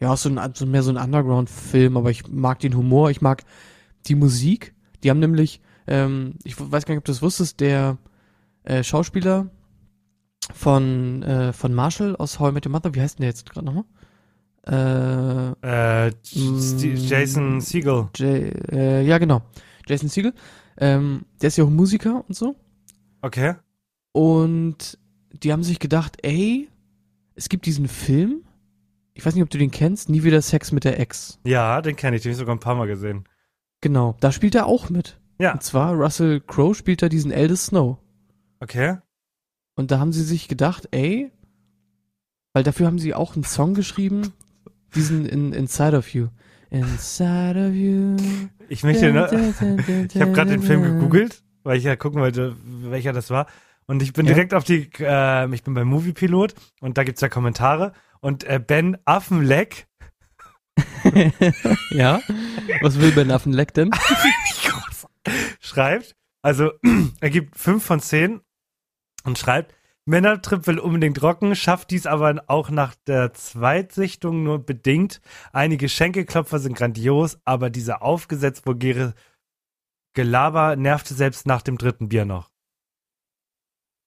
Ja, 0.00 0.16
so, 0.16 0.28
ein, 0.28 0.38
so 0.54 0.66
mehr 0.66 0.82
so 0.82 0.90
ein 0.90 0.96
Underground-Film, 0.96 1.96
aber 1.96 2.10
ich 2.10 2.28
mag 2.28 2.58
den 2.60 2.76
Humor, 2.76 3.10
ich 3.10 3.20
mag 3.22 3.42
die 4.06 4.14
Musik. 4.14 4.74
Die 5.02 5.10
haben 5.10 5.20
nämlich, 5.20 5.60
ähm, 5.86 6.34
ich 6.44 6.58
weiß 6.58 6.84
gar 6.84 6.92
nicht, 6.94 6.98
ob 6.98 7.04
du 7.04 7.12
das 7.12 7.22
wusstest, 7.22 7.60
der 7.60 7.96
äh, 8.64 8.82
Schauspieler 8.82 9.50
von, 10.52 11.22
äh, 11.22 11.52
von 11.52 11.72
Marshall 11.74 12.16
aus 12.16 12.38
How 12.38 12.50
I 12.50 12.52
Met 12.52 12.66
Your 12.66 12.72
Mother, 12.72 12.94
wie 12.94 13.00
heißt 13.00 13.18
denn 13.18 13.22
der 13.22 13.30
jetzt 13.30 13.48
gerade 13.48 13.64
nochmal? 13.66 13.84
Äh, 14.66 15.50
Äh, 16.06 16.10
Mm. 16.34 16.96
Jason 16.96 17.60
Siegel. 17.60 18.08
Jay, 18.16 18.50
äh, 18.72 19.02
ja, 19.02 19.18
genau. 19.18 19.42
Jason 19.86 20.08
Siegel. 20.08 20.32
Ähm, 20.78 21.24
der 21.40 21.48
ist 21.48 21.56
ja 21.56 21.64
auch 21.64 21.70
Musiker 21.70 22.24
und 22.26 22.34
so. 22.34 22.56
Okay. 23.22 23.54
Und 24.12 24.98
die 25.42 25.52
haben 25.52 25.62
sich 25.64 25.78
gedacht, 25.78 26.16
ey, 26.22 26.68
es 27.34 27.48
gibt 27.48 27.66
diesen 27.66 27.88
Film, 27.88 28.42
ich 29.14 29.24
weiß 29.24 29.34
nicht, 29.34 29.42
ob 29.42 29.50
du 29.50 29.58
den 29.58 29.70
kennst, 29.70 30.08
Nie 30.08 30.22
wieder 30.24 30.40
Sex 30.42 30.72
mit 30.72 30.84
der 30.84 30.98
Ex. 31.00 31.38
Ja, 31.44 31.80
den 31.82 31.96
kenne 31.96 32.16
ich, 32.16 32.22
den 32.22 32.30
habe 32.30 32.32
ich 32.34 32.38
sogar 32.38 32.54
ein 32.54 32.60
paar 32.60 32.74
Mal 32.74 32.86
gesehen. 32.86 33.24
Genau, 33.80 34.16
da 34.20 34.32
spielt 34.32 34.54
er 34.54 34.66
auch 34.66 34.88
mit. 34.90 35.18
Ja. 35.38 35.52
Und 35.52 35.62
zwar 35.62 35.94
Russell 35.94 36.40
Crowe 36.40 36.74
spielt 36.74 37.02
da 37.02 37.08
diesen 37.08 37.30
Eldest 37.30 37.66
Snow. 37.66 37.98
Okay. 38.60 38.98
Und 39.76 39.90
da 39.90 39.98
haben 39.98 40.12
sie 40.12 40.22
sich 40.22 40.48
gedacht, 40.48 40.88
ey, 40.92 41.30
weil 42.52 42.62
dafür 42.62 42.86
haben 42.86 42.98
sie 43.00 43.14
auch 43.14 43.34
einen 43.34 43.44
Song 43.44 43.74
geschrieben, 43.74 44.32
diesen 44.94 45.26
in, 45.26 45.52
Inside 45.52 45.96
of 45.96 46.08
You. 46.14 46.28
Inside 46.70 47.68
of 47.68 47.74
You. 47.74 48.16
Ich 48.68 48.82
möchte, 48.82 49.12
ne, 49.12 49.28
ich 50.12 50.20
habe 50.20 50.32
gerade 50.32 50.50
den 50.50 50.62
Film 50.62 50.82
gegoogelt, 50.82 51.42
weil 51.62 51.78
ich 51.78 51.84
ja 51.84 51.96
gucken 51.96 52.20
wollte, 52.20 52.56
welcher 52.64 53.12
das 53.12 53.30
war. 53.30 53.46
Und 53.86 54.02
ich 54.02 54.12
bin 54.12 54.26
Ja. 54.26 54.32
direkt 54.32 54.54
auf 54.54 54.64
die, 54.64 54.88
äh, 54.98 55.54
ich 55.54 55.62
bin 55.62 55.74
beim 55.74 55.88
Moviepilot 55.88 56.54
und 56.80 56.96
da 56.96 57.04
gibt's 57.04 57.20
ja 57.20 57.28
Kommentare. 57.28 57.92
Und 58.20 58.44
äh, 58.44 58.58
Ben 58.58 58.96
Affenleck, 59.04 59.86
ja. 61.90 62.20
Was 62.80 62.98
will 62.98 63.12
Ben 63.12 63.30
Affenleck 63.30 63.74
denn? 63.74 63.90
schreibt, 65.60 66.16
also 66.42 66.72
er 67.20 67.30
gibt 67.30 67.56
5 67.58 67.84
von 67.84 68.00
10 68.00 68.40
und 69.24 69.38
schreibt, 69.38 69.74
Männertrip 70.06 70.66
will 70.66 70.78
unbedingt 70.78 71.22
rocken, 71.22 71.56
schafft 71.56 71.90
dies 71.90 72.06
aber 72.06 72.44
auch 72.46 72.70
nach 72.70 72.94
der 73.06 73.32
Zweitsichtung 73.32 74.42
nur 74.42 74.58
bedingt. 74.58 75.20
Einige 75.52 75.88
Schenkelklopfer 75.88 76.58
sind 76.58 76.76
grandios, 76.76 77.38
aber 77.44 77.70
dieser 77.70 78.02
aufgesetzt 78.02 78.66
vulgäre 78.66 79.14
Gelaber 80.12 80.76
nervte 80.76 81.14
selbst 81.14 81.46
nach 81.46 81.62
dem 81.62 81.78
dritten 81.78 82.08
Bier 82.08 82.24
noch. 82.24 82.50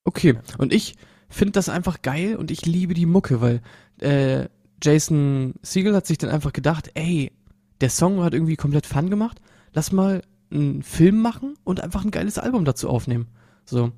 Okay, 0.06 0.40
und 0.58 0.72
ich 0.72 0.96
finde 1.30 1.54
das 1.54 1.68
einfach 1.68 2.02
geil 2.02 2.36
und 2.36 2.52
ich 2.52 2.66
liebe 2.66 2.94
die 2.94 3.06
Mucke, 3.06 3.42
weil 3.42 3.62
äh, 4.00 4.48
Jason 4.82 5.56
Siegel 5.62 5.96
hat 5.96 6.06
sich 6.06 6.18
dann 6.18 6.30
einfach 6.30 6.54
gedacht, 6.54 6.92
ey, 6.94 7.32
der 7.82 7.90
Song 7.90 8.24
hat 8.24 8.34
irgendwie 8.34 8.56
komplett 8.56 8.86
Fun 8.86 9.10
gemacht, 9.10 9.42
lass 9.74 9.92
mal 9.92 10.22
einen 10.50 10.84
Film 10.84 11.22
machen 11.22 11.56
und 11.64 11.82
einfach 11.82 12.06
ein 12.06 12.12
geiles 12.12 12.38
Album 12.38 12.64
dazu 12.66 12.90
aufnehmen. 12.90 13.28
So. 13.66 13.92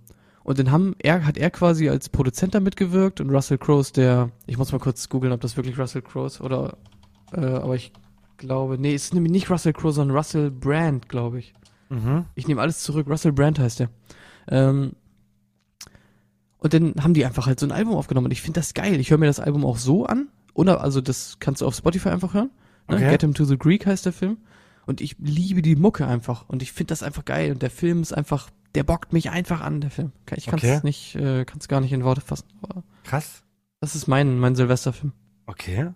Und 0.44 0.60
dann 0.60 0.72
haben 0.72 0.96
er, 1.00 1.26
hat 1.26 1.38
er 1.38 1.52
quasi 1.52 1.90
als 1.90 2.10
Produzent 2.10 2.56
da 2.56 2.60
mitgewirkt 2.60 3.22
und 3.22 3.30
Russell 3.30 3.58
Crowe 3.58 3.82
ist 3.82 3.98
der, 3.98 4.32
ich 4.48 4.58
muss 4.58 4.72
mal 4.72 4.80
kurz 4.80 5.10
googeln, 5.10 5.34
ob 5.34 5.42
das 5.42 5.58
wirklich 5.58 5.78
Russell 5.78 6.02
Crowe 6.02 6.26
ist 6.26 6.42
oder, 6.42 6.78
äh, 7.34 7.42
aber 7.42 7.76
ich 7.76 7.92
glaube, 8.38 8.78
nee, 8.80 8.94
es 8.94 9.06
ist 9.06 9.14
nämlich 9.14 9.32
nicht 9.32 9.50
Russell 9.50 9.74
Crowe, 9.74 9.92
sondern 9.92 10.18
Russell 10.18 10.50
Brand, 10.50 11.10
glaube 11.10 11.40
ich. 11.40 11.54
Mhm. 11.90 12.26
Ich 12.36 12.48
nehme 12.48 12.62
alles 12.62 12.80
zurück. 12.80 13.08
Russell 13.10 13.34
Brand 13.34 13.60
heißt 13.60 13.80
der. 13.80 13.90
Ähm, 14.48 14.94
und 16.58 16.74
dann 16.74 16.96
haben 17.02 17.14
die 17.14 17.26
einfach 17.26 17.48
halt 17.48 17.60
so 17.60 17.66
ein 17.66 17.72
Album 17.72 17.96
aufgenommen 17.96 18.26
und 18.26 18.32
ich 18.32 18.42
finde 18.42 18.60
das 18.60 18.74
geil. 18.74 19.00
Ich 19.00 19.12
höre 19.12 19.18
mir 19.18 19.28
das 19.28 19.40
Album 19.40 19.66
auch 19.66 19.78
so 19.78 20.06
an. 20.06 20.30
Oder, 20.54 20.82
also 20.82 21.00
das 21.00 21.38
kannst 21.40 21.62
du 21.62 21.66
auf 21.66 21.76
Spotify 21.76 22.10
einfach 22.10 22.34
hören. 22.34 22.50
Ne? 22.90 22.96
Okay. 22.96 23.12
Get 23.12 23.22
Him 23.22 23.34
to 23.34 23.46
the 23.46 23.58
Greek 23.58 23.86
heißt 23.86 24.06
der 24.06 24.14
Film. 24.14 24.38
Und 24.86 25.02
ich 25.02 25.16
liebe 25.20 25.62
die 25.62 25.76
Mucke 25.76 26.06
einfach. 26.06 26.50
Und 26.50 26.62
ich 26.62 26.72
finde 26.72 26.92
das 26.92 27.04
einfach 27.04 27.24
geil. 27.24 27.52
Und 27.52 27.62
der 27.62 27.70
Film 27.70 28.02
ist 28.02 28.12
einfach, 28.12 28.50
der 28.76 28.84
bockt 28.84 29.14
mich 29.14 29.30
einfach 29.30 29.62
an, 29.62 29.82
der 29.82 29.90
Film. 29.90 30.12
Ich 30.36 30.46
kann 30.46 30.60
es 30.60 30.64
Okay. 30.64 30.80
nicht, 30.84 31.16
äh, 31.16 31.46
kann 31.46 31.58
es 31.60 31.68
gar 31.68 31.82
nicht 31.82 31.92
in 31.94 32.04
Worte 32.04 32.22
fassen. 32.22 32.46
Krass. 33.04 33.44
Das 33.82 33.96
ist 33.96 34.08
mein, 34.08 34.38
mein 34.40 34.56
Silvesterfilm. 34.56 35.14
Okay. 35.46 35.92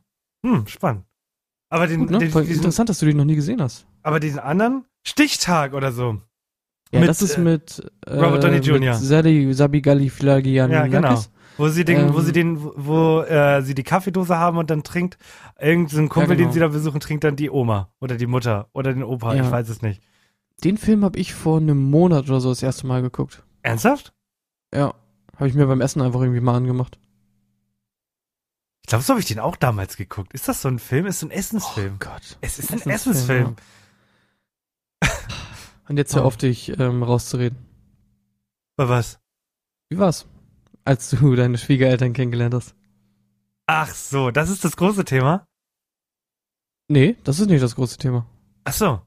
Hm, 0.45 0.65
spannend. 0.67 1.03
Aber 1.69 1.87
den, 1.87 2.01
Gut, 2.01 2.11
ne? 2.11 2.17
den 2.19 2.31
Voll 2.31 2.43
diesen, 2.43 2.57
interessant, 2.57 2.89
dass 2.89 2.99
du 2.99 3.05
den 3.05 3.17
noch 3.17 3.25
nie 3.25 3.35
gesehen 3.35 3.61
hast. 3.61 3.85
aber 4.03 4.19
diesen 4.19 4.39
anderen 4.39 4.85
Stichtag 5.05 5.73
oder 5.73 5.91
so. 5.91 6.21
Ja, 6.91 6.99
Mit, 6.99 7.09
das 7.09 7.21
ist 7.23 7.37
äh, 7.37 7.41
mit 7.41 7.83
äh, 8.05 8.13
Robert 8.13 8.43
Downey 8.43 8.57
Jr.. 8.57 8.79
Mit 8.93 8.95
Sadi, 8.95 9.51
Sabi 9.53 9.81
Galifianakis. 9.81 10.93
Ja, 10.93 10.99
genau. 11.01 11.19
Wo 11.57 11.67
sie 11.67 11.85
den, 11.85 12.13
wo 12.13 12.19
Ähm. 12.19 12.25
sie 12.25 12.31
den, 12.31 12.59
wo 12.63 13.21
äh, 13.21 13.61
sie 13.63 13.73
die 13.75 13.83
Kaffeedose 13.83 14.37
haben 14.37 14.57
und 14.57 14.69
dann 14.69 14.83
trinkt 14.83 15.17
irgendein 15.59 16.07
so 16.07 16.07
Kumpel, 16.09 16.35
genau. 16.35 16.49
den 16.49 16.53
sie 16.53 16.59
da 16.59 16.67
besuchen, 16.67 16.99
trinkt 16.99 17.23
dann 17.23 17.35
die 17.35 17.49
Oma 17.49 17.91
oder 17.99 18.15
die 18.17 18.25
Mutter 18.27 18.69
oder 18.73 18.93
den 18.93 19.03
Opa, 19.03 19.33
Ja. 19.35 19.43
ich 19.43 19.51
weiß 19.51 19.69
es 19.69 19.81
nicht. 19.81 20.01
Den 20.63 20.77
Film 20.77 21.03
habe 21.03 21.19
ich 21.19 21.33
vor 21.33 21.57
einem 21.57 21.89
Monat 21.89 22.25
oder 22.29 22.39
so 22.39 22.49
das 22.49 22.63
erste 22.63 22.87
Mal 22.87 23.01
geguckt. 23.01 23.43
Ernsthaft? 23.61 24.13
Ja. 24.73 24.93
Habe 25.35 25.47
ich 25.47 25.55
mir 25.55 25.65
beim 25.67 25.81
Essen 25.81 26.01
einfach 26.01 26.21
irgendwie 26.21 26.39
mal 26.41 26.55
angemacht. 26.55 26.99
Ich 28.83 28.87
glaube, 28.89 29.03
so 29.03 29.11
habe 29.13 29.19
ich 29.19 29.25
den 29.27 29.39
auch 29.39 29.55
damals 29.55 29.97
geguckt. 29.97 30.33
Ist 30.33 30.47
das 30.47 30.61
so 30.61 30.67
ein 30.67 30.79
Film? 30.79 31.05
Ist 31.05 31.19
so 31.19 31.27
ein 31.27 31.31
Essensfilm? 31.31 31.95
Oh 31.95 32.05
Gott. 32.05 32.37
es 32.41 32.59
ist 32.59 32.71
ein 32.71 32.89
Essensfilm, 32.89 33.55
Essensfilm. 33.55 33.55
Und 35.87 35.97
jetzt 35.97 36.15
hör 36.15 36.23
Oh. 36.23 36.27
auf, 36.27 36.37
dich 36.37 36.77
ähm, 36.79 37.03
rauszureden. 37.03 37.57
Aber 38.77 38.89
was? 38.89 39.19
Wie 39.89 39.97
war's? 39.97 40.25
Als 40.85 41.09
du 41.09 41.35
deine 41.35 41.57
Schwiegereltern 41.57 42.13
kennengelernt 42.13 42.53
hast. 42.53 42.75
Ach 43.65 43.89
so, 43.93 44.31
das 44.31 44.49
ist 44.49 44.63
das 44.65 44.75
große 44.77 45.05
Thema. 45.05 45.47
Nee, 46.89 47.15
das 47.23 47.39
ist 47.39 47.47
nicht 47.47 47.63
das 47.63 47.75
große 47.75 47.97
Thema. 47.97 48.25
Ach 48.65 48.73
so. 48.73 49.01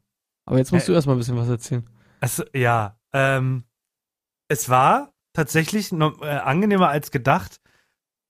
Aber 0.47 0.59
jetzt 0.59 0.73
musst 0.73 0.85
Äh, 0.85 0.93
du 0.93 0.95
erstmal 0.95 1.17
ein 1.17 1.19
bisschen 1.19 1.37
was 1.37 1.49
erzählen. 1.49 1.89
Also, 2.21 2.45
ja, 2.55 2.99
ähm, 3.13 3.65
es 4.49 4.69
war 4.69 5.13
tatsächlich 5.33 5.93
noch, 5.93 6.23
äh, 6.23 6.27
angenehmer 6.27 6.89
als 6.89 7.11
gedacht. 7.11 7.61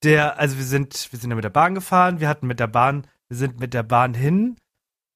Der, 0.03 0.39
also 0.39 0.57
wir 0.57 0.64
sind, 0.64 1.09
wir 1.12 1.19
sind 1.19 1.31
ja 1.31 1.37
mit 1.37 1.45
der 1.45 1.51
Bahn 1.51 1.75
gefahren, 1.75 2.21
wir 2.21 2.29
hatten 2.29 2.47
mit 2.47 2.61
der 2.61 2.67
Bahn, 2.67 3.07
wir 3.29 3.37
sind 3.37 3.61
mit 3.61 3.73
der 3.75 3.83
Bahn 3.83 4.14
hin 4.14 4.57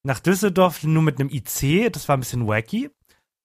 nach 0.02 0.20
Düsseldorf 0.20 0.82
nur 0.82 1.02
mit 1.02 1.20
einem 1.20 1.30
IC, 1.30 1.92
das 1.92 2.08
war 2.08 2.16
ein 2.16 2.20
bisschen 2.20 2.46
wacky. 2.48 2.90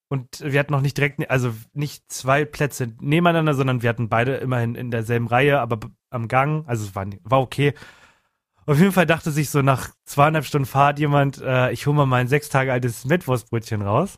Und 0.08 0.40
wir 0.42 0.60
hatten 0.60 0.72
noch 0.72 0.82
nicht 0.82 0.98
direkt, 0.98 1.30
also 1.30 1.52
nicht 1.74 2.10
zwei 2.12 2.46
Plätze 2.46 2.94
nebeneinander, 3.02 3.56
sondern 3.56 3.82
wir 3.82 3.90
hatten 3.90 4.08
beide 4.08 4.36
immerhin 4.36 4.76
in 4.76 4.92
derselben 4.92 5.28
Reihe, 5.28 5.60
aber 5.60 5.80
am 6.12 6.28
Gang, 6.28 6.64
also 6.68 6.86
es 6.86 6.96
war, 6.96 7.08
war 7.24 7.42
okay. 7.42 7.74
Auf 8.68 8.80
jeden 8.80 8.92
Fall 8.92 9.06
dachte 9.06 9.32
sich 9.32 9.50
so 9.52 9.62
nach 9.62 9.90
zweieinhalb 10.06 10.46
Stunden 10.46 10.66
Fahrt 10.66 10.98
jemand, 11.00 11.40
äh, 11.42 11.72
ich 11.72 11.86
hole 11.86 11.96
mal 11.96 12.06
mein 12.08 12.28
sechs 12.28 12.50
Tage 12.50 12.72
altes 12.74 13.06
Mettwurstbrötchen 13.06 13.82
raus. 13.84 14.18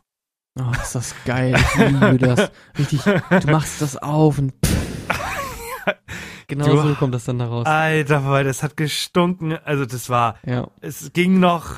Oh, 0.58 0.72
ist 0.82 0.94
das 0.94 1.14
geil. 1.24 1.54
Ich 1.56 1.74
liebe 1.76 2.18
das. 2.18 2.50
Richtig, 2.78 3.02
du 3.02 3.50
machst 3.50 3.80
das 3.82 3.96
auf 3.96 4.38
und 4.38 4.52
Genau 6.48 6.64
Du- 6.66 6.80
so 6.88 6.94
kommt 6.94 7.14
das 7.14 7.24
dann 7.24 7.38
da 7.38 7.46
raus. 7.46 7.66
Alter, 7.66 8.24
weil 8.26 8.44
das 8.44 8.62
hat 8.62 8.76
gestunken. 8.76 9.52
Also 9.64 9.84
das 9.84 10.08
war, 10.08 10.36
Ja. 10.46 10.68
es 10.80 11.12
ging 11.12 11.38
noch 11.40 11.74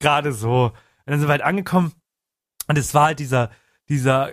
gerade 0.00 0.32
so. 0.32 0.64
Und 0.66 0.72
dann 1.06 1.18
sind 1.20 1.28
wir 1.28 1.32
halt 1.32 1.42
angekommen 1.42 1.92
und 2.66 2.78
es 2.78 2.94
war 2.94 3.06
halt 3.06 3.18
dieser, 3.18 3.50
dieser 3.88 4.32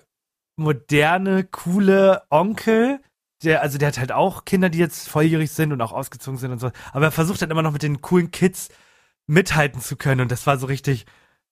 moderne, 0.58 1.44
coole 1.44 2.24
Onkel, 2.30 3.02
der, 3.46 3.62
also 3.62 3.78
der 3.78 3.88
hat 3.90 3.98
halt 4.00 4.12
auch 4.12 4.46
Kinder, 4.46 4.70
die 4.70 4.80
jetzt 4.80 5.08
volljährig 5.10 5.52
sind 5.52 5.72
und 5.72 5.82
auch 5.82 5.92
ausgezogen 5.94 6.38
sind 6.38 6.52
und 6.52 6.60
so. 6.60 6.72
Aber 6.92 7.06
er 7.06 7.12
versucht 7.12 7.42
halt 7.42 7.52
immer 7.52 7.62
noch 7.62 7.72
mit 7.72 7.84
den 7.84 8.02
coolen 8.02 8.32
Kids 8.32 8.70
mithalten 9.28 9.82
zu 9.82 9.96
können 9.96 10.22
und 10.22 10.32
das 10.32 10.46
war 10.46 10.58
so 10.58 10.68
richtig, 10.68 11.06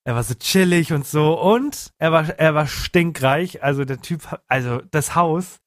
er 0.03 0.15
war 0.15 0.23
so 0.23 0.33
chillig 0.35 0.91
und 0.93 1.05
so 1.07 1.39
und 1.39 1.91
er 1.97 2.11
war, 2.11 2.29
er 2.37 2.53
war 2.55 2.67
stinkreich. 2.67 3.63
Also 3.63 3.85
der 3.85 4.01
Typ, 4.01 4.21
also 4.47 4.81
das 4.91 5.15
Haus. 5.15 5.59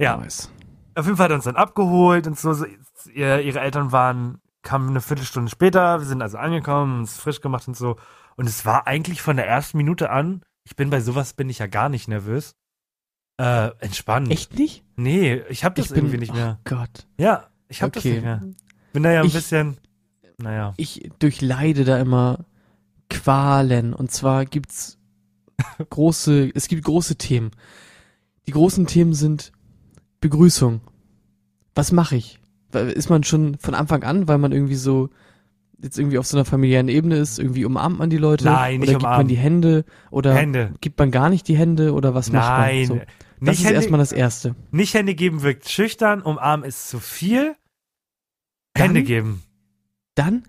Ja, 0.00 0.16
Nice. 0.16 0.50
auf 0.94 1.04
jeden 1.04 1.16
Fall 1.16 1.24
hat 1.24 1.32
er 1.32 1.36
uns 1.36 1.44
dann 1.44 1.56
abgeholt 1.56 2.26
und 2.26 2.38
so. 2.38 2.52
so 2.52 2.66
ihr, 3.12 3.40
ihre 3.40 3.60
Eltern 3.60 3.92
waren, 3.92 4.40
kamen 4.62 4.88
eine 4.90 5.00
Viertelstunde 5.00 5.50
später. 5.50 6.00
Wir 6.00 6.06
sind 6.06 6.22
also 6.22 6.38
angekommen, 6.38 7.00
uns 7.00 7.18
frisch 7.18 7.40
gemacht 7.40 7.68
und 7.68 7.76
so. 7.76 7.96
Und 8.36 8.48
es 8.48 8.66
war 8.66 8.86
eigentlich 8.86 9.22
von 9.22 9.36
der 9.36 9.46
ersten 9.46 9.76
Minute 9.76 10.10
an, 10.10 10.42
ich 10.64 10.74
bin 10.76 10.90
bei 10.90 11.00
sowas 11.00 11.34
bin 11.34 11.50
ich 11.50 11.58
ja 11.58 11.66
gar 11.66 11.88
nicht 11.88 12.08
nervös. 12.08 12.56
Äh, 13.36 13.70
entspannt. 13.80 14.30
Echt 14.30 14.56
nicht? 14.58 14.84
Nee, 14.96 15.42
ich 15.48 15.64
hab 15.64 15.74
das 15.74 15.86
ich 15.86 15.92
bin, 15.92 16.04
irgendwie 16.04 16.18
nicht 16.18 16.34
mehr. 16.34 16.58
Oh 16.60 16.62
Gott. 16.76 17.06
Ja, 17.18 17.48
ich 17.68 17.82
hab 17.82 17.92
das 17.92 18.02
Okay. 18.04 18.14
nicht 18.14 18.24
mehr. 18.24 18.42
Bin 18.92 19.02
da 19.02 19.10
ja 19.12 19.20
ein 19.20 19.26
Ich- 19.26 19.32
bisschen, 19.32 19.76
naja. 20.38 20.72
Ich 20.76 21.10
durchleide 21.18 21.84
da 21.84 21.98
immer 21.98 22.44
Qualen. 23.10 23.92
Und 23.92 24.10
zwar 24.12 24.44
gibt's 24.46 24.98
große, 25.90 26.50
es 26.54 26.68
gibt 26.68 26.84
große 26.84 27.16
Themen. 27.16 27.50
Die 28.46 28.52
großen 28.52 28.86
Themen 28.86 29.14
sind 29.14 29.50
Begrüßung. 30.20 30.80
Was 31.74 31.90
mache 31.92 32.16
ich? 32.16 32.38
Ist 32.72 33.10
man 33.10 33.24
schon 33.24 33.56
von 33.58 33.74
Anfang 33.74 34.02
an, 34.04 34.28
weil 34.28 34.38
man 34.38 34.52
irgendwie 34.52 34.74
so 34.76 35.10
jetzt 35.82 35.98
irgendwie 35.98 36.18
auf 36.18 36.26
so 36.26 36.36
einer 36.36 36.44
familiären 36.44 36.88
Ebene 36.88 37.16
ist, 37.16 37.38
irgendwie 37.38 37.64
umarmt 37.64 37.98
man 37.98 38.10
die 38.10 38.16
Leute? 38.18 38.44
Nein, 38.44 38.80
nicht 38.80 38.88
oder 38.90 38.98
gibt 38.98 39.02
man 39.10 39.28
die 39.28 39.36
Hände? 39.36 39.84
Oder 40.10 40.34
Hände. 40.34 40.74
gibt 40.80 40.98
man 40.98 41.10
gar 41.10 41.28
nicht 41.30 41.46
die 41.48 41.56
Hände? 41.56 41.92
Oder 41.92 42.14
was 42.14 42.30
macht 42.32 42.48
Nein. 42.48 42.78
man? 42.80 42.86
So. 42.88 42.94
Das 42.96 43.04
Nicht 43.40 43.58
ist 43.58 43.64
Hände, 43.66 43.74
erstmal 43.76 43.98
das 43.98 44.12
Erste. 44.12 44.54
nicht 44.70 44.94
Hände 44.94 45.14
geben 45.14 45.42
wirkt 45.42 45.68
schüchtern, 45.68 46.22
umarmen 46.22 46.64
ist 46.66 46.88
zu 46.88 46.98
viel. 47.00 47.54
Hände 48.76 49.00
Dann- 49.00 49.04
geben. 49.06 49.42
dann 50.14 50.42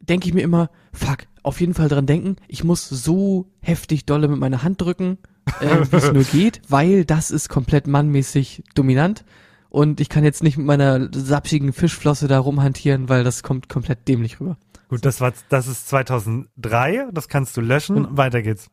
denke 0.00 0.28
ich 0.28 0.34
mir 0.34 0.40
immer, 0.42 0.70
fuck, 0.92 1.18
auf 1.42 1.60
jeden 1.60 1.74
Fall 1.74 1.88
dran 1.88 2.06
denken, 2.06 2.36
ich 2.48 2.64
muss 2.64 2.88
so 2.88 3.50
heftig 3.60 4.06
dolle 4.06 4.28
mit 4.28 4.38
meiner 4.38 4.62
Hand 4.62 4.80
drücken, 4.80 5.18
äh, 5.60 5.84
wie 5.90 5.96
es 5.96 6.12
nur 6.12 6.22
geht, 6.32 6.60
weil 6.68 7.04
das 7.04 7.30
ist 7.30 7.48
komplett 7.48 7.86
mannmäßig 7.86 8.62
dominant 8.74 9.24
und 9.68 10.00
ich 10.00 10.08
kann 10.08 10.24
jetzt 10.24 10.42
nicht 10.42 10.56
mit 10.56 10.66
meiner 10.66 11.08
sapschigen 11.12 11.72
Fischflosse 11.72 12.26
da 12.28 12.38
rumhantieren, 12.38 13.08
weil 13.08 13.22
das 13.24 13.42
kommt 13.42 13.68
komplett 13.68 14.08
dämlich 14.08 14.40
rüber. 14.40 14.56
Gut, 14.88 15.04
das 15.04 15.20
war, 15.20 15.32
das 15.48 15.66
ist 15.66 15.88
2003, 15.88 17.08
das 17.12 17.28
kannst 17.28 17.56
du 17.56 17.60
löschen, 17.60 18.06
Und- 18.06 18.16
weiter 18.16 18.42
geht's. 18.42 18.68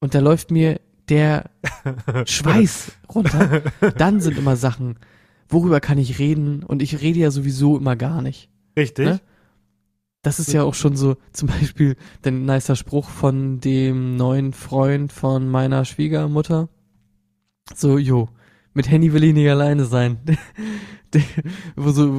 Und 0.00 0.14
da 0.14 0.20
läuft 0.20 0.50
mir 0.50 0.80
der 1.08 1.50
Schweiß 2.26 2.92
runter. 3.12 3.62
Dann 3.96 4.20
sind 4.20 4.38
immer 4.38 4.56
Sachen, 4.56 4.98
worüber 5.48 5.80
kann 5.80 5.98
ich 5.98 6.18
reden 6.18 6.62
und 6.62 6.82
ich 6.82 7.00
rede 7.00 7.18
ja 7.18 7.30
sowieso 7.30 7.76
immer 7.78 7.96
gar 7.96 8.22
nicht. 8.22 8.50
Richtig. 8.76 9.06
Ne? 9.06 9.20
Das 10.22 10.38
ist 10.38 10.52
ja 10.52 10.62
auch 10.64 10.74
schon 10.74 10.96
so, 10.96 11.16
zum 11.32 11.48
Beispiel 11.48 11.96
der 12.24 12.32
nicer 12.32 12.76
Spruch 12.76 13.08
von 13.08 13.60
dem 13.60 14.16
neuen 14.16 14.52
Freund 14.52 15.12
von 15.12 15.48
meiner 15.48 15.84
Schwiegermutter. 15.84 16.68
So, 17.74 17.98
jo, 17.98 18.28
mit 18.74 18.90
Henny 18.90 19.12
will 19.12 19.24
ich 19.24 19.34
nicht 19.34 19.48
alleine 19.48 19.84
sein. 19.84 20.18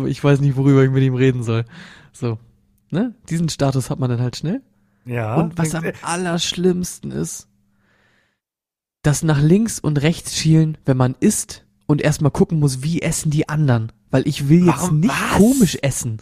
Ich 0.08 0.24
weiß 0.24 0.42
nicht, 0.42 0.58
worüber 0.58 0.84
ich 0.84 0.90
mit 0.90 1.04
ihm 1.04 1.14
reden 1.14 1.44
soll. 1.44 1.64
So, 2.12 2.40
ne? 2.92 3.14
Diesen 3.30 3.50
Status 3.50 3.90
hat 3.90 4.00
man 4.00 4.10
dann 4.10 4.22
halt 4.22 4.36
schnell. 4.38 4.62
Ja. 5.06 5.36
Und 5.36 5.58
was 5.58 5.74
am 5.76 5.84
allerschlimmsten 6.04 7.12
ist, 7.12 7.48
das 9.02 9.24
nach 9.24 9.42
links 9.42 9.80
und 9.80 10.02
rechts 10.02 10.36
schielen, 10.36 10.78
wenn 10.86 10.98
man 10.98 11.16
isst 11.20 11.66
und 11.88 12.02
erstmal 12.02 12.32
gucken 12.32 12.60
muss, 12.60 12.84
wie 12.84 13.02
essen 13.02 13.32
die 13.32 13.48
anderen. 13.50 13.92
Weil 14.12 14.28
ich 14.28 14.50
will 14.50 14.66
jetzt 14.66 14.82
Warum? 14.82 15.00
nicht 15.00 15.10
Was? 15.10 15.38
komisch 15.38 15.78
essen. 15.82 16.22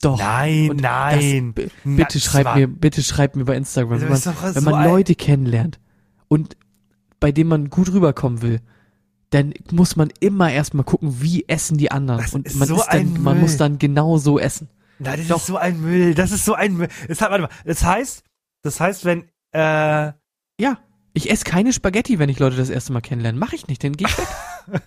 Doch. 0.00 0.18
Nein, 0.18 0.70
Und 0.70 0.80
nein. 0.80 1.52
Das, 1.54 1.64
bitte 1.84 2.06
das 2.14 2.22
schreibt 2.24 2.44
war- 2.46 2.56
mir, 2.56 2.66
bitte 2.68 3.02
schreibt 3.02 3.36
mir 3.36 3.44
bei 3.44 3.56
Instagram, 3.56 4.00
wenn 4.00 4.08
man, 4.08 4.24
wenn 4.24 4.54
so 4.54 4.60
man 4.62 4.74
ein- 4.74 4.88
Leute 4.88 5.14
kennenlernt 5.14 5.78
und 6.28 6.56
bei 7.20 7.30
denen 7.30 7.50
man 7.50 7.70
gut 7.70 7.92
rüberkommen 7.92 8.42
will, 8.42 8.60
dann 9.30 9.54
muss 9.70 9.94
man 9.96 10.10
immer 10.20 10.50
erstmal 10.50 10.84
gucken, 10.84 11.20
wie 11.22 11.44
essen 11.48 11.78
die 11.78 11.90
anderen. 11.90 12.20
Das 12.20 12.34
und 12.34 12.46
ist 12.46 12.56
man 12.56 12.68
so 12.68 12.76
ist 12.76 12.88
dann, 12.90 13.22
man 13.22 13.40
muss 13.40 13.56
dann 13.56 13.78
genau 13.78 14.18
so 14.18 14.38
essen. 14.38 14.68
Nein, 15.02 15.18
das 15.18 15.28
Doch. 15.28 15.36
ist 15.38 15.46
so 15.46 15.56
ein 15.56 15.80
Müll. 15.80 16.14
Das 16.14 16.30
ist 16.32 16.44
so 16.44 16.54
ein 16.54 16.74
Müll. 16.76 16.88
Das, 17.08 17.20
hat, 17.20 17.30
warte 17.30 17.42
mal, 17.42 17.50
das 17.64 17.84
heißt, 17.84 18.24
das 18.62 18.80
heißt, 18.80 19.04
wenn, 19.04 19.28
äh, 19.52 20.12
Ja, 20.60 20.78
ich 21.14 21.30
esse 21.30 21.44
keine 21.44 21.72
Spaghetti, 21.72 22.18
wenn 22.18 22.28
ich 22.30 22.38
Leute 22.38 22.56
das 22.56 22.70
erste 22.70 22.92
Mal 22.92 23.00
kennenlerne. 23.02 23.38
Mache 23.38 23.54
ich 23.56 23.66
nicht, 23.68 23.82
dann 23.84 23.92
gehe 23.92 24.06
ich 24.08 24.18
weg. 24.18 24.26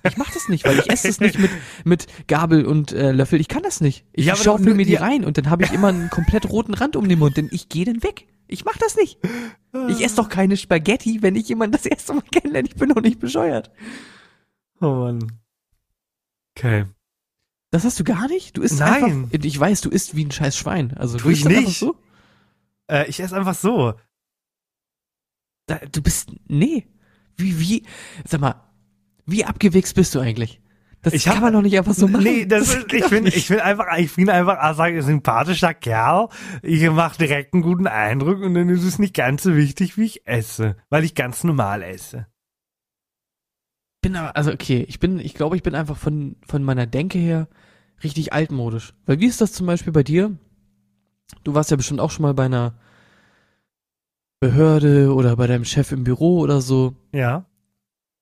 Ich 0.04 0.16
mach 0.16 0.32
das 0.32 0.48
nicht, 0.48 0.64
weil 0.66 0.80
ich 0.80 0.90
esse 0.90 1.10
es 1.10 1.20
nicht 1.20 1.38
mit, 1.38 1.52
mit 1.84 2.08
Gabel 2.30 2.66
und 2.66 2.94
äh, 2.94 3.12
Löffel. 3.12 3.42
Ich 3.42 3.50
kann 3.50 3.62
das 3.62 3.82
nicht. 3.82 4.06
Ich 4.14 4.26
Ja, 4.26 4.36
du- 4.36 4.58
mir 4.74 4.86
die 4.86 4.94
ja. 4.94 5.02
rein 5.02 5.26
und 5.26 5.38
dann 5.38 5.50
habe 5.50 5.66
ich 5.66 5.74
immer 5.74 5.90
einen 5.90 6.10
komplett 6.10 6.50
roten 6.50 6.74
Rand 6.74 6.96
um 6.96 7.10
den 7.10 7.20
Mund, 7.20 7.36
denn 7.36 7.50
ich 7.52 7.68
gehe 7.68 7.84
dann 7.84 8.02
weg. 8.02 8.26
Ich 8.48 8.64
mach 8.64 8.78
das 8.78 8.96
nicht. 8.96 9.20
Ich 9.90 10.02
esse 10.02 10.16
doch 10.16 10.30
keine 10.30 10.56
Spaghetti, 10.56 11.22
wenn 11.22 11.36
ich 11.36 11.50
jemanden 11.50 11.74
das 11.74 11.86
erste 11.86 12.14
Mal 12.14 12.22
kennenlerne. 12.32 12.70
Ich 12.70 12.76
bin 12.76 12.88
doch 12.88 13.02
nicht 13.02 13.20
bescheuert. 13.20 13.70
oh 14.80 14.86
Mann. 14.94 15.28
Okay. 16.58 16.86
Das 17.76 17.84
hast 17.84 18.00
du 18.00 18.06
gar 18.06 18.30
nicht? 18.30 18.56
Du 18.56 18.62
isst 18.62 18.80
Nein. 18.80 19.04
einfach. 19.04 19.30
Ich 19.44 19.60
weiß, 19.60 19.82
du 19.82 19.90
isst 19.90 20.16
wie 20.16 20.24
ein 20.24 20.32
scheiß 20.32 20.56
Schwein. 20.56 20.94
Also 20.96 21.18
Tu 21.18 21.26
du 21.26 21.30
ich 21.32 21.44
das 21.44 21.52
nicht. 21.52 21.78
so. 21.78 21.98
Äh, 22.90 23.10
ich 23.10 23.20
esse 23.20 23.36
einfach 23.36 23.54
so. 23.54 23.96
Da, 25.66 25.80
du 25.92 26.02
bist. 26.02 26.32
Nee. 26.48 26.88
Wie, 27.36 27.60
wie. 27.60 27.84
Sag 28.26 28.40
mal, 28.40 28.64
wie 29.26 29.44
abgewichst 29.44 29.94
bist 29.94 30.16
du 30.16 30.22
eigentlich? 30.22 30.62
Das 31.02 31.14
Ich 31.14 31.26
kann 31.26 31.36
hab- 31.36 31.42
man 31.44 31.52
doch 31.54 31.62
nicht 31.64 31.78
einfach 31.78 31.94
so 31.94 32.08
machen. 32.08 32.24
Nee, 32.24 32.46
das, 32.46 32.74
ist, 32.74 32.88
geht 32.88 33.04
ich 33.04 33.10
bin, 33.10 33.26
nicht. 33.26 33.36
ich 33.36 33.50
bin 33.50 33.60
einfach, 33.60 33.86
ich 33.98 34.16
bin 34.16 34.30
einfach, 34.30 34.56
ah, 34.58 34.74
sag, 34.74 34.94
ein 34.94 35.02
sympathischer 35.02 35.74
Kerl. 35.74 36.30
Ich 36.64 36.90
mache 36.90 37.18
direkt 37.18 37.54
einen 37.54 37.62
guten 37.62 37.88
Eindruck 37.88 38.40
und 38.42 38.54
dann 38.54 38.70
ist 38.70 38.84
es 38.86 39.00
nicht 39.00 39.14
ganz 39.16 39.44
so 39.44 39.54
wichtig, 39.58 39.98
wie 39.98 40.06
ich 40.06 40.26
esse, 40.26 40.78
weil 40.90 41.04
ich 41.04 41.14
ganz 41.14 41.44
normal 41.44 41.84
esse. 41.84 42.26
bin 44.02 44.16
aber, 44.16 44.36
also 44.38 44.54
okay, 44.54 44.86
ich 44.88 45.00
bin, 45.00 45.20
ich 45.20 45.34
glaube, 45.34 45.58
ich 45.58 45.64
bin 45.64 45.76
einfach 45.76 45.98
von, 45.98 46.38
von 46.48 46.64
meiner 46.64 46.88
Denke 46.88 47.18
her 47.20 47.50
richtig 48.04 48.34
altmodisch. 48.34 48.94
Weil 49.06 49.20
wie 49.20 49.26
ist 49.26 49.42
das 49.42 49.54
zum 49.54 49.68
Beispiel 49.68 49.94
bei 49.94 50.04
dir? 50.04 50.38
Du 51.44 51.54
warst 51.54 51.72
ja 51.72 51.78
bestimmt 51.78 52.00
auch 52.00 52.12
schon 52.12 52.24
mal 52.24 52.34
bei 52.34 52.46
einer 52.46 52.76
Behörde 54.40 55.14
oder 55.14 55.36
bei 55.36 55.48
deinem 55.48 55.66
Chef 55.66 55.92
im 55.92 56.04
Büro 56.04 56.40
oder 56.40 56.62
so. 56.62 56.96
Ja. 57.14 57.46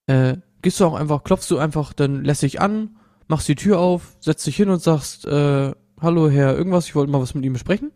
Äh, 0.08 0.38
gehst 0.62 0.80
du 0.80 0.86
auch 0.86 0.94
einfach, 0.96 1.24
klopfst 1.24 1.50
du 1.50 1.58
einfach, 1.58 1.94
dann 1.94 2.24
lässt 2.24 2.44
dich 2.44 2.62
an, 2.62 2.98
machst 3.28 3.48
die 3.48 3.56
Tür 3.56 3.80
auf, 3.80 4.16
setzt 4.20 4.46
dich 4.46 4.56
hin 4.56 4.70
und 4.70 4.82
sagst, 4.82 5.26
äh, 5.26 5.74
hallo 6.00 6.30
Herr, 6.30 6.56
irgendwas, 6.56 6.86
ich 6.86 6.96
wollte 6.96 7.12
mal 7.12 7.22
was 7.22 7.34
mit 7.36 7.44
ihm 7.46 7.54
besprechen. 7.54 7.92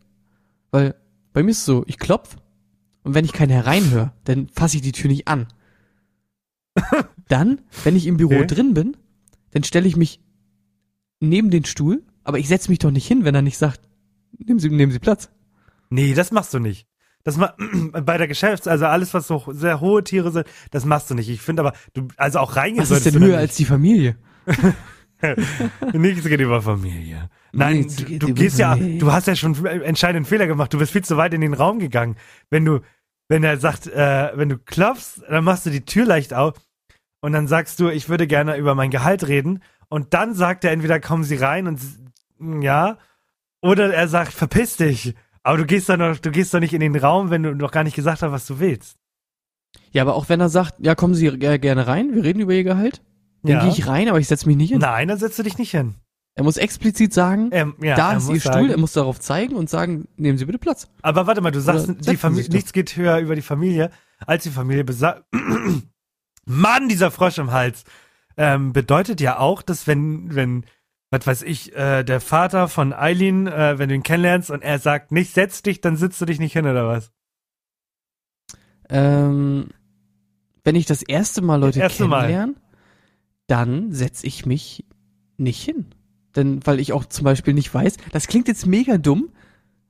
Weil 0.71 0.95
bei 1.33 1.43
mir 1.43 1.51
ist 1.51 1.59
es 1.59 1.65
so, 1.65 1.83
ich 1.87 1.97
klopf 1.99 2.37
und 3.03 3.13
wenn 3.13 3.25
ich 3.25 3.33
keinen 3.33 3.51
hereinhöre, 3.51 4.11
dann 4.25 4.49
fasse 4.49 4.77
ich 4.77 4.81
die 4.83 4.91
Tür 4.91 5.09
nicht 5.09 5.27
an. 5.27 5.47
dann, 7.27 7.61
wenn 7.83 7.95
ich 7.95 8.07
im 8.07 8.17
Büro 8.17 8.35
Okay. 8.35 8.47
drin 8.47 8.73
bin, 8.73 8.97
dann 9.51 9.63
stelle 9.63 9.87
ich 9.87 9.95
mich 9.95 10.19
neben 11.19 11.49
den 11.49 11.65
Stuhl, 11.65 12.03
aber 12.23 12.39
ich 12.39 12.47
setze 12.47 12.69
mich 12.69 12.79
doch 12.79 12.91
nicht 12.91 13.07
hin, 13.07 13.23
wenn 13.23 13.35
er 13.35 13.41
nicht 13.41 13.57
sagt, 13.57 13.81
nehmen 14.37 14.59
Sie, 14.59 14.69
nehmen 14.69 14.91
Sie 14.91 14.99
Platz. 14.99 15.29
Nee, 15.89 16.13
das 16.13 16.31
machst 16.31 16.53
du 16.53 16.59
nicht. 16.59 16.87
Das 17.23 17.37
ma 17.37 17.53
bei 18.03 18.17
der 18.17 18.27
Geschäfts-, 18.27 18.67
also 18.67 18.85
alles, 18.85 19.13
was 19.13 19.27
so 19.27 19.43
sehr 19.49 19.81
hohe 19.81 20.03
Tiere 20.03 20.31
sind, 20.31 20.47
das 20.71 20.85
machst 20.85 21.09
du 21.09 21.15
nicht. 21.15 21.29
Ich 21.29 21.41
finde 21.41 21.61
aber, 21.61 21.73
du, 21.93 22.07
also 22.17 22.39
auch 22.39 22.55
reingehen 22.55 22.81
Was 22.81 22.91
ist 22.91 23.05
denn 23.05 23.21
höher 23.21 23.37
als 23.37 23.55
die 23.55 23.65
Familie? 23.65 24.17
nicht. 24.45 24.75
Nichts 25.93 26.27
geht 26.27 26.39
über 26.39 26.61
Familie. 26.61 27.29
Nein, 27.51 27.77
Nichts 27.77 27.95
du, 27.97 28.19
du 28.19 28.33
gehst 28.33 28.59
ja, 28.59 28.75
du 28.75 29.11
hast 29.11 29.27
ja 29.27 29.35
schon 29.35 29.55
einen 29.67 29.81
entscheidenden 29.81 30.25
Fehler 30.25 30.47
gemacht. 30.47 30.73
Du 30.73 30.77
bist 30.77 30.91
viel 30.91 31.03
zu 31.03 31.17
weit 31.17 31.33
in 31.33 31.41
den 31.41 31.53
Raum 31.53 31.79
gegangen. 31.79 32.17
Wenn 32.49 32.65
du, 32.65 32.81
wenn 33.27 33.43
er 33.43 33.57
sagt, 33.57 33.87
äh, 33.87 34.31
wenn 34.35 34.49
du 34.49 34.57
klopfst, 34.57 35.21
dann 35.27 35.43
machst 35.43 35.65
du 35.65 35.69
die 35.69 35.85
Tür 35.85 36.05
leicht 36.05 36.33
auf 36.33 36.53
und 37.21 37.33
dann 37.33 37.47
sagst 37.47 37.79
du, 37.79 37.89
ich 37.89 38.09
würde 38.09 38.27
gerne 38.27 38.57
über 38.57 38.75
mein 38.75 38.91
Gehalt 38.91 39.27
reden. 39.27 39.63
Und 39.89 40.13
dann 40.13 40.33
sagt 40.33 40.63
er 40.63 40.71
entweder, 40.71 40.99
kommen 40.99 41.23
Sie 41.23 41.35
rein 41.35 41.67
und 41.67 41.79
ja, 42.63 42.97
oder 43.61 43.93
er 43.93 44.07
sagt, 44.07 44.33
verpiss 44.33 44.77
dich. 44.77 45.15
Aber 45.43 45.57
du 45.57 45.65
gehst 45.65 45.87
doch 45.89 45.97
noch, 45.97 46.17
du 46.19 46.29
gehst 46.31 46.53
doch 46.53 46.59
nicht 46.59 46.73
in 46.73 46.81
den 46.81 46.95
Raum, 46.95 47.29
wenn 47.29 47.43
du 47.43 47.55
noch 47.55 47.71
gar 47.71 47.83
nicht 47.83 47.95
gesagt 47.95 48.21
hast, 48.21 48.31
was 48.31 48.45
du 48.47 48.59
willst. 48.59 48.97
Ja, 49.91 50.01
aber 50.03 50.15
auch 50.15 50.27
wenn 50.29 50.39
er 50.41 50.49
sagt, 50.49 50.75
ja, 50.79 50.93
kommen 50.95 51.15
Sie 51.15 51.29
gerne 51.37 51.87
rein, 51.87 52.13
wir 52.13 52.23
reden 52.23 52.39
über 52.41 52.53
Ihr 52.53 52.63
Gehalt, 52.65 53.01
dann 53.43 53.53
Ja. 53.53 53.61
gehe 53.61 53.69
ich 53.71 53.87
rein, 53.87 54.09
aber 54.09 54.19
ich 54.19 54.27
setze 54.27 54.45
mich 54.47 54.57
nicht 54.57 54.69
hin. 54.71 54.79
Nein, 54.79 55.07
dann 55.07 55.17
setzt 55.17 55.39
du 55.39 55.43
dich 55.43 55.57
nicht 55.57 55.71
hin. 55.71 55.95
Er 56.35 56.43
muss 56.43 56.57
explizit 56.57 57.13
sagen, 57.13 57.49
Ähm, 57.51 57.75
ja, 57.81 57.95
da 57.95 58.13
ist 58.13 58.29
Ihr 58.29 58.39
Stuhl, 58.39 58.51
sagen- 58.53 58.69
er 58.69 58.77
muss 58.77 58.93
darauf 58.93 59.19
zeigen 59.19 59.55
und 59.55 59.69
sagen, 59.69 60.07
nehmen 60.17 60.37
Sie 60.37 60.45
bitte 60.45 60.59
Platz. 60.59 60.87
Aber 61.01 61.25
warte 61.25 61.41
mal, 61.41 61.51
du 61.51 61.61
sagst, 61.61 61.89
Oder 61.89 61.97
die 62.11 62.17
Familie, 62.17 62.49
nichts 62.51 62.73
geht 62.73 62.95
höher 62.95 63.17
über 63.19 63.35
die 63.35 63.41
Familie, 63.41 63.89
als 64.19 64.43
die 64.43 64.51
Familie 64.51 64.83
besagt. 64.83 65.23
Mann, 66.45 66.89
dieser 66.89 67.11
Frosch 67.11 67.37
im 67.39 67.51
Hals. 67.51 67.83
Ähm, 68.37 68.71
bedeutet 68.71 69.19
ja 69.19 69.39
auch, 69.39 69.61
dass 69.61 69.87
wenn, 69.87 70.35
wenn, 70.35 70.63
was 71.09 71.25
weiß 71.25 71.41
ich, 71.43 71.75
äh, 71.75 72.03
der 72.03 72.21
Vater 72.21 72.67
von 72.67 72.93
Eileen, 72.93 73.47
äh, 73.47 73.79
wenn 73.79 73.89
du 73.89 73.95
ihn 73.95 74.03
kennenlernst 74.03 74.51
und 74.51 74.61
er 74.61 74.79
sagt, 74.79 75.11
nicht 75.11 75.33
setz 75.33 75.63
dich, 75.63 75.81
dann 75.81 75.97
sitzt 75.97 76.21
du 76.21 76.25
dich 76.25 76.39
nicht 76.39 76.53
hin, 76.53 76.67
oder 76.67 76.87
was? 76.87 77.11
Ähm, 78.89 79.69
wenn 80.63 80.75
ich 80.75 80.85
das 80.85 81.01
erste 81.01 81.41
Mal 81.41 81.59
Leute 81.59 81.79
Erste 81.79 82.07
Mal. 82.07 82.21
kennenlerne, 82.21 82.55
dann 83.47 83.91
setze 83.91 84.27
ich 84.27 84.45
mich 84.45 84.85
nicht 85.37 85.63
hin. 85.63 85.87
Denn, 86.35 86.65
weil 86.65 86.79
ich 86.79 86.93
auch 86.93 87.05
zum 87.05 87.23
Beispiel 87.23 87.53
nicht 87.53 87.73
weiß, 87.73 87.97
das 88.11 88.27
klingt 88.27 88.47
jetzt 88.47 88.67
mega 88.67 88.97
dumm, 88.97 89.29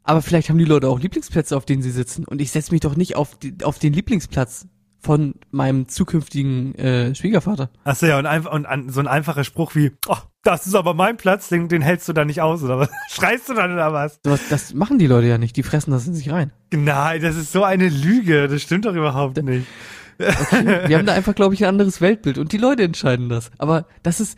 aber 0.03 0.21
vielleicht 0.21 0.49
haben 0.49 0.57
die 0.57 0.65
Leute 0.65 0.87
auch 0.87 0.99
Lieblingsplätze, 0.99 1.57
auf 1.57 1.65
denen 1.65 1.81
sie 1.81 1.91
sitzen. 1.91 2.23
Und 2.23 2.41
ich 2.41 2.51
setze 2.51 2.71
mich 2.71 2.79
doch 2.79 2.95
nicht 2.95 3.17
auf, 3.17 3.37
die, 3.37 3.57
auf 3.63 3.77
den 3.79 3.91
Lieblingsplatz 3.91 4.67
von 5.07 5.35
meinem 5.51 5.87
zukünftigen 5.87 6.75
äh, 6.75 7.15
Schwiegervater. 7.15 7.69
Achso, 7.85 8.07
ja, 8.07 8.19
und, 8.19 8.25
einfach, 8.25 8.51
und 8.51 8.65
an, 8.65 8.89
so 8.89 8.99
ein 8.99 9.07
einfacher 9.07 9.45
Spruch 9.45 9.73
wie, 9.73 9.93
oh, 10.09 10.17
das 10.43 10.67
ist 10.67 10.75
aber 10.75 10.93
mein 10.93 11.15
Platz, 11.15 11.47
den, 11.47 11.69
den 11.69 11.81
hältst 11.81 12.09
du 12.09 12.13
da 12.13 12.25
nicht 12.25 12.41
aus, 12.41 12.61
oder 12.61 12.77
was? 12.77 12.89
Schreist 13.09 13.47
du 13.47 13.53
dann, 13.53 13.71
oder 13.71 13.93
was? 13.93 14.19
Das, 14.23 14.49
das 14.49 14.73
machen 14.73 14.99
die 14.99 15.07
Leute 15.07 15.27
ja 15.27 15.37
nicht, 15.37 15.55
die 15.55 15.63
fressen 15.63 15.91
das 15.91 16.05
in 16.07 16.13
sich 16.13 16.29
rein. 16.29 16.51
Nein, 16.73 17.21
das 17.21 17.37
ist 17.37 17.53
so 17.53 17.63
eine 17.63 17.87
Lüge, 17.87 18.49
das 18.49 18.61
stimmt 18.61 18.83
doch 18.83 18.93
überhaupt 18.93 19.41
nicht. 19.41 19.65
Wir 20.17 20.97
haben 20.97 21.05
da 21.05 21.13
einfach, 21.13 21.35
glaube 21.35 21.53
ich, 21.53 21.63
ein 21.63 21.69
anderes 21.69 22.01
Weltbild 22.01 22.37
und 22.37 22.51
die 22.51 22.57
Leute 22.57 22.83
entscheiden 22.83 23.29
das. 23.29 23.49
Aber 23.59 23.85
das 24.03 24.19
ist, 24.19 24.37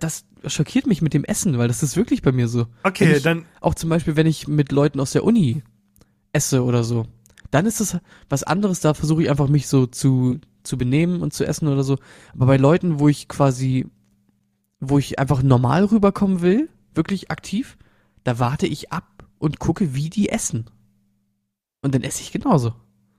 das 0.00 0.24
schockiert 0.48 0.88
mich 0.88 1.00
mit 1.00 1.14
dem 1.14 1.22
Essen, 1.22 1.58
weil 1.58 1.68
das 1.68 1.84
ist 1.84 1.96
wirklich 1.96 2.22
bei 2.22 2.32
mir 2.32 2.48
so. 2.48 2.66
Okay, 2.82 3.18
ich, 3.18 3.22
dann, 3.22 3.44
Auch 3.60 3.76
zum 3.76 3.88
Beispiel, 3.88 4.16
wenn 4.16 4.26
ich 4.26 4.48
mit 4.48 4.72
Leuten 4.72 4.98
aus 4.98 5.12
der 5.12 5.22
Uni 5.22 5.62
esse 6.32 6.64
oder 6.64 6.82
so, 6.82 7.06
dann 7.52 7.66
ist 7.66 7.80
es 7.80 7.98
was 8.28 8.42
anderes, 8.42 8.80
da 8.80 8.94
versuche 8.94 9.22
ich 9.22 9.30
einfach 9.30 9.46
mich 9.46 9.68
so 9.68 9.86
zu, 9.86 10.40
zu 10.62 10.78
benehmen 10.78 11.20
und 11.20 11.34
zu 11.34 11.44
essen 11.44 11.68
oder 11.68 11.84
so. 11.84 11.98
Aber 12.34 12.46
bei 12.46 12.56
Leuten, 12.56 12.98
wo 12.98 13.08
ich 13.08 13.28
quasi, 13.28 13.86
wo 14.80 14.98
ich 14.98 15.18
einfach 15.18 15.42
normal 15.42 15.84
rüberkommen 15.84 16.40
will, 16.40 16.70
wirklich 16.94 17.30
aktiv, 17.30 17.76
da 18.24 18.38
warte 18.38 18.66
ich 18.66 18.90
ab 18.90 19.28
und 19.38 19.58
gucke, 19.58 19.94
wie 19.94 20.08
die 20.08 20.30
essen. 20.30 20.70
Und 21.82 21.94
dann 21.94 22.02
esse 22.02 22.22
ich 22.22 22.32
genauso. 22.32 22.74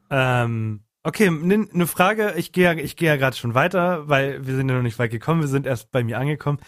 Ähm, 0.09 0.81
okay, 1.03 1.27
eine 1.27 1.87
Frage. 1.87 2.33
Ich 2.35 2.53
gehe 2.53 2.63
ja, 2.63 2.73
ich 2.73 2.95
gehe 2.95 3.09
ja 3.09 3.17
gerade 3.17 3.37
schon 3.37 3.53
weiter, 3.53 4.09
weil 4.09 4.47
wir 4.47 4.55
sind 4.55 4.67
ja 4.67 4.75
noch 4.75 4.81
nicht 4.81 4.97
weit 4.97 5.11
gekommen. 5.11 5.41
Wir 5.41 5.47
sind 5.47 5.67
erst 5.67 5.91
bei 5.91 6.03
mir 6.03 6.17
angekommen. 6.17 6.59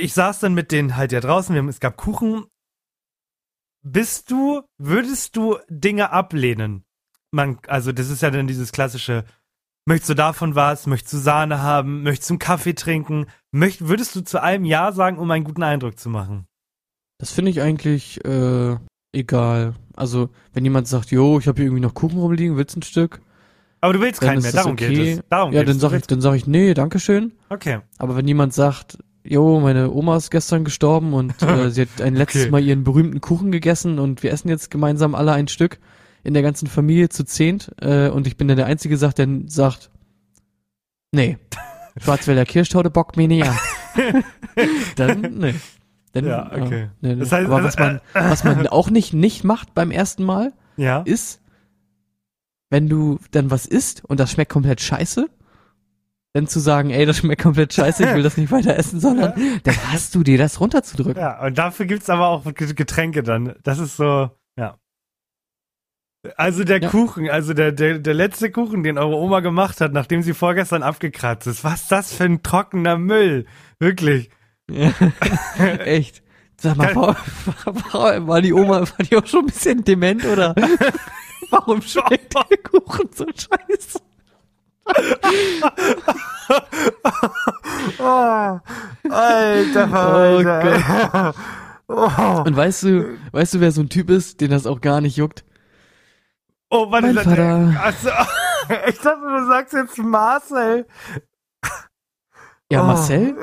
Ich 0.00 0.14
saß 0.14 0.40
dann 0.40 0.54
mit 0.54 0.72
denen 0.72 0.96
halt 0.96 1.12
ja 1.12 1.20
draußen. 1.20 1.54
Wir 1.54 1.60
haben, 1.60 1.68
es 1.68 1.80
gab 1.80 1.98
Kuchen. 1.98 2.46
Bist 3.88 4.32
du, 4.32 4.62
würdest 4.78 5.36
du 5.36 5.58
Dinge 5.68 6.10
ablehnen? 6.10 6.84
Man, 7.30 7.60
also 7.68 7.92
das 7.92 8.10
ist 8.10 8.20
ja 8.20 8.32
dann 8.32 8.48
dieses 8.48 8.72
klassische. 8.72 9.24
Möchtest 9.84 10.10
du 10.10 10.14
davon 10.14 10.56
was? 10.56 10.88
Möchtest 10.88 11.14
du 11.14 11.18
Sahne 11.18 11.62
haben? 11.62 12.02
Möchtest 12.02 12.30
du 12.30 12.34
einen 12.34 12.38
Kaffee 12.40 12.74
trinken? 12.74 13.26
Möcht, 13.52 13.86
würdest 13.86 14.16
du 14.16 14.22
zu 14.22 14.42
allem 14.42 14.64
Ja 14.64 14.90
sagen, 14.90 15.18
um 15.18 15.30
einen 15.30 15.44
guten 15.44 15.62
Eindruck 15.62 16.00
zu 16.00 16.08
machen? 16.08 16.48
Das 17.18 17.30
finde 17.30 17.52
ich 17.52 17.60
eigentlich 17.60 18.24
äh, 18.24 18.76
egal. 19.12 19.74
Also, 19.94 20.30
wenn 20.52 20.64
jemand 20.64 20.88
sagt, 20.88 21.12
jo, 21.12 21.38
ich 21.38 21.46
habe 21.46 21.58
hier 21.58 21.66
irgendwie 21.66 21.82
noch 21.82 21.94
Kuchen 21.94 22.18
rumliegen, 22.18 22.56
willst 22.56 22.74
du 22.74 22.80
ein 22.80 22.82
Stück? 22.82 23.20
Aber 23.80 23.92
du 23.92 24.00
willst 24.00 24.20
keinen 24.20 24.42
mehr. 24.42 24.50
Darum 24.50 24.72
okay. 24.72 24.88
geht 24.88 25.18
es. 25.18 25.24
Darum 25.28 25.52
ja, 25.52 25.62
dann 25.62 25.76
es. 25.76 25.80
sag 25.80 25.90
Du 25.90 25.96
ich, 25.96 26.06
dann 26.08 26.20
sag 26.20 26.34
ich, 26.34 26.48
nee, 26.48 26.74
danke 26.74 26.98
schön. 26.98 27.30
Okay. 27.50 27.78
Aber 27.98 28.16
wenn 28.16 28.26
jemand 28.26 28.52
sagt, 28.52 28.98
jo, 29.28 29.60
meine 29.60 29.90
Oma 29.92 30.16
ist 30.16 30.30
gestern 30.30 30.64
gestorben 30.64 31.12
und 31.14 31.40
äh, 31.42 31.70
sie 31.70 31.82
hat 31.82 32.00
ein 32.00 32.14
letztes 32.14 32.42
Okay. 32.42 32.50
Mal 32.50 32.62
ihren 32.64 32.84
berühmten 32.84 33.20
Kuchen 33.20 33.52
gegessen 33.52 33.98
und 33.98 34.22
wir 34.22 34.32
essen 34.32 34.48
jetzt 34.48 34.70
gemeinsam 34.70 35.14
alle 35.14 35.32
ein 35.32 35.48
Stück 35.48 35.78
in 36.22 36.34
der 36.34 36.42
ganzen 36.42 36.66
Familie 36.66 37.08
zu 37.08 37.24
zehnt 37.24 37.70
äh, 37.80 38.08
und 38.08 38.26
ich 38.26 38.36
bin 38.36 38.48
dann 38.48 38.56
der 38.56 38.66
Einzige, 38.66 38.96
sagt, 38.96 39.18
der 39.18 39.28
sagt, 39.46 39.90
nee, 41.12 41.38
Schwarzwälder 41.98 42.44
Kirschtorte 42.44 42.90
bockt 42.90 43.16
mir 43.16 43.28
nicht 43.28 43.44
an. 43.48 43.56
dann, 44.96 45.20
nee. 45.38 45.54
Dann, 46.12 46.26
Ja, 46.26 46.50
okay. 46.52 46.88
nee, 47.00 47.14
nee. 47.14 47.20
Das 47.20 47.32
heißt, 47.32 47.46
Aber 47.46 47.62
was 47.64 47.78
man, 47.78 48.00
was 48.12 48.44
man 48.44 48.66
auch 48.66 48.90
nicht, 48.90 49.12
nicht 49.14 49.44
macht 49.44 49.74
beim 49.74 49.90
ersten 49.90 50.24
Mal, 50.24 50.52
Ja. 50.76 51.02
ist, 51.02 51.40
wenn 52.70 52.88
du 52.88 53.18
dann 53.30 53.50
was 53.50 53.66
isst 53.66 54.04
und 54.04 54.18
das 54.20 54.32
schmeckt 54.32 54.50
komplett 54.52 54.80
scheiße, 54.80 55.28
dann 56.36 56.46
zu 56.46 56.60
sagen, 56.60 56.90
ey, 56.90 57.06
das 57.06 57.16
schmeckt 57.18 57.42
komplett 57.42 57.72
scheiße, 57.72 58.04
ich 58.04 58.14
will 58.14 58.22
das 58.22 58.36
nicht 58.36 58.52
weiter 58.52 58.76
essen, 58.76 59.00
sondern 59.00 59.32
dann 59.64 59.92
hast 59.92 60.14
du 60.14 60.22
dir 60.22 60.36
das 60.38 60.60
runterzudrücken. 60.60 61.20
Ja, 61.20 61.42
und 61.44 61.56
dafür 61.56 61.86
gibt's 61.86 62.10
aber 62.10 62.28
auch 62.28 62.44
Ge- 62.54 62.74
Getränke 62.74 63.22
dann. 63.22 63.54
Das 63.62 63.78
ist 63.78 63.96
so, 63.96 64.30
ja. 64.58 64.76
Also 66.36 66.64
der 66.64 66.80
Ja. 66.82 66.88
Kuchen, 66.90 67.30
also 67.30 67.54
der, 67.54 67.72
der, 67.72 67.98
der 68.00 68.14
letzte 68.14 68.50
Kuchen, 68.50 68.82
den 68.82 68.98
eure 68.98 69.16
Oma 69.16 69.40
gemacht 69.40 69.80
hat, 69.80 69.92
nachdem 69.92 70.22
sie 70.22 70.34
vorgestern 70.34 70.82
abgekratzt 70.82 71.46
ist. 71.46 71.62
Was 71.64 71.82
ist 71.82 71.92
das 71.92 72.12
für 72.12 72.24
ein 72.24 72.42
trockener 72.42 72.98
Müll? 72.98 73.46
Wirklich. 73.78 74.28
Echt. 75.58 76.22
Sag 76.60 76.76
mal, 76.76 76.94
war, 76.96 77.16
war, 77.92 78.26
war 78.26 78.42
die 78.42 78.52
Oma, 78.52 78.80
war 78.80 79.06
die 79.08 79.16
auch 79.16 79.26
schon 79.26 79.40
ein 79.40 79.46
bisschen 79.46 79.84
dement 79.84 80.24
oder 80.24 80.54
warum 81.50 81.80
schmeckt 81.82 82.34
der 82.34 82.58
Kuchen 82.58 83.08
so 83.14 83.24
scheiße? 83.26 84.00
Oh, 87.98 88.58
alter 89.10 89.88
Verwalter. 89.88 91.34
Oh, 91.88 92.42
Und 92.44 92.56
weißt 92.56 92.82
du, 92.84 93.18
weißt 93.32 93.54
du, 93.54 93.60
wer 93.60 93.70
so 93.72 93.80
ein 93.82 93.88
Typ 93.88 94.10
ist, 94.10 94.40
den 94.40 94.50
das 94.50 94.66
auch 94.66 94.80
gar 94.80 95.00
nicht 95.00 95.16
juckt? 95.16 95.44
oh 96.70 96.90
warte, 96.90 97.12
Mein 97.12 97.24
Vater. 97.24 97.80
Also, 97.80 98.08
ich 98.88 98.98
dachte, 98.98 99.20
du 99.20 99.46
sagst 99.48 99.72
jetzt 99.72 99.98
Marcel. 99.98 100.86
Ja, 102.72 102.82
Oh. 102.82 102.86
Marcel? 102.86 103.36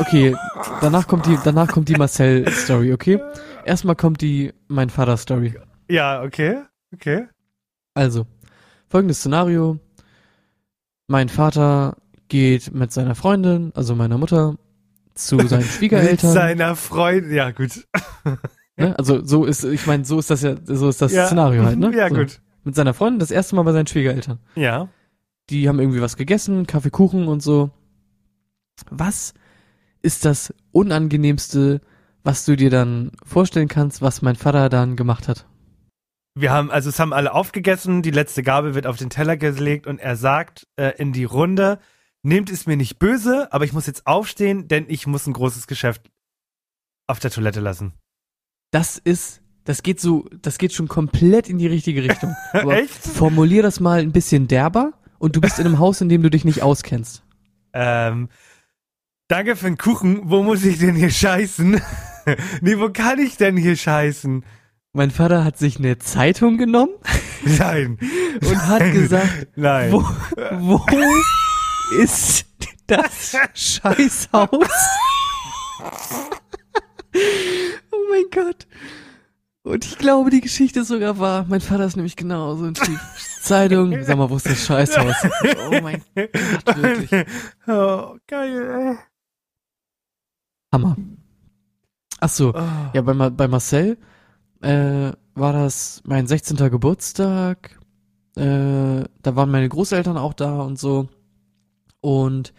Okay, 0.00 0.36
danach 0.82 1.06
kommt 1.08 1.24
die, 1.24 1.38
danach 1.42 1.68
kommt 1.68 1.88
die 1.88 1.96
Marcel-Story, 1.96 2.92
okay? 2.92 3.18
Erstmal 3.64 3.96
kommt 3.96 4.20
die 4.20 4.52
mein 4.68 4.90
Vater-Story. 4.90 5.54
Ja, 5.88 6.20
okay, 6.22 6.58
okay. 6.92 7.28
Also, 7.94 8.26
folgendes 8.90 9.20
Szenario. 9.20 9.78
Mein 11.08 11.28
Vater 11.30 11.96
geht 12.28 12.72
mit 12.74 12.92
seiner 12.92 13.14
Freundin, 13.14 13.72
also 13.74 13.94
meiner 13.94 14.18
Mutter, 14.18 14.56
zu 15.14 15.38
seinen 15.48 15.60
Mit 15.62 15.68
Schwiegereltern. 15.68 16.32
seiner 16.32 16.76
Freundin, 16.76 17.32
ja 17.34 17.50
gut. 17.50 17.86
ne? 18.76 18.96
Also 18.98 19.24
so 19.24 19.44
ist, 19.44 19.64
ich 19.64 19.86
meine, 19.86 20.04
so 20.04 20.18
ist 20.18 20.30
das 20.30 20.42
ja, 20.42 20.54
so 20.64 20.88
ist 20.88 21.00
das 21.02 21.12
ja. 21.12 21.26
Szenario 21.26 21.64
halt, 21.64 21.78
ne? 21.78 21.90
Ja, 21.96 22.08
so. 22.10 22.14
gut. 22.14 22.40
Mit 22.62 22.74
seiner 22.74 22.92
Freundin 22.92 23.18
das 23.18 23.30
erste 23.30 23.56
Mal 23.56 23.62
bei 23.62 23.72
seinen 23.72 23.86
Schwiegereltern. 23.86 24.38
Ja. 24.54 24.88
Die 25.48 25.66
haben 25.68 25.80
irgendwie 25.80 26.02
was 26.02 26.16
gegessen, 26.18 26.66
Kaffee, 26.66 26.90
Kuchen 26.90 27.26
und 27.26 27.42
so. 27.42 27.70
Was 28.90 29.32
ist 30.02 30.26
das 30.26 30.52
Unangenehmste, 30.72 31.80
was 32.22 32.44
du 32.44 32.54
dir 32.54 32.68
dann 32.68 33.12
vorstellen 33.24 33.68
kannst, 33.68 34.02
was 34.02 34.20
mein 34.20 34.36
Vater 34.36 34.68
dann 34.68 34.94
gemacht 34.96 35.26
hat? 35.26 35.46
Wir 36.40 36.52
haben, 36.52 36.70
also 36.70 36.88
es 36.88 37.00
haben 37.00 37.12
alle 37.12 37.32
aufgegessen, 37.34 38.02
die 38.02 38.12
letzte 38.12 38.44
Gabel 38.44 38.74
wird 38.76 38.86
auf 38.86 38.96
den 38.96 39.10
Teller 39.10 39.36
gelegt 39.36 39.88
und 39.88 39.98
er 39.98 40.14
sagt 40.14 40.68
äh, 40.76 40.92
in 40.96 41.12
die 41.12 41.24
Runde, 41.24 41.80
nehmt 42.22 42.48
es 42.50 42.66
mir 42.66 42.76
nicht 42.76 43.00
böse, 43.00 43.52
aber 43.52 43.64
ich 43.64 43.72
muss 43.72 43.88
jetzt 43.88 44.06
aufstehen, 44.06 44.68
denn 44.68 44.84
ich 44.88 45.08
muss 45.08 45.26
ein 45.26 45.32
großes 45.32 45.66
Geschäft 45.66 46.10
auf 47.08 47.18
der 47.18 47.32
Toilette 47.32 47.58
lassen. 47.58 47.92
Das 48.70 48.98
ist, 48.98 49.40
das 49.64 49.82
geht 49.82 50.00
so, 50.00 50.28
das 50.40 50.58
geht 50.58 50.72
schon 50.72 50.86
komplett 50.86 51.48
in 51.48 51.58
die 51.58 51.66
richtige 51.66 52.04
Richtung. 52.04 52.36
Echt? 52.52 52.94
Formulier 52.94 53.62
das 53.62 53.80
mal 53.80 54.00
ein 54.00 54.12
bisschen 54.12 54.46
derber 54.46 54.92
und 55.18 55.34
du 55.34 55.40
bist 55.40 55.58
in 55.58 55.66
einem 55.66 55.78
Haus, 55.80 56.00
in 56.00 56.08
dem 56.08 56.22
du 56.22 56.30
dich 56.30 56.44
nicht 56.44 56.62
auskennst. 56.62 57.24
Ähm, 57.72 58.28
danke 59.26 59.56
für 59.56 59.66
den 59.66 59.76
Kuchen. 59.78 60.30
Wo 60.30 60.44
muss 60.44 60.64
ich 60.64 60.78
denn 60.78 60.94
hier 60.94 61.10
scheißen? 61.10 61.80
nee, 62.60 62.78
wo 62.78 62.90
kann 62.90 63.18
ich 63.18 63.36
denn 63.36 63.56
hier 63.56 63.74
scheißen? 63.76 64.44
Mein 64.98 65.12
Vater 65.12 65.44
hat 65.44 65.56
sich 65.56 65.78
eine 65.78 65.96
Zeitung 65.98 66.58
genommen 66.58 66.90
Nein. 67.44 68.00
und 68.44 68.66
hat 68.66 68.82
gesagt, 68.92 69.46
Nein. 69.54 69.92
wo, 69.92 70.02
wo 70.58 70.84
ist 72.02 72.46
das 72.88 73.36
Scheißhaus? 73.54 74.50
oh 77.92 78.04
mein 78.10 78.24
Gott. 78.32 78.66
Und 79.62 79.84
ich 79.84 79.98
glaube, 79.98 80.30
die 80.30 80.40
Geschichte 80.40 80.80
ist 80.80 80.88
sogar 80.88 81.16
wahr. 81.20 81.46
Mein 81.48 81.60
Vater 81.60 81.84
ist 81.84 81.94
nämlich 81.94 82.16
genau 82.16 82.56
so 82.56 82.64
ein 82.64 82.74
Typ. 82.74 82.98
Zeitung, 83.40 84.02
sag 84.02 84.18
mal, 84.18 84.28
wo 84.28 84.34
ist 84.36 84.46
das 84.46 84.66
Scheißhaus? 84.66 85.14
Oh 85.70 85.80
mein 85.80 86.02
Gott, 86.16 86.76
wirklich. 86.82 87.24
Oh, 87.68 88.16
geil, 88.26 88.68
ey. 88.68 88.96
Hammer. 90.72 90.96
Ach 92.18 92.28
so, 92.28 92.52
Oh. 92.52 92.62
ja, 92.94 93.00
bei, 93.00 93.14
Ma- 93.14 93.28
bei 93.28 93.46
Marcel 93.46 93.96
äh, 94.62 95.12
war 95.34 95.52
das 95.52 96.02
mein 96.04 96.26
16. 96.26 96.56
Geburtstag. 96.70 97.78
Äh, 98.36 99.04
da 99.22 99.36
waren 99.36 99.50
meine 99.50 99.68
Großeltern 99.68 100.16
auch 100.16 100.34
da 100.34 100.60
und 100.62 100.78
so. 100.78 101.08
Und 102.00 102.52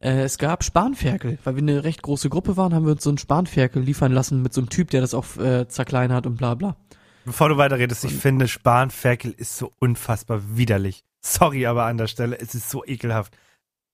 äh, 0.00 0.22
es 0.22 0.38
gab 0.38 0.64
Spanferkel, 0.64 1.38
weil 1.44 1.56
wir 1.56 1.62
eine 1.62 1.84
recht 1.84 2.02
große 2.02 2.28
Gruppe 2.28 2.56
waren, 2.56 2.74
haben 2.74 2.84
wir 2.84 2.92
uns 2.92 3.04
so 3.04 3.10
einen 3.10 3.18
Spanferkel 3.18 3.82
liefern 3.82 4.12
lassen 4.12 4.42
mit 4.42 4.52
so 4.52 4.60
einem 4.60 4.68
Typ, 4.68 4.90
der 4.90 5.00
das 5.00 5.14
auch 5.14 5.36
äh, 5.38 5.68
zerkleinert 5.68 6.26
und 6.26 6.36
bla 6.36 6.54
bla. 6.54 6.76
Bevor 7.24 7.48
du 7.48 7.56
weiterredest, 7.56 8.04
ich 8.04 8.14
finde, 8.14 8.48
Spanferkel 8.48 9.32
ist 9.32 9.56
so 9.56 9.72
unfassbar 9.78 10.56
widerlich. 10.56 11.04
Sorry, 11.22 11.64
aber 11.64 11.86
an 11.86 11.96
der 11.96 12.06
Stelle, 12.06 12.38
es 12.38 12.54
ist 12.54 12.68
so 12.68 12.84
ekelhaft. 12.84 13.34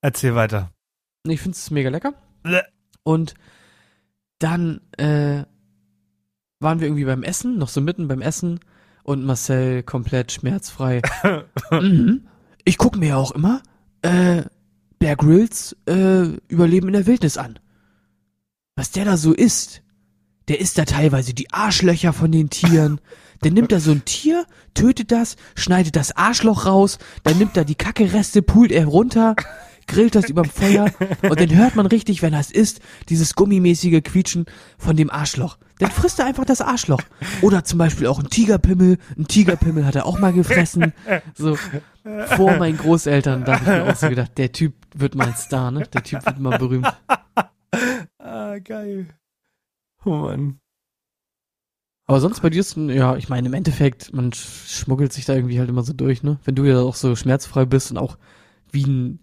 Erzähl 0.00 0.34
weiter. 0.34 0.72
Ich 1.24 1.40
finde 1.40 1.54
es 1.54 1.70
mega 1.70 1.90
lecker. 1.90 2.14
Bleh. 2.42 2.62
Und 3.04 3.34
dann 4.40 4.80
äh, 4.96 5.44
waren 6.60 6.80
wir 6.80 6.86
irgendwie 6.86 7.04
beim 7.04 7.22
Essen, 7.22 7.58
noch 7.58 7.68
so 7.68 7.80
mitten 7.80 8.06
beim 8.06 8.20
Essen 8.20 8.60
und 9.02 9.24
Marcel 9.24 9.82
komplett 9.82 10.30
schmerzfrei. 10.30 11.02
mhm. 11.70 12.26
Ich 12.64 12.78
gucke 12.78 12.98
mir 12.98 13.08
ja 13.08 13.16
auch 13.16 13.32
immer 13.32 13.62
äh, 14.02 14.42
Bear 14.98 15.16
Grylls 15.16 15.76
äh, 15.86 16.24
Überleben 16.48 16.88
in 16.88 16.92
der 16.92 17.06
Wildnis 17.06 17.38
an. 17.38 17.58
Was 18.76 18.90
der 18.90 19.06
da 19.06 19.16
so 19.16 19.32
isst, 19.32 19.82
der 20.48 20.60
isst 20.60 20.78
da 20.78 20.84
teilweise 20.84 21.32
die 21.34 21.50
Arschlöcher 21.52 22.12
von 22.12 22.30
den 22.30 22.50
Tieren. 22.50 23.00
Der 23.42 23.50
nimmt 23.50 23.72
da 23.72 23.80
so 23.80 23.92
ein 23.92 24.04
Tier, 24.04 24.44
tötet 24.74 25.12
das, 25.12 25.36
schneidet 25.54 25.96
das 25.96 26.14
Arschloch 26.16 26.66
raus, 26.66 26.98
dann 27.22 27.38
nimmt 27.38 27.56
er 27.56 27.64
die 27.64 27.74
Kackereste, 27.74 28.42
pult 28.42 28.70
er 28.70 28.86
runter, 28.86 29.34
grillt 29.90 30.14
das 30.14 30.28
überm 30.28 30.46
Feuer 30.46 30.90
und 31.22 31.40
dann 31.40 31.54
hört 31.54 31.76
man 31.76 31.86
richtig, 31.86 32.22
wenn 32.22 32.32
er 32.32 32.40
es 32.40 32.50
isst, 32.50 32.80
dieses 33.08 33.34
gummimäßige 33.34 34.02
Quietschen 34.02 34.46
von 34.78 34.96
dem 34.96 35.10
Arschloch. 35.10 35.58
Dann 35.78 35.90
frisst 35.90 36.18
er 36.18 36.26
einfach 36.26 36.44
das 36.44 36.60
Arschloch. 36.60 37.00
Oder 37.42 37.64
zum 37.64 37.78
Beispiel 37.78 38.06
auch 38.06 38.18
ein 38.18 38.28
Tigerpimmel. 38.28 38.98
Ein 39.16 39.26
Tigerpimmel 39.26 39.86
hat 39.86 39.96
er 39.96 40.04
auch 40.06 40.18
mal 40.18 40.32
gefressen. 40.32 40.92
So, 41.34 41.56
vor 42.36 42.56
meinen 42.58 42.76
Großeltern, 42.76 43.44
da 43.44 43.54
habe 43.54 43.64
ich 43.64 43.68
mir 43.70 43.90
auch 43.92 43.96
so 43.96 44.08
gedacht, 44.08 44.36
der 44.36 44.52
Typ 44.52 44.74
wird 44.94 45.14
mal 45.14 45.28
ein 45.28 45.36
Star, 45.36 45.70
ne? 45.70 45.84
Der 45.92 46.02
Typ 46.02 46.24
wird 46.26 46.38
mal 46.38 46.58
berühmt. 46.58 46.86
Ah, 48.18 48.58
geil. 48.58 49.06
Oh 50.04 50.10
Mann. 50.10 50.58
Aber 52.06 52.20
sonst 52.20 52.40
bei 52.40 52.50
dir 52.50 52.60
ist, 52.60 52.76
ja, 52.76 53.16
ich 53.16 53.28
meine, 53.28 53.48
im 53.48 53.54
Endeffekt, 53.54 54.12
man 54.12 54.30
sch- 54.32 54.82
schmuggelt 54.82 55.12
sich 55.12 55.24
da 55.26 55.34
irgendwie 55.34 55.60
halt 55.60 55.68
immer 55.68 55.82
so 55.84 55.92
durch, 55.92 56.22
ne? 56.22 56.40
Wenn 56.44 56.56
du 56.56 56.64
ja 56.64 56.80
auch 56.80 56.96
so 56.96 57.14
schmerzfrei 57.14 57.64
bist 57.66 57.90
und 57.92 57.98
auch 57.98 58.18
wie 58.72 58.84
ein 58.84 59.20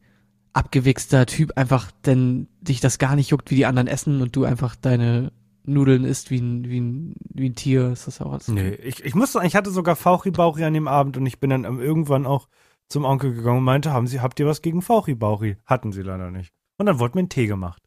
abgewichster 0.57 1.25
Typ 1.25 1.51
einfach, 1.55 1.91
denn 2.05 2.47
dich 2.61 2.79
das 2.79 2.97
gar 2.97 3.15
nicht 3.15 3.29
juckt, 3.29 3.51
wie 3.51 3.55
die 3.55 3.65
anderen 3.65 3.87
essen 3.87 4.21
und 4.21 4.35
du 4.35 4.43
einfach 4.43 4.75
deine 4.75 5.31
Nudeln 5.63 6.03
isst 6.03 6.31
wie 6.31 6.39
ein, 6.39 6.67
wie 6.67 6.79
ein, 6.79 7.15
wie 7.29 7.49
ein 7.49 7.55
Tier, 7.55 7.91
ist 7.91 8.07
das 8.07 8.21
auch 8.21 8.31
alles. 8.31 8.47
Nee, 8.47 8.69
ich, 8.69 9.03
ich 9.03 9.15
musste, 9.15 9.39
ich 9.43 9.55
hatte 9.55 9.69
sogar 9.69 9.95
Fauchi-Bauchi 9.95 10.63
an 10.63 10.73
dem 10.73 10.87
Abend 10.87 11.17
und 11.17 11.25
ich 11.25 11.39
bin 11.39 11.49
dann 11.49 11.63
irgendwann 11.63 12.25
auch 12.25 12.47
zum 12.89 13.05
Onkel 13.05 13.33
gegangen 13.33 13.59
und 13.59 13.63
meinte, 13.65 13.91
haben 13.91 14.07
Sie, 14.07 14.21
habt 14.21 14.39
ihr 14.39 14.47
was 14.47 14.61
gegen 14.61 14.81
Fauchi-Bauchi? 14.81 15.57
Hatten 15.65 15.91
sie 15.91 16.01
leider 16.01 16.31
nicht. 16.31 16.53
Und 16.79 16.85
dann 16.85 16.99
wurde 16.99 17.17
mir 17.17 17.23
ein 17.23 17.29
Tee 17.29 17.47
gemacht. 17.47 17.83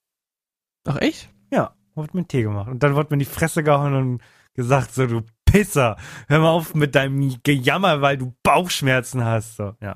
Ach 0.86 0.98
echt? 1.00 1.30
Ja, 1.50 1.74
wurde 1.94 2.10
mir 2.12 2.22
ein 2.22 2.28
Tee 2.28 2.42
gemacht. 2.42 2.68
Und 2.68 2.82
dann 2.82 2.94
wurde 2.94 3.08
mir 3.10 3.14
in 3.14 3.20
die 3.20 3.24
Fresse 3.24 3.62
gehauen 3.62 3.94
und 3.94 4.22
gesagt, 4.54 4.92
so, 4.92 5.06
du 5.06 5.22
Pisser, 5.44 5.96
hör 6.28 6.38
mal 6.38 6.50
auf 6.50 6.74
mit 6.74 6.94
deinem 6.94 7.42
Gejammer, 7.42 8.02
weil 8.02 8.18
du 8.18 8.34
Bauchschmerzen 8.42 9.24
hast. 9.24 9.56
So, 9.56 9.74
ja. 9.80 9.94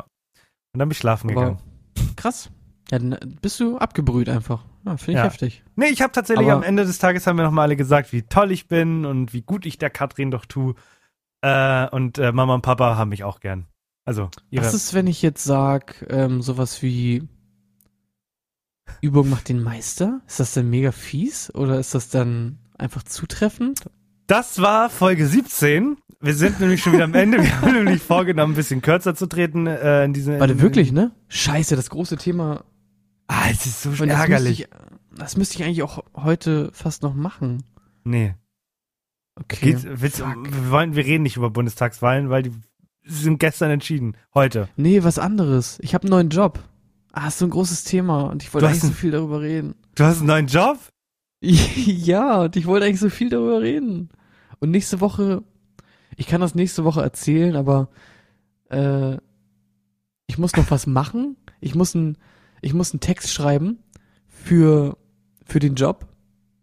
Und 0.72 0.78
dann 0.78 0.88
bin 0.88 0.92
ich 0.92 0.98
schlafen 0.98 1.30
Aber 1.30 1.40
gegangen. 1.40 2.16
krass. 2.16 2.50
Ja, 2.90 2.98
dann 2.98 3.18
bist 3.40 3.58
du 3.60 3.78
abgebrüht 3.78 4.28
einfach. 4.28 4.64
Ja, 4.84 4.96
finde 4.96 5.12
ich 5.12 5.16
Ja. 5.18 5.24
heftig. 5.24 5.64
Nee, 5.76 5.86
ich 5.86 6.02
habe 6.02 6.12
tatsächlich 6.12 6.46
Aber- 6.48 6.56
am 6.58 6.62
Ende 6.62 6.84
des 6.84 6.98
Tages 6.98 7.26
haben 7.26 7.36
wir 7.38 7.44
nochmal 7.44 7.64
alle 7.64 7.76
gesagt, 7.76 8.12
wie 8.12 8.22
toll 8.22 8.50
ich 8.52 8.68
bin 8.68 9.04
und 9.06 9.32
wie 9.32 9.42
gut 9.42 9.64
ich 9.66 9.78
der 9.78 9.90
Katrin 9.90 10.30
doch 10.30 10.44
tu. 10.44 10.74
Äh, 11.40 11.88
und 11.88 12.18
äh, 12.18 12.32
Mama 12.32 12.54
und 12.54 12.62
Papa 12.62 12.96
haben 12.96 13.08
mich 13.10 13.24
auch 13.24 13.40
gern. 13.40 13.66
Also, 14.06 14.28
ihre, 14.50 14.64
Was 14.64 14.74
ist, 14.74 14.92
wenn 14.92 15.06
ich 15.06 15.22
jetzt 15.22 15.44
sag, 15.44 16.06
ähm, 16.10 16.42
sowas 16.42 16.82
wie 16.82 17.26
Übung 19.00 19.30
macht 19.30 19.48
den 19.48 19.62
Meister? 19.62 20.20
Ist 20.26 20.40
das 20.40 20.54
denn 20.54 20.68
mega 20.70 20.92
fies 20.92 21.54
oder 21.54 21.78
ist 21.78 21.94
das 21.94 22.08
dann 22.10 22.58
einfach 22.78 23.02
zutreffend? 23.02 23.80
das 24.26 24.60
war 24.62 24.88
Folge 24.88 25.26
17. 25.26 25.98
Wir 26.20 26.34
sind 26.34 26.58
nämlich 26.58 26.82
schon 26.82 26.94
wieder 26.94 27.04
am 27.04 27.12
Ende. 27.14 27.42
Wir 27.42 27.60
haben 27.60 27.72
nämlich 27.74 28.02
vorgenommen, 28.02 28.54
ein 28.54 28.56
bisschen 28.56 28.80
kürzer 28.80 29.14
zu 29.14 29.26
treten 29.26 29.66
äh, 29.66 30.04
in 30.04 30.14
diesem. 30.14 30.40
Warte, 30.40 30.60
wirklich, 30.62 30.90
ne? 30.92 31.10
Scheiße, 31.28 31.76
das 31.76 31.90
große 31.90 32.16
Thema. 32.16 32.64
Ah, 33.26 33.48
es 33.50 33.66
ist 33.66 33.82
so 33.82 33.88
Und 33.90 33.98
das 33.98 34.06
müsste, 34.06 34.14
ärgerlich. 34.20 34.60
ich, 34.62 34.68
das 35.16 35.36
müsste 35.36 35.56
ich 35.56 35.64
eigentlich 35.64 35.82
auch 35.82 36.04
heute 36.14 36.70
fast 36.72 37.02
noch 37.02 37.14
machen. 37.14 37.62
Nee. 38.04 38.34
Okay. 39.36 39.72
Geht's, 39.72 39.84
willst, 39.88 40.20
wir, 40.20 40.70
wollen, 40.70 40.94
wir 40.94 41.04
reden 41.04 41.22
nicht 41.24 41.36
über 41.36 41.50
Bundestagswahlen, 41.50 42.30
weil 42.30 42.42
die 42.44 42.52
sind 43.04 43.38
gestern 43.38 43.70
entschieden. 43.70 44.16
Heute. 44.34 44.68
Nee, 44.76 45.02
was 45.04 45.18
anderes. 45.18 45.78
Ich 45.80 45.94
habe 45.94 46.02
einen 46.04 46.10
neuen 46.10 46.28
Job. 46.30 46.62
Ah, 47.12 47.28
ist 47.28 47.38
so 47.38 47.46
ein 47.46 47.50
großes 47.50 47.84
Thema 47.84 48.22
und 48.24 48.42
ich 48.42 48.52
wollte 48.54 48.66
eigentlich 48.68 48.80
so 48.80 48.86
einen- 48.88 48.96
viel 48.96 49.10
darüber 49.10 49.40
reden. 49.40 49.74
Du 49.94 50.04
hast 50.04 50.18
einen 50.18 50.26
neuen 50.26 50.46
Job? 50.46 50.78
ja, 51.40 52.42
und 52.42 52.56
ich 52.56 52.66
wollte 52.66 52.86
eigentlich 52.86 53.00
so 53.00 53.10
viel 53.10 53.28
darüber 53.30 53.60
reden. 53.62 54.08
Und 54.60 54.70
nächste 54.70 55.00
Woche, 55.00 55.42
ich 56.16 56.26
kann 56.26 56.40
das 56.40 56.54
nächste 56.54 56.84
Woche 56.84 57.02
erzählen, 57.02 57.56
aber 57.56 57.88
äh, 58.70 59.16
ich 60.26 60.38
muss 60.38 60.54
noch 60.56 60.70
was 60.70 60.86
machen. 60.86 61.36
Ich 61.60 61.74
muss 61.74 61.94
ein, 61.94 62.16
ich 62.64 62.74
muss 62.74 62.92
einen 62.92 63.00
Text 63.00 63.30
schreiben 63.32 63.78
für 64.26 64.96
für 65.44 65.58
den 65.58 65.74
Job. 65.74 66.06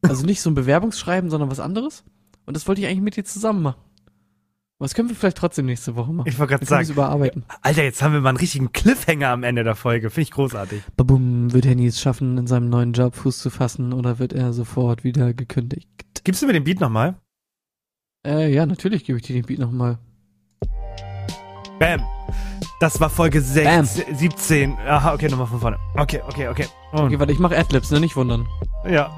Also 0.02 0.26
nicht 0.26 0.42
so 0.42 0.50
ein 0.50 0.56
Bewerbungsschreiben, 0.56 1.30
sondern 1.30 1.52
was 1.52 1.60
anderes. 1.60 2.04
Und 2.46 2.58
das 2.58 2.68
wollte 2.68 2.82
ich 2.82 2.88
eigentlich 2.88 3.02
mit 3.02 3.16
dir 3.16 3.24
zusammen 3.24 3.62
machen. 3.62 3.82
Das 4.80 4.96
können 4.96 5.10
wir 5.10 5.16
vielleicht 5.16 5.38
trotzdem 5.38 5.68
nächste 5.68 5.96
Woche 5.96 6.12
machen. 6.12 6.28
Ich 6.28 6.40
wollte 6.40 6.56
gerade 6.56 6.66
sagen. 6.66 6.90
überarbeiten. 6.90 7.46
Alter, 7.62 7.84
jetzt 7.84 8.02
haben 8.02 8.14
wir 8.14 8.22
mal 8.22 8.30
einen 8.30 8.40
richtigen 8.40 8.72
Cliffhanger 8.72 9.30
am 9.30 9.44
Ende 9.44 9.64
der 9.64 9.76
Folge. 9.76 10.10
Finde 10.10 10.24
ich 10.24 10.32
großartig. 10.32 10.82
Babum, 10.98 11.54
wird 11.54 11.66
Henny 11.66 11.86
es 11.86 12.02
schaffen, 12.02 12.40
in 12.40 12.48
seinem 12.48 12.70
neuen 12.70 12.94
Job 12.94 13.14
Fuß 13.14 13.38
zu 13.38 13.52
fassen 13.52 13.94
oder 13.94 14.18
wird 14.18 14.34
er 14.34 14.54
sofort 14.54 15.04
wieder 15.04 15.36
gekündigt? 15.36 15.88
Gibst 16.24 16.42
du 16.42 16.48
mir 16.48 16.54
den 16.54 16.64
Beat 16.64 16.80
nochmal? 16.80 17.16
Äh, 18.26 18.52
ja, 18.52 18.66
natürlich 18.66 19.06
gebe 19.06 19.20
ich 19.20 19.24
dir 19.24 19.34
den 19.34 19.46
Beat 19.46 19.60
nochmal. 19.60 20.00
Bam. 21.78 22.02
Das 22.82 23.00
war 23.00 23.12
Folge 23.12 23.42
Bam. 23.42 23.86
16, 23.86 24.16
17. 24.18 24.78
Aha, 24.88 25.14
okay, 25.14 25.30
nochmal 25.30 25.46
von 25.46 25.60
vorne. 25.60 25.78
Okay, 25.96 26.20
okay, 26.28 26.48
okay. 26.48 26.66
Und, 26.92 27.02
Okay, 27.02 27.20
warte, 27.20 27.32
ich 27.32 27.38
mache 27.38 27.56
Adlibs, 27.56 27.92
ne? 27.92 28.00
Nicht 28.00 28.16
wundern. 28.16 28.48
Ja. 28.90 29.12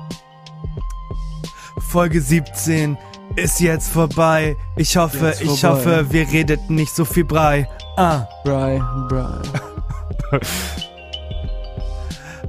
Folge 1.80 2.20
17 2.20 2.98
ist 3.38 3.62
jetzt 3.62 3.90
vorbei. 3.90 4.58
Ich 4.76 4.98
hoffe, 4.98 5.28
Jetzt 5.28 5.42
ich 5.42 5.62
vorbei. 5.62 5.76
hoffe, 5.78 6.06
wir 6.12 6.30
redeten 6.30 6.76
nicht 6.76 6.94
so 6.94 7.06
viel 7.06 7.24
Brei. 7.24 7.70
Ah. 7.96 8.28
Bry, 8.44 8.84
Bry. 9.08 10.42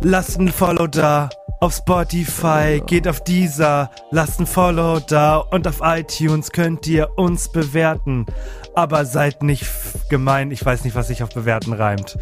Lasst 0.00 0.40
ein 0.40 0.48
Follow 0.48 0.88
da 0.88 1.28
auf 1.64 1.76
Spotify, 1.76 2.82
geht 2.86 3.08
auf 3.08 3.24
Deezer, 3.24 3.90
lasst 4.10 4.38
ein 4.38 4.46
Follow 4.46 5.00
da 5.00 5.38
und 5.38 5.66
auf 5.66 5.80
iTunes 5.82 6.52
könnt 6.52 6.86
ihr 6.86 7.16
uns 7.16 7.50
bewerten. 7.50 8.26
Aber 8.74 9.06
seid 9.06 9.42
nicht 9.42 9.64
gemein, 10.10 10.50
ich 10.50 10.62
weiß 10.62 10.84
nicht, 10.84 10.94
was 10.94 11.08
sich 11.08 11.22
auf 11.22 11.30
bewerten 11.30 11.72
reimt. 11.72 12.18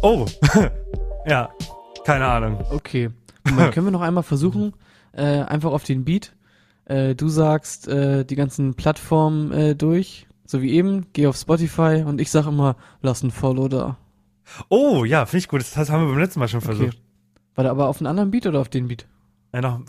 Oh, 0.00 0.24
ja, 1.26 1.50
keine 2.06 2.24
Ahnung. 2.24 2.64
Okay. 2.70 3.10
Moment, 3.46 3.72
können 3.74 3.86
wir 3.86 3.90
noch 3.90 4.00
einmal 4.00 4.22
versuchen, 4.22 4.72
äh, 5.12 5.42
einfach 5.42 5.72
auf 5.72 5.84
den 5.84 6.06
Beat. 6.06 6.34
Äh, 6.86 7.14
du 7.14 7.28
sagst 7.28 7.88
äh, 7.88 8.24
die 8.24 8.34
ganzen 8.34 8.76
Plattformen 8.76 9.52
äh, 9.52 9.76
durch, 9.76 10.26
so 10.46 10.62
wie 10.62 10.72
eben, 10.72 11.04
geh 11.12 11.26
auf 11.26 11.36
Spotify 11.36 12.02
und 12.06 12.18
ich 12.18 12.30
sag 12.30 12.46
immer, 12.46 12.76
lass 13.02 13.22
ein 13.22 13.30
Follow 13.30 13.68
da. 13.68 13.98
Oh, 14.70 15.04
ja, 15.04 15.26
finde 15.26 15.38
ich 15.38 15.48
gut. 15.48 15.60
Das 15.60 15.90
haben 15.90 16.04
wir 16.06 16.08
beim 16.08 16.18
letzten 16.18 16.40
Mal 16.40 16.48
schon 16.48 16.62
versucht. 16.62 16.94
Okay. 16.94 17.05
Warte, 17.56 17.70
aber 17.70 17.88
auf 17.88 17.98
einen 17.98 18.06
anderen 18.06 18.30
Beat 18.30 18.46
oder 18.46 18.60
auf 18.60 18.68
den 18.68 18.86
Beat? 18.86 19.06
Ja, 19.54 19.62
noch, 19.62 19.80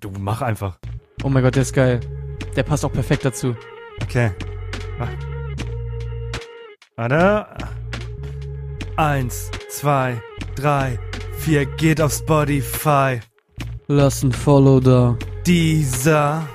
du 0.00 0.10
mach 0.18 0.42
einfach. 0.42 0.78
Oh 1.22 1.28
mein 1.28 1.42
Gott, 1.42 1.54
der 1.54 1.62
ist 1.62 1.72
geil. 1.72 2.00
Der 2.56 2.64
passt 2.64 2.84
auch 2.84 2.92
perfekt 2.92 3.24
dazu. 3.24 3.54
Okay. 4.02 4.32
Warte. 6.96 7.46
Eins, 8.96 9.50
zwei, 9.70 10.20
drei, 10.56 10.98
vier, 11.38 11.64
geht 11.66 12.00
auf 12.00 12.12
Spotify. 12.12 13.20
Lass 13.86 14.22
ein 14.22 14.32
Follow 14.32 14.80
da. 14.80 15.16
Dieser. 15.46 16.46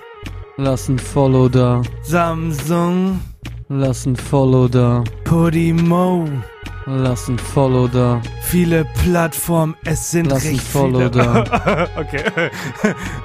Lass 0.57 0.89
ein 0.89 0.99
Follow 0.99 1.47
da. 1.47 1.81
Samsung. 2.03 3.21
Lass 3.69 4.05
ein 4.05 4.15
Follow 4.15 4.67
da. 4.67 5.03
Podimo. 5.23 6.27
Lass 6.89 7.27
ein 7.27 7.37
Follow 7.37 7.87
da. 7.89 8.21
Viele 8.41 8.85
Plattformen, 9.03 9.75
es 9.83 10.09
sind 10.11 10.27
Lass 10.27 10.45
ein 10.45 10.55
Follow 10.55 10.99
viele. 10.99 11.11
da. 11.11 11.87
okay. 11.97 12.49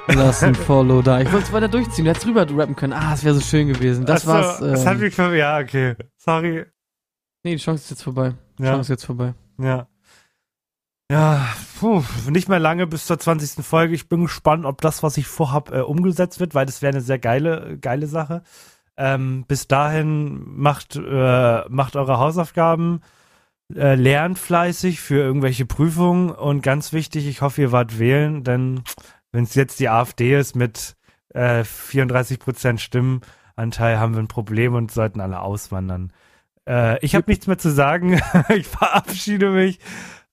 Lass 0.07 0.43
ein 0.43 0.53
Follow 0.53 1.01
da. 1.01 1.21
Ich 1.21 1.31
wollte 1.31 1.45
es 1.47 1.53
weiter 1.53 1.69
durchziehen. 1.69 2.03
Du 2.03 2.11
hättest 2.11 2.27
rüber 2.27 2.41
rappen 2.49 2.75
können. 2.75 2.91
Ah, 2.91 3.11
das 3.11 3.23
wäre 3.23 3.35
so 3.35 3.41
schön 3.41 3.67
gewesen. 3.69 4.05
Das 4.05 4.23
Ach 4.23 4.25
so, 4.25 4.31
war's. 4.33 4.59
Das 4.59 4.85
hat 4.85 4.95
Ähm, 4.95 4.99
mich 5.01 5.15
ver 5.15 5.33
Ja, 5.33 5.59
okay. 5.59 5.95
Sorry. 6.17 6.65
nee, 7.43 7.55
die 7.55 7.61
Chance 7.61 7.83
ist 7.85 7.89
jetzt 7.91 8.03
vorbei. 8.03 8.33
Die 8.59 8.63
Ja. 8.63 8.71
Chance 8.71 8.81
ist 8.81 8.89
jetzt 8.89 9.05
vorbei. 9.05 9.33
Ja. 9.57 9.87
Ja, 11.09 11.45
puh, 11.79 12.03
nicht 12.29 12.49
mehr 12.49 12.59
lange 12.59 12.85
bis 12.87 13.05
zur 13.05 13.17
20. 13.19 13.63
Folge. 13.63 13.93
Ich 13.95 14.09
bin 14.09 14.23
gespannt, 14.23 14.65
ob 14.65 14.81
das, 14.81 15.03
was 15.03 15.15
ich 15.17 15.27
vorhab, 15.27 15.71
äh, 15.71 15.79
umgesetzt 15.81 16.39
wird, 16.41 16.53
weil 16.53 16.65
das 16.65 16.81
wäre 16.81 16.91
eine 16.93 17.01
sehr 17.01 17.19
geile, 17.19 17.77
geile 17.79 18.07
Sache. 18.07 18.41
Ähm, 18.97 19.45
bis 19.47 19.67
dahin 19.67 20.43
macht, 20.57 20.95
äh, 20.97 21.61
macht 21.69 21.95
eure 21.95 22.17
Hausaufgaben, 22.19 23.01
äh, 23.75 23.95
lernt 23.95 24.39
fleißig 24.39 24.99
für 24.99 25.15
irgendwelche 25.15 25.65
Prüfungen 25.65 26.29
und 26.29 26.61
ganz 26.61 26.93
wichtig, 26.93 27.27
ich 27.27 27.41
hoffe, 27.41 27.61
ihr 27.61 27.71
wart 27.71 27.99
wählen, 27.99 28.43
denn 28.43 28.83
wenn 29.31 29.43
es 29.43 29.55
jetzt 29.55 29.79
die 29.79 29.89
AfD 29.89 30.37
ist 30.37 30.55
mit 30.55 30.95
äh, 31.33 31.61
34% 31.61 32.77
Stimmenanteil, 32.77 33.99
haben 33.99 34.13
wir 34.13 34.21
ein 34.21 34.27
Problem 34.27 34.75
und 34.75 34.91
sollten 34.91 35.21
alle 35.21 35.41
auswandern. 35.41 36.13
Äh, 36.67 37.03
ich 37.03 37.15
habe 37.15 37.29
nichts 37.29 37.47
mehr 37.47 37.57
zu 37.57 37.71
sagen. 37.71 38.21
ich 38.49 38.67
verabschiede 38.67 39.49
mich. 39.49 39.79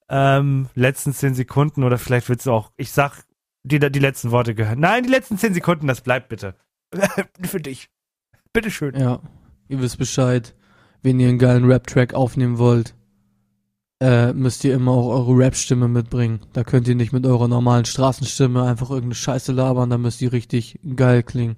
Ähm, 0.09 0.69
letzten 0.75 1.13
zehn 1.13 1.35
Sekunden 1.35 1.85
oder 1.85 1.99
vielleicht 1.99 2.29
willst 2.29 2.47
du 2.47 2.53
auch, 2.53 2.73
ich 2.77 2.91
sag, 2.91 3.25
die, 3.63 3.79
die 3.79 3.99
letzten 3.99 4.31
Worte 4.31 4.55
gehören. 4.55 4.81
Nein, 4.81 5.05
die 5.05 5.11
letzten 5.11 5.39
zehn 5.39 5.55
Sekunden, 5.55 5.87
das 5.87 6.01
bleibt 6.01 6.29
bitte. 6.29 6.57
Für 7.43 7.61
dich. 7.61 7.91
Bitteschön. 8.53 8.97
Ja, 8.97 9.21
ihr 9.69 9.81
wisst 9.81 9.99
Bescheid. 9.99 10.55
Wenn 11.03 11.21
ihr 11.21 11.29
einen 11.29 11.39
geilen 11.39 11.65
Rap-Track 11.65 12.13
aufnehmen 12.13 12.59
wollt, 12.59 12.95
äh, 14.01 14.33
müsst 14.33 14.65
ihr 14.65 14.75
immer 14.75 14.93
auch 14.93 15.09
eure 15.09 15.37
Rap-Stimme 15.37 15.89
mitbringen. 15.89 16.41
Da 16.53 16.65
könnt 16.65 16.89
ihr 16.89 16.95
nicht 16.95 17.13
mit 17.13 17.27
eurer 17.27 17.49
normalen 17.49 17.85
Straßenstimme 17.85 18.63
einfach 18.63 18.91
irgendeine 18.91 19.15
Scheiße 19.15 19.53
labern, 19.53 19.91
da 19.91 19.99
müsst 19.99 20.23
ihr 20.23 20.33
richtig 20.33 20.79
geil 20.97 21.23
klingen. 21.23 21.57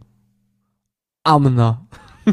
Amena. 1.24 1.86
oh 2.26 2.32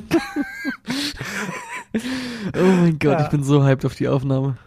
mein 2.55 2.99
Gott, 2.99 3.19
Ja. 3.19 3.23
ich 3.25 3.29
bin 3.29 3.43
so 3.43 3.63
hyped 3.63 3.85
auf 3.85 3.95
die 3.95 4.07
Aufnahme. 4.07 4.57